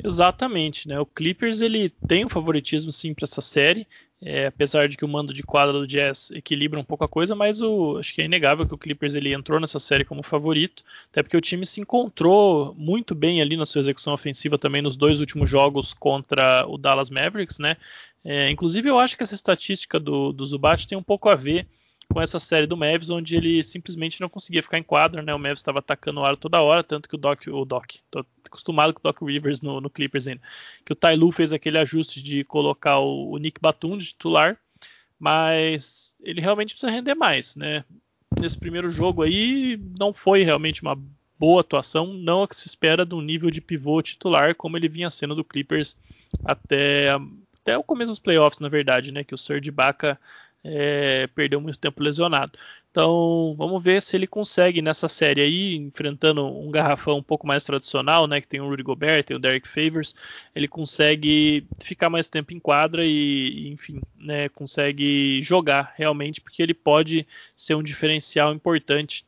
Exatamente, 0.04 0.88
né? 0.88 1.00
O 1.00 1.06
Clippers 1.06 1.62
ele 1.62 1.94
tem 2.08 2.26
um 2.26 2.30
favoritismo 2.30 2.92
sim 2.92 3.14
para 3.14 3.26
essa 3.26 3.42
série. 3.42 3.88
É, 4.22 4.46
apesar 4.46 4.88
de 4.88 4.96
que 4.96 5.04
o 5.04 5.08
mando 5.08 5.34
de 5.34 5.42
quadra 5.42 5.74
do 5.74 5.88
Jazz 5.88 6.30
equilibra 6.32 6.80
um 6.80 6.84
pouco 6.84 7.04
a 7.04 7.08
coisa, 7.08 7.36
mas 7.36 7.62
o, 7.62 7.98
acho 7.98 8.14
que 8.14 8.22
é 8.22 8.26
inegável 8.26 8.68
que 8.68 8.74
o 8.74 8.78
Clippers 8.78 9.16
ele 9.16 9.34
entrou 9.34 9.60
nessa 9.60 9.80
série 9.80 10.06
como 10.06 10.22
favorito, 10.22 10.84
até 11.10 11.24
porque 11.24 11.36
o 11.36 11.42
time 11.42 11.66
se 11.66 11.82
encontrou 11.82 12.76
muito 12.78 13.16
bem 13.16 13.42
ali 13.42 13.58
na 13.58 13.66
sua 13.66 13.80
execução 13.80 14.14
ofensiva 14.14 14.60
também 14.60 14.82
nos 14.82 14.96
dois 14.96 15.20
últimos 15.20 15.50
jogos 15.50 15.94
contra 15.94 16.66
o 16.68 16.78
Dallas 16.78 17.10
Mavericks, 17.10 17.58
né? 17.58 17.78
É, 18.24 18.52
inclusive 18.52 18.88
eu 18.88 19.00
acho 19.00 19.18
que 19.18 19.24
essa 19.24 19.34
estatística 19.34 20.00
do, 20.00 20.32
do 20.32 20.46
Zubat 20.46 20.88
tem 20.88 20.96
um 20.98 21.04
pouco 21.04 21.28
a 21.28 21.36
ver 21.36 21.68
com 22.12 22.22
essa 22.22 22.40
série 22.40 22.68
do 22.68 22.78
Mavis, 22.78 23.10
onde 23.10 23.36
ele 23.36 23.64
simplesmente 23.64 24.20
não 24.20 24.30
conseguia 24.30 24.62
ficar 24.62 24.78
em 24.78 24.84
quadra, 24.84 25.22
né? 25.22 25.34
O 25.34 25.40
Mavis 25.40 25.60
estava 25.60 25.80
atacando 25.80 26.20
o 26.20 26.26
aro 26.26 26.38
toda 26.38 26.62
hora, 26.62 26.84
tanto 26.84 27.08
que 27.08 27.16
o 27.16 27.18
Doc, 27.18 27.48
o 27.48 27.66
Doc, 27.66 27.86
tô 28.10 28.26
acostumado 28.46 28.94
com 28.94 29.00
o 29.00 29.04
Doc 29.04 29.22
Rivers 29.22 29.62
no, 29.62 29.80
no 29.80 29.90
Clippers 29.90 30.28
ainda, 30.28 30.42
que 30.86 30.94
o 30.94 30.96
Ty 30.96 31.16
Lue 31.16 31.32
fez 31.32 31.54
aquele 31.54 31.78
ajuste 31.78 32.22
de 32.22 32.44
colocar 32.44 33.00
o, 33.00 33.32
o 33.32 33.38
Nick 33.38 33.60
Batum 33.62 33.98
de 33.98 34.08
titular, 34.08 34.58
mas 35.20 36.16
ele 36.22 36.42
realmente 36.42 36.74
precisa 36.74 36.92
render 36.92 37.16
mais, 37.16 37.56
né? 37.56 37.84
Nesse 38.40 38.58
primeiro 38.58 38.90
jogo 38.90 39.22
aí 39.22 39.80
não 40.00 40.14
foi 40.14 40.44
realmente 40.44 40.82
uma 40.82 40.98
boa 41.38 41.62
atuação, 41.62 42.14
não 42.14 42.44
a 42.44 42.48
que 42.48 42.56
se 42.56 42.68
espera 42.68 43.06
de 43.06 43.16
um 43.16 43.22
nível 43.22 43.50
de 43.50 43.62
pivô 43.62 44.02
titular 44.02 44.56
como 44.56 44.78
ele 44.78 44.88
vinha 44.88 45.10
sendo 45.10 45.34
do 45.34 45.44
Clippers 45.44 45.98
até, 46.46 47.10
até 47.62 47.78
o 47.78 47.84
começo 47.84 48.12
dos 48.12 48.20
playoffs, 48.20 48.60
na 48.60 48.70
verdade, 48.70 49.12
né? 49.12 49.24
Que 49.24 49.34
o 49.34 49.38
Serge 49.38 49.70
Ibaka 49.70 50.20
é, 50.64 51.28
perdeu 51.28 51.60
muito 51.60 51.78
tempo 51.78 52.02
lesionado. 52.04 52.58
Então, 52.92 53.56
vamos 53.58 53.82
ver 53.82 54.02
se 54.02 54.18
ele 54.18 54.28
consegue 54.28 54.82
nessa 54.82 55.08
série 55.08 55.42
aí, 55.42 55.76
enfrentando 55.78 56.46
um 56.46 56.70
garrafão 56.70 57.20
um 57.20 57.24
pouco 57.24 57.48
mais 57.48 57.64
tradicional, 57.64 58.28
né, 58.28 58.42
que 58.42 58.48
tem 58.48 58.60
o 58.60 58.68
Rudy 58.68 58.84
Gobert, 58.84 59.24
tem 59.24 59.38
o 59.38 59.40
Derek 59.40 59.68
Favors, 59.68 60.14
ele 60.54 60.68
consegue 60.68 61.66
ficar 61.82 62.10
mais 62.10 62.28
tempo 62.28 62.54
em 62.54 62.60
quadra 62.60 63.06
e, 63.06 63.70
enfim, 63.70 64.02
né, 64.20 64.50
consegue 64.50 65.42
jogar 65.42 65.94
realmente, 65.96 66.42
porque 66.42 66.62
ele 66.62 66.74
pode 66.74 67.26
ser 67.56 67.76
um 67.76 67.84
diferencial 67.84 68.54
importante 68.54 69.26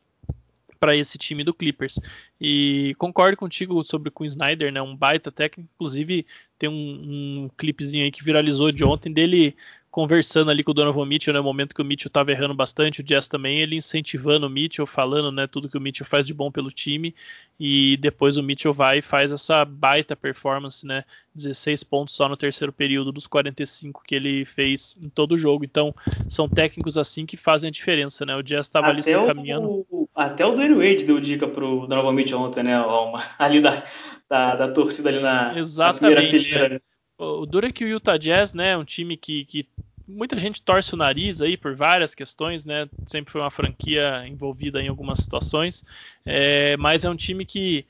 para 0.78 0.96
esse 0.96 1.18
time 1.18 1.44
do 1.44 1.54
Clippers. 1.54 1.98
E 2.40 2.94
concordo 2.98 3.36
contigo 3.36 3.82
sobre 3.84 4.08
o 4.08 4.12
Quinn 4.12 4.26
Snyder, 4.26 4.72
né? 4.72 4.80
Um 4.82 4.96
baita 4.96 5.30
técnico. 5.30 5.70
Inclusive, 5.74 6.26
tem 6.58 6.68
um, 6.68 7.44
um 7.44 7.50
clipezinho 7.56 8.04
aí 8.04 8.10
que 8.10 8.24
viralizou 8.24 8.70
de 8.70 8.84
ontem 8.84 9.12
dele 9.12 9.56
conversando 9.94 10.50
ali 10.50 10.64
com 10.64 10.72
o 10.72 10.74
Donovan 10.74 11.06
Mitchell 11.06 11.32
no 11.32 11.38
né, 11.38 11.44
momento 11.44 11.72
que 11.72 11.80
o 11.80 11.84
Mitchell 11.84 12.08
estava 12.08 12.32
errando 12.32 12.52
bastante, 12.52 13.00
o 13.00 13.04
Jazz 13.04 13.28
também, 13.28 13.60
ele 13.60 13.76
incentivando 13.76 14.44
o 14.44 14.50
Mitchell, 14.50 14.88
falando 14.88 15.30
né, 15.30 15.46
tudo 15.46 15.68
que 15.68 15.78
o 15.78 15.80
Mitchell 15.80 16.04
faz 16.04 16.26
de 16.26 16.34
bom 16.34 16.50
pelo 16.50 16.68
time, 16.68 17.14
e 17.60 17.96
depois 17.98 18.36
o 18.36 18.42
Mitchell 18.42 18.74
vai 18.74 18.98
e 18.98 19.02
faz 19.02 19.30
essa 19.30 19.64
baita 19.64 20.16
performance, 20.16 20.84
né, 20.84 21.04
16 21.32 21.84
pontos 21.84 22.16
só 22.16 22.28
no 22.28 22.36
terceiro 22.36 22.72
período 22.72 23.12
dos 23.12 23.28
45 23.28 24.02
que 24.04 24.16
ele 24.16 24.44
fez 24.44 24.96
em 25.00 25.08
todo 25.08 25.36
o 25.36 25.38
jogo. 25.38 25.64
Então, 25.64 25.94
são 26.28 26.48
técnicos 26.48 26.98
assim 26.98 27.24
que 27.24 27.36
fazem 27.36 27.68
a 27.68 27.70
diferença, 27.70 28.26
né? 28.26 28.34
O 28.34 28.42
Jazz 28.42 28.66
estava 28.66 28.88
ali 28.88 29.02
se 29.02 29.14
encaminhando. 29.16 29.86
O, 29.88 30.03
até 30.14 30.46
o 30.46 30.52
Dwayne 30.52 30.74
Wade 30.74 31.04
deu 31.04 31.20
dica 31.20 31.48
pro 31.48 31.86
Donovan 31.86 32.12
Mitchell 32.12 32.40
ontem, 32.40 32.62
né, 32.62 32.74
Alma? 32.74 33.20
Ali 33.38 33.60
da, 33.60 33.84
da, 34.28 34.56
da 34.56 34.68
torcida 34.68 35.08
ali 35.08 35.20
na, 35.20 35.58
Exatamente, 35.58 36.14
na 36.14 36.20
primeira 36.20 36.44
fileira. 36.44 36.82
O 37.18 37.46
duro 37.46 37.66
é 37.66 37.72
que 37.72 37.84
o 37.84 37.88
Utah 37.88 38.16
Jazz, 38.16 38.54
né, 38.54 38.72
é 38.72 38.76
um 38.76 38.84
time 38.84 39.16
que, 39.16 39.44
que 39.44 39.68
muita 40.06 40.38
gente 40.38 40.62
torce 40.62 40.94
o 40.94 40.96
nariz 40.96 41.40
aí 41.40 41.56
por 41.56 41.74
várias 41.74 42.14
questões, 42.14 42.64
né? 42.64 42.88
Sempre 43.06 43.32
foi 43.32 43.40
uma 43.40 43.50
franquia 43.50 44.26
envolvida 44.26 44.82
em 44.82 44.88
algumas 44.88 45.18
situações, 45.18 45.84
é, 46.24 46.76
mas 46.76 47.04
é 47.04 47.10
um 47.10 47.16
time 47.16 47.44
que 47.44 47.86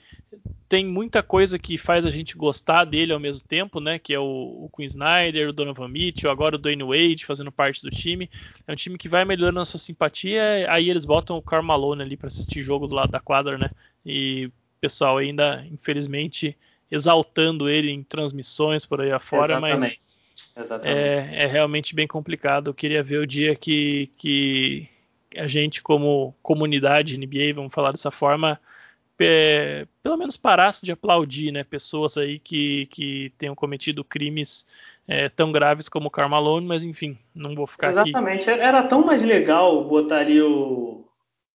tem 0.69 0.85
muita 0.85 1.23
coisa 1.23 1.59
que 1.59 1.79
faz 1.79 2.05
a 2.05 2.11
gente 2.11 2.37
gostar 2.37 2.85
dele 2.85 3.13
ao 3.13 3.21
mesmo 3.21 3.47
tempo, 3.47 3.81
né? 3.81 3.99
Que 3.99 4.15
é 4.15 4.19
o, 4.19 4.23
o 4.65 4.71
Quinn 4.75 4.87
Snyder, 4.87 5.49
o 5.49 5.53
Donovan 5.53 5.89
Mitchell, 5.89 6.31
agora 6.31 6.57
o 6.57 6.59
Dwayne 6.59 6.83
Wade 6.83 7.27
fazendo 7.27 7.53
parte 7.53 7.83
do 7.83 7.91
time. 7.91 8.31
É 8.67 8.73
um 8.73 8.77
time 8.77 8.99
que 8.99 9.09
vai 9.09 9.25
melhorando 9.25 9.61
a 9.61 9.65
sua 9.65 9.79
simpatia. 9.79 10.67
Aí 10.69 10.91
eles 10.91 11.05
botam 11.05 11.37
o 11.37 11.43
Karl 11.43 11.63
Malone 11.63 12.03
ali 12.03 12.17
para 12.17 12.27
assistir 12.27 12.63
jogo 12.63 12.87
do 12.87 12.95
lado 12.95 13.11
da 13.11 13.21
quadra, 13.21 13.57
né? 13.59 13.71
E 14.05 14.47
o 14.47 14.53
pessoal 14.81 15.19
ainda, 15.19 15.65
infelizmente, 15.71 16.57
exaltando 16.91 17.69
ele 17.69 17.91
em 17.91 18.03
transmissões 18.03 18.85
por 18.85 19.01
aí 19.01 19.13
afora, 19.13 19.55
Exatamente. 19.55 19.81
mas 19.81 20.14
é, 20.83 21.45
é, 21.45 21.47
realmente 21.47 21.95
bem 21.95 22.07
complicado. 22.07 22.71
Eu 22.71 22.75
queria 22.75 23.03
ver 23.03 23.19
o 23.19 23.27
dia 23.27 23.57
que, 23.57 24.11
que 24.17 24.89
a 25.37 25.47
gente, 25.47 25.83
como 25.83 26.35
comunidade 26.43 27.19
NBA, 27.19 27.55
vamos 27.55 27.75
falar 27.75 27.91
dessa 27.91 28.11
forma, 28.11 28.61
é, 29.19 29.87
pelo 30.03 30.17
menos 30.17 30.37
parasse 30.37 30.85
de 30.85 30.93
aplaudir 30.93 31.51
né, 31.51 31.65
pessoas 31.65 32.17
aí 32.17 32.39
que, 32.39 32.87
que 32.87 33.33
tenham 33.39 33.55
cometido 33.55 34.05
crimes 34.05 34.65
é, 35.07 35.29
tão 35.29 35.53
graves 35.53 35.89
como 35.89 36.09
o 36.09 36.11
Carmalone, 36.11 36.67
mas 36.67 36.83
enfim, 36.83 37.19
não 37.35 37.55
vou 37.55 37.67
ficar 37.67 37.89
Exatamente. 37.89 38.49
aqui. 38.49 38.61
Era 38.61 38.83
tão 38.83 39.05
mais 39.05 39.23
legal 39.23 39.85
botaria 39.85 40.47
o, 40.47 41.07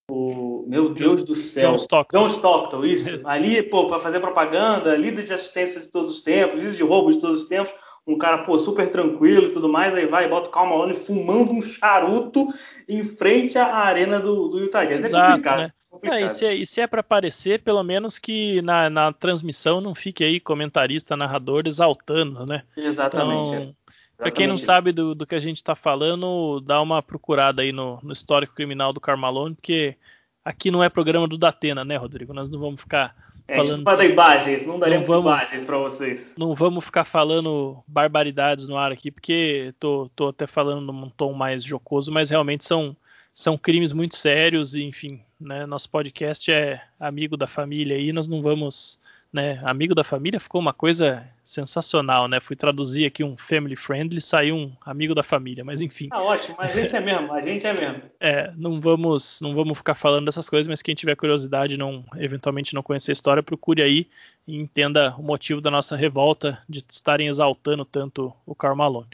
o 0.09 0.65
meu 0.67 0.93
Deus 0.93 1.23
do 1.23 1.35
céu. 1.35 1.71
John 1.71 1.75
Stockton. 1.77 2.17
John 2.17 2.27
Stockton, 2.27 2.85
isso. 2.85 3.21
Ali, 3.27 3.63
pô, 3.63 3.87
para 3.87 3.99
fazer 3.99 4.19
propaganda, 4.19 4.95
líder 4.95 5.23
de 5.23 5.33
assistência 5.33 5.81
de 5.81 5.87
todos 5.87 6.11
os 6.11 6.21
tempos, 6.21 6.59
líder 6.59 6.75
de 6.75 6.83
roubo 6.83 7.11
de 7.11 7.19
todos 7.19 7.43
os 7.43 7.47
tempos 7.47 7.73
um 8.09 8.17
cara, 8.17 8.39
pô, 8.39 8.57
super 8.57 8.89
tranquilo 8.89 9.47
e 9.47 9.51
tudo 9.51 9.69
mais, 9.69 9.93
aí 9.95 10.07
vai 10.07 10.25
e 10.25 10.27
bota 10.27 10.49
o 10.49 10.51
Calma 10.51 10.71
Malone 10.71 10.95
fumando 10.95 11.51
um 11.51 11.61
charuto 11.61 12.47
em 12.87 13.03
frente 13.03 13.57
à 13.57 13.75
arena 13.75 14.19
do, 14.19 14.47
do 14.47 14.59
Utah 14.59 14.83
Jazz. 14.83 15.03
É 15.03 15.07
Exato, 15.07 15.27
é 15.27 15.31
complicado. 15.31 15.59
Né? 15.59 15.73
É, 16.03 16.23
e, 16.23 16.65
se 16.65 16.81
é, 16.81 16.83
é 16.83 16.87
para 16.87 17.01
aparecer, 17.01 17.61
pelo 17.61 17.83
menos 17.83 18.17
que 18.17 18.61
na, 18.61 18.89
na, 18.89 19.13
transmissão 19.13 19.79
não 19.79 19.93
fique 19.93 20.23
aí 20.23 20.39
comentarista, 20.39 21.15
narrador 21.15 21.63
exaltando, 21.65 22.45
né? 22.45 22.63
Exatamente. 22.75 23.49
Então, 23.49 23.75
para 24.17 24.31
quem 24.31 24.47
não 24.47 24.55
isso. 24.55 24.65
sabe 24.65 24.91
do, 24.91 25.13
do, 25.13 25.25
que 25.25 25.35
a 25.35 25.39
gente 25.39 25.57
está 25.57 25.75
falando, 25.75 26.59
dá 26.61 26.81
uma 26.81 27.01
procurada 27.01 27.61
aí 27.61 27.71
no, 27.71 27.99
no 28.01 28.13
histórico 28.13 28.55
criminal 28.55 28.91
do 28.91 28.99
Carmalone, 28.99 29.55
porque 29.55 29.95
aqui 30.43 30.71
não 30.71 30.83
é 30.83 30.89
programa 30.89 31.27
do 31.27 31.37
Datena, 31.37 31.85
né, 31.85 31.95
Rodrigo? 31.95 32.33
Nós 32.33 32.49
não 32.49 32.59
vamos 32.59 32.81
ficar 32.81 33.15
é, 33.49 33.55
falando. 33.55 33.83
Para 33.83 34.05
imagens, 34.05 34.65
não 34.65 34.79
daremos 34.79 35.07
não 35.07 35.21
vamos, 35.21 35.31
imagens 35.31 35.65
para 35.65 35.77
vocês. 35.77 36.35
Não 36.37 36.53
vamos 36.53 36.85
ficar 36.85 37.03
falando 37.03 37.83
barbaridades 37.87 38.67
no 38.67 38.77
ar 38.77 38.91
aqui, 38.91 39.11
porque 39.11 39.73
tô, 39.79 40.09
tô 40.15 40.29
até 40.29 40.47
falando 40.47 40.91
num 40.91 41.09
tom 41.09 41.33
mais 41.33 41.63
jocoso, 41.63 42.11
mas 42.11 42.29
realmente 42.29 42.65
são, 42.65 42.95
são 43.33 43.57
crimes 43.57 43.91
muito 43.91 44.15
sérios 44.15 44.75
e, 44.75 44.83
enfim, 44.83 45.21
né, 45.39 45.65
nosso 45.65 45.89
podcast 45.89 46.51
é 46.51 46.81
amigo 46.99 47.35
da 47.35 47.47
família 47.47 47.97
e 47.97 48.13
nós 48.13 48.27
não 48.27 48.41
vamos 48.41 48.99
né? 49.31 49.61
Amigo 49.63 49.93
da 49.93 50.03
família 50.03 50.39
ficou 50.39 50.59
uma 50.59 50.73
coisa 50.73 51.25
sensacional, 51.49 52.27
né? 52.27 52.39
Fui 52.39 52.55
traduzir 52.55 53.07
aqui 53.07 53.23
um 53.23 53.35
family 53.35 53.75
friendly, 53.75 54.21
saiu 54.21 54.55
um 54.55 54.71
amigo 54.85 55.15
da 55.15 55.23
família, 55.23 55.65
mas 55.65 55.81
enfim. 55.81 56.07
Tá 56.09 56.21
ótimo, 56.21 56.55
a 56.59 56.67
gente 56.67 56.95
é 56.95 56.99
mesmo, 56.99 57.33
a 57.33 57.41
gente 57.41 57.65
é 57.65 57.73
mesmo. 57.73 58.03
É, 58.19 58.53
não 58.55 58.79
vamos, 58.79 59.41
não 59.41 59.55
vamos 59.55 59.75
ficar 59.75 59.95
falando 59.95 60.25
dessas 60.25 60.47
coisas, 60.47 60.67
mas 60.67 60.83
quem 60.83 60.93
tiver 60.93 61.15
curiosidade, 61.15 61.75
não, 61.75 62.05
eventualmente 62.17 62.75
não 62.75 62.83
conhecer 62.83 63.11
a 63.11 63.13
história, 63.13 63.41
procure 63.41 63.81
aí 63.81 64.07
e 64.47 64.55
entenda 64.57 65.15
o 65.17 65.23
motivo 65.23 65.59
da 65.59 65.71
nossa 65.71 65.95
revolta 65.95 66.61
de 66.69 66.85
estarem 66.87 67.27
exaltando 67.27 67.83
tanto 67.83 68.31
o 68.45 68.53
Karl 68.53 68.75
Malone, 68.75 69.09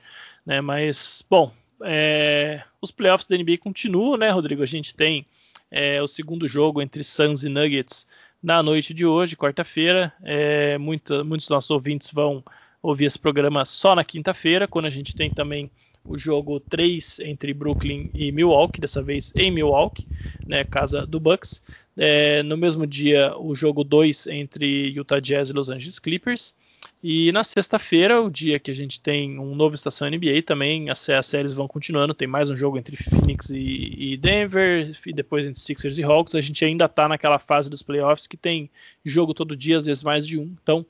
né? 0.45 0.59
Mas, 0.59 1.23
bom, 1.29 1.53
é, 1.85 2.61
os 2.81 2.91
playoffs 2.91 3.25
da 3.29 3.37
NBA 3.37 3.59
continuam, 3.59 4.17
né, 4.17 4.29
Rodrigo? 4.29 4.61
A 4.61 4.65
gente 4.65 4.93
tem 4.93 5.25
é, 5.71 6.01
o 6.01 6.07
segundo 6.07 6.49
jogo 6.49 6.81
entre 6.81 7.01
Suns 7.01 7.45
e 7.45 7.49
Nuggets 7.49 8.05
na 8.45 8.61
noite 8.61 8.93
de 8.93 9.07
hoje, 9.07 9.35
quarta-feira. 9.35 10.13
É, 10.23 10.77
muitos 10.77 11.25
dos 11.25 11.49
nossos 11.49 11.71
ouvintes 11.71 12.11
vão 12.11 12.43
ouvir 12.79 13.05
esse 13.05 13.17
programa 13.17 13.65
só 13.65 13.95
na 13.95 14.03
quinta-feira, 14.03 14.67
quando 14.67 14.85
a 14.85 14.89
gente 14.91 15.15
tem 15.15 15.31
também 15.31 15.71
o 16.05 16.15
jogo 16.15 16.59
3 16.59 17.17
entre 17.21 17.51
Brooklyn 17.55 18.11
e 18.13 18.31
Milwaukee, 18.31 18.79
dessa 18.79 19.01
vez 19.01 19.33
em 19.35 19.49
Milwaukee, 19.49 20.05
né, 20.47 20.63
casa 20.63 21.07
do 21.07 21.19
Bucks. 21.19 21.63
É, 21.97 22.43
no 22.43 22.55
mesmo 22.55 22.85
dia, 22.85 23.35
o 23.35 23.55
jogo 23.55 23.83
2 23.83 24.27
entre 24.27 24.91
Utah 24.95 25.19
Jazz 25.19 25.49
e 25.49 25.53
Los 25.53 25.69
Angeles 25.69 25.97
Clippers. 25.97 26.53
E 27.03 27.31
na 27.31 27.43
sexta-feira, 27.43 28.21
o 28.21 28.29
dia 28.29 28.59
que 28.59 28.71
a 28.71 28.73
gente 28.73 28.99
tem 28.99 29.37
um 29.37 29.53
novo 29.53 29.75
Estação 29.75 30.09
NBA, 30.09 30.41
também 30.45 30.89
as, 30.89 31.07
as 31.09 31.25
séries 31.25 31.53
vão 31.53 31.67
continuando. 31.67 32.13
Tem 32.13 32.27
mais 32.27 32.49
um 32.49 32.55
jogo 32.55 32.77
entre 32.77 32.97
Phoenix 32.97 33.49
e, 33.49 34.13
e, 34.13 34.17
Denver, 34.17 34.91
e 35.05 35.13
depois 35.13 35.45
entre 35.45 35.59
Sixers 35.59 35.97
e 35.97 36.03
Hawks. 36.03 36.33
A 36.35 36.41
gente 36.41 36.65
ainda 36.65 36.85
está 36.85 37.07
naquela 37.07 37.37
fase 37.37 37.69
dos 37.69 37.83
playoffs 37.83 38.27
que 38.27 38.37
tem 38.37 38.69
jogo 39.03 39.33
todo 39.33 39.55
dia, 39.55 39.77
às 39.77 39.85
vezes 39.85 40.01
mais 40.01 40.25
de 40.25 40.39
um. 40.39 40.55
Então 40.61 40.85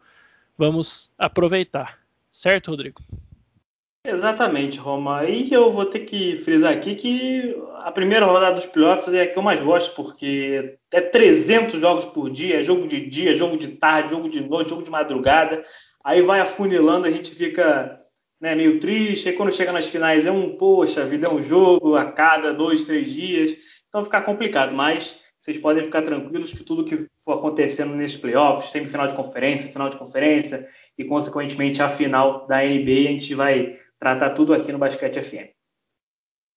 vamos 0.57 1.11
aproveitar. 1.17 1.99
Certo, 2.31 2.71
Rodrigo? 2.71 3.01
Exatamente, 4.05 4.77
Roma. 4.77 5.25
E 5.25 5.51
eu 5.51 5.71
vou 5.71 5.85
ter 5.85 6.01
que 6.01 6.35
frisar 6.37 6.71
aqui 6.71 6.95
que 6.95 7.57
a 7.79 7.91
primeira 7.91 8.25
rodada 8.25 8.55
dos 8.55 8.65
playoffs 8.67 9.13
é 9.13 9.23
a 9.23 9.27
que 9.27 9.37
eu 9.37 9.41
mais 9.41 9.59
gosto, 9.59 9.95
porque 9.95 10.77
é 10.91 11.01
300 11.01 11.81
jogos 11.81 12.05
por 12.05 12.29
dia, 12.29 12.59
é 12.59 12.63
jogo 12.63 12.87
de 12.87 13.09
dia, 13.09 13.35
jogo 13.35 13.57
de 13.57 13.69
tarde, 13.69 14.11
jogo 14.11 14.29
de 14.29 14.41
noite, 14.41 14.69
jogo 14.69 14.83
de 14.83 14.91
madrugada 14.91 15.65
aí 16.05 16.21
vai 16.21 16.39
afunilando, 16.39 17.07
a 17.07 17.11
gente 17.11 17.33
fica 17.33 17.97
né, 18.39 18.53
meio 18.53 18.79
triste, 18.79 19.27
aí 19.27 19.35
quando 19.35 19.51
chega 19.51 19.73
nas 19.73 19.87
finais 19.87 20.27
é 20.27 20.31
um, 20.31 20.55
poxa, 20.55 21.01
a 21.01 21.05
vida 21.05 21.27
é 21.27 21.31
um 21.31 21.41
jogo 21.41 21.95
a 21.95 22.05
cada 22.11 22.53
dois, 22.53 22.85
três 22.85 23.11
dias, 23.11 23.57
então 23.89 24.03
fica 24.03 24.21
complicado, 24.21 24.71
mas 24.73 25.19
vocês 25.39 25.57
podem 25.57 25.83
ficar 25.83 26.03
tranquilos 26.03 26.51
que 26.51 26.63
tudo 26.63 26.85
que 26.85 27.07
for 27.23 27.39
acontecendo 27.39 27.95
nesses 27.95 28.17
playoffs, 28.17 28.69
semifinal 28.69 29.07
de 29.07 29.15
conferência, 29.15 29.71
final 29.71 29.89
de 29.89 29.97
conferência 29.97 30.69
e, 30.97 31.03
consequentemente, 31.03 31.81
a 31.81 31.89
final 31.89 32.45
da 32.47 32.63
NBA, 32.63 33.09
a 33.09 33.11
gente 33.11 33.33
vai 33.33 33.79
tá 33.99 34.29
tudo 34.29 34.53
aqui 34.53 34.71
no 34.71 34.77
Basquete 34.77 35.21
FM. 35.21 35.54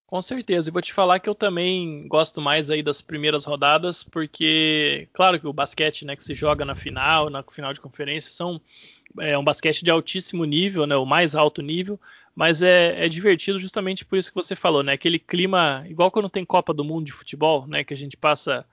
Com 0.09 0.23
certeza, 0.23 0.67
e 0.67 0.73
vou 0.73 0.81
te 0.81 0.91
falar 0.91 1.19
que 1.19 1.29
eu 1.29 1.35
também 1.35 2.07
gosto 2.07 2.41
mais 2.41 2.71
aí 2.71 2.81
das 2.81 2.99
primeiras 2.99 3.45
rodadas, 3.45 4.01
porque, 4.01 5.07
claro 5.13 5.39
que 5.39 5.45
o 5.45 5.53
basquete 5.53 6.03
né, 6.03 6.15
que 6.15 6.23
se 6.23 6.33
joga 6.33 6.65
na 6.65 6.73
final, 6.73 7.29
na 7.29 7.43
final 7.43 7.71
de 7.73 7.79
conferência, 7.79 8.31
são 8.31 8.59
é 9.19 9.37
um 9.37 9.43
basquete 9.43 9.83
de 9.83 9.91
altíssimo 9.91 10.45
nível, 10.45 10.87
né, 10.87 10.95
o 10.95 11.05
mais 11.05 11.35
alto 11.35 11.61
nível, 11.61 11.99
mas 12.33 12.63
é, 12.63 13.05
é, 13.05 13.07
divertido 13.07 13.59
justamente 13.59 14.03
por 14.03 14.17
isso 14.17 14.31
que 14.31 14.35
você 14.35 14.55
falou, 14.55 14.81
né, 14.81 14.93
aquele 14.93 15.19
clima, 15.19 15.85
igual 15.87 16.09
quando 16.09 16.27
tem 16.27 16.43
Copa 16.43 16.73
do 16.73 16.83
Mundo 16.83 17.05
de 17.05 17.13
futebol, 17.13 17.67
né, 17.67 17.83
que 17.83 17.93
a 17.93 17.97
gente 17.97 18.17
passa 18.17 18.65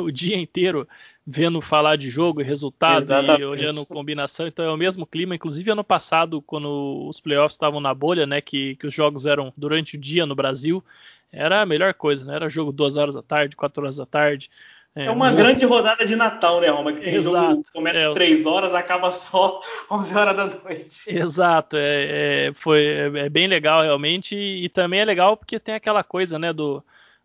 o 0.00 0.10
dia 0.10 0.36
inteiro 0.36 0.86
vendo 1.26 1.60
falar 1.60 1.96
de 1.96 2.10
jogo 2.10 2.40
e 2.40 2.44
resultado 2.44 3.02
Exatamente. 3.02 3.42
e 3.42 3.44
olhando 3.44 3.86
combinação. 3.86 4.46
Então 4.46 4.64
é 4.64 4.72
o 4.72 4.76
mesmo 4.76 5.06
clima. 5.06 5.34
Inclusive 5.34 5.70
ano 5.70 5.84
passado, 5.84 6.42
quando 6.42 7.06
os 7.08 7.20
playoffs 7.20 7.54
estavam 7.54 7.80
na 7.80 7.94
bolha, 7.94 8.26
né, 8.26 8.40
que, 8.40 8.76
que 8.76 8.86
os 8.86 8.94
jogos 8.94 9.26
eram 9.26 9.52
durante 9.56 9.96
o 9.96 10.00
dia 10.00 10.26
no 10.26 10.34
Brasil, 10.34 10.84
era 11.32 11.60
a 11.60 11.66
melhor 11.66 11.94
coisa, 11.94 12.24
né? 12.24 12.34
Era 12.34 12.48
jogo 12.48 12.72
duas 12.72 12.96
horas 12.96 13.14
da 13.14 13.22
tarde, 13.22 13.56
quatro 13.56 13.82
horas 13.82 13.96
da 13.96 14.06
tarde. 14.06 14.50
É, 14.94 15.04
é 15.04 15.10
uma 15.10 15.30
grande 15.30 15.64
rodada 15.64 16.04
de 16.04 16.16
Natal, 16.16 16.60
né, 16.60 16.68
Roma? 16.68 16.92
Que 16.92 17.08
Exato. 17.08 17.62
começa 17.72 17.98
é, 17.98 18.12
3 18.12 18.44
horas, 18.44 18.74
acaba 18.74 19.12
só 19.12 19.60
11 19.88 20.16
horas 20.16 20.36
da 20.36 20.46
noite. 20.46 21.02
Exato, 21.06 21.76
é, 21.76 22.48
é 22.48 22.52
foi, 22.54 22.84
é, 22.84 23.06
é 23.14 23.28
bem 23.28 23.46
legal 23.46 23.82
realmente, 23.82 24.34
e 24.36 24.68
também 24.68 24.98
é 25.00 25.04
legal 25.04 25.36
porque 25.36 25.60
tem 25.60 25.76
aquela 25.76 26.02
coisa, 26.02 26.40
né, 26.40 26.52
do, 26.52 26.82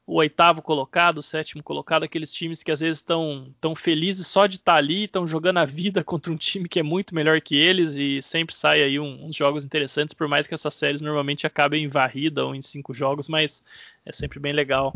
o 0.07 0.15
oitavo 0.17 0.61
colocado, 0.61 1.17
o 1.17 1.23
sétimo 1.23 1.63
colocado, 1.63 2.03
aqueles 2.03 2.31
times 2.31 2.61
que 2.61 2.71
às 2.71 2.79
vezes 2.79 2.99
estão 2.99 3.47
tão 3.59 3.75
felizes 3.75 4.27
só 4.27 4.45
de 4.45 4.57
estar 4.57 4.73
tá 4.73 4.77
ali, 4.77 5.05
estão 5.05 5.27
jogando 5.27 5.57
a 5.57 5.65
vida 5.65 6.03
contra 6.05 6.31
um 6.31 6.37
time 6.37 6.69
que 6.69 6.79
é 6.79 6.83
muito 6.83 7.15
melhor 7.15 7.41
que 7.41 7.55
eles 7.55 7.95
e 7.95 8.21
sempre 8.21 8.55
sai 8.55 8.83
aí 8.83 8.99
um, 8.99 9.25
uns 9.25 9.35
jogos 9.35 9.65
interessantes, 9.65 10.13
por 10.13 10.27
mais 10.27 10.45
que 10.45 10.53
essas 10.53 10.75
séries 10.75 11.01
normalmente 11.01 11.47
acabem 11.47 11.83
em 11.83 11.87
varrida 11.87 12.45
ou 12.45 12.53
em 12.53 12.61
cinco 12.61 12.93
jogos, 12.93 13.27
mas 13.27 13.63
é 14.05 14.11
sempre 14.11 14.39
bem 14.39 14.53
legal 14.53 14.93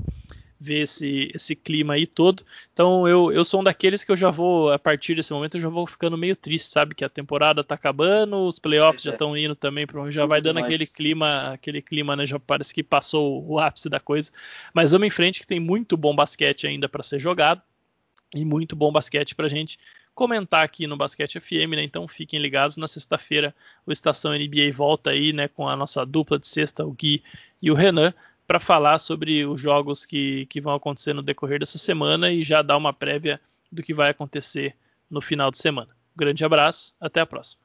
ver 0.60 0.82
esse, 0.82 1.32
esse 1.34 1.56
clima 1.56 1.94
aí 1.94 2.06
todo. 2.06 2.44
Então 2.74 3.08
eu, 3.08 3.32
eu 3.32 3.46
sou 3.46 3.62
um 3.62 3.64
daqueles 3.64 4.04
que 4.04 4.12
eu 4.12 4.16
já 4.16 4.30
vou, 4.30 4.72
a 4.72 4.78
partir 4.78 5.16
desse 5.16 5.32
momento, 5.32 5.56
eu 5.56 5.62
já 5.62 5.70
vou 5.70 5.88
ficando 5.88 6.18
meio 6.18 6.36
triste, 6.36 6.68
sabe? 6.68 6.94
Que 6.94 7.06
a 7.06 7.10
temporada 7.10 7.64
tá 7.64 7.76
acabando, 7.76 8.46
os 8.46 8.60
playoffs 8.60 9.06
é. 9.06 9.10
já 9.10 9.14
estão 9.14 9.38
indo 9.38 9.56
também, 9.56 9.86
já 10.10 10.26
vai 10.26 10.42
dando 10.42 10.60
aquele 10.60 10.86
clima, 10.86 11.54
aquele 11.54 11.82
clima, 11.82 12.16
né? 12.16 12.28
Já 12.28 12.40
parece 12.40 12.74
que 12.74 12.84
passou 12.84 13.46
o 13.48 13.60
ápice 13.60 13.90
da 13.90 14.00
coisa. 14.00 14.32
Mas 14.74 14.92
vamos 14.92 15.08
em 15.08 15.12
frente 15.12 15.40
que 15.40 15.48
tem 15.48 15.60
muito 15.60 15.96
bom 15.96 16.14
basquete 16.16 16.68
ainda 16.68 16.90
para 16.90 17.04
ser 17.04 17.20
jogado 17.20 17.62
e 18.36 18.44
muito 18.44 18.76
bom 18.76 18.92
basquete 18.92 19.34
pra 19.34 19.48
gente 19.48 19.80
comentar 20.20 20.66
aqui 20.66 20.86
no 20.86 20.98
Basquete 20.98 21.40
FM, 21.40 21.76
né? 21.78 21.84
Então 21.84 22.06
fiquem 22.06 22.42
ligados 22.42 22.76
na 22.76 22.90
sexta-feira 22.90 23.56
o 23.86 23.92
Estação 23.92 24.34
NBA 24.34 24.74
volta 24.76 25.12
aí, 25.12 25.32
né, 25.32 25.48
com 25.48 25.66
a 25.66 25.78
nossa 25.78 26.06
dupla 26.06 26.38
de 26.38 26.46
sexta, 26.46 26.86
o 26.86 26.92
Gui 26.92 27.24
e 27.62 27.72
o 27.72 27.74
Renan 27.74 28.14
para 28.50 28.60
falar 28.60 28.98
sobre 28.98 29.46
os 29.46 29.62
jogos 29.62 30.08
que, 30.08 30.48
que 30.48 30.60
vão 30.60 30.74
acontecer 30.74 31.14
no 31.14 31.22
decorrer 31.22 31.60
dessa 31.60 31.78
semana 31.78 32.32
e 32.32 32.42
já 32.42 32.64
dar 32.64 32.78
uma 32.78 32.92
prévia 32.92 33.40
do 33.72 33.84
que 33.84 33.94
vai 33.94 34.10
acontecer 34.10 34.76
no 35.08 35.22
final 35.22 35.52
de 35.52 35.60
semana. 35.60 35.96
Grande 36.16 36.44
abraço, 36.44 36.96
até 37.00 37.22
a 37.22 37.28
próxima. 37.28 37.62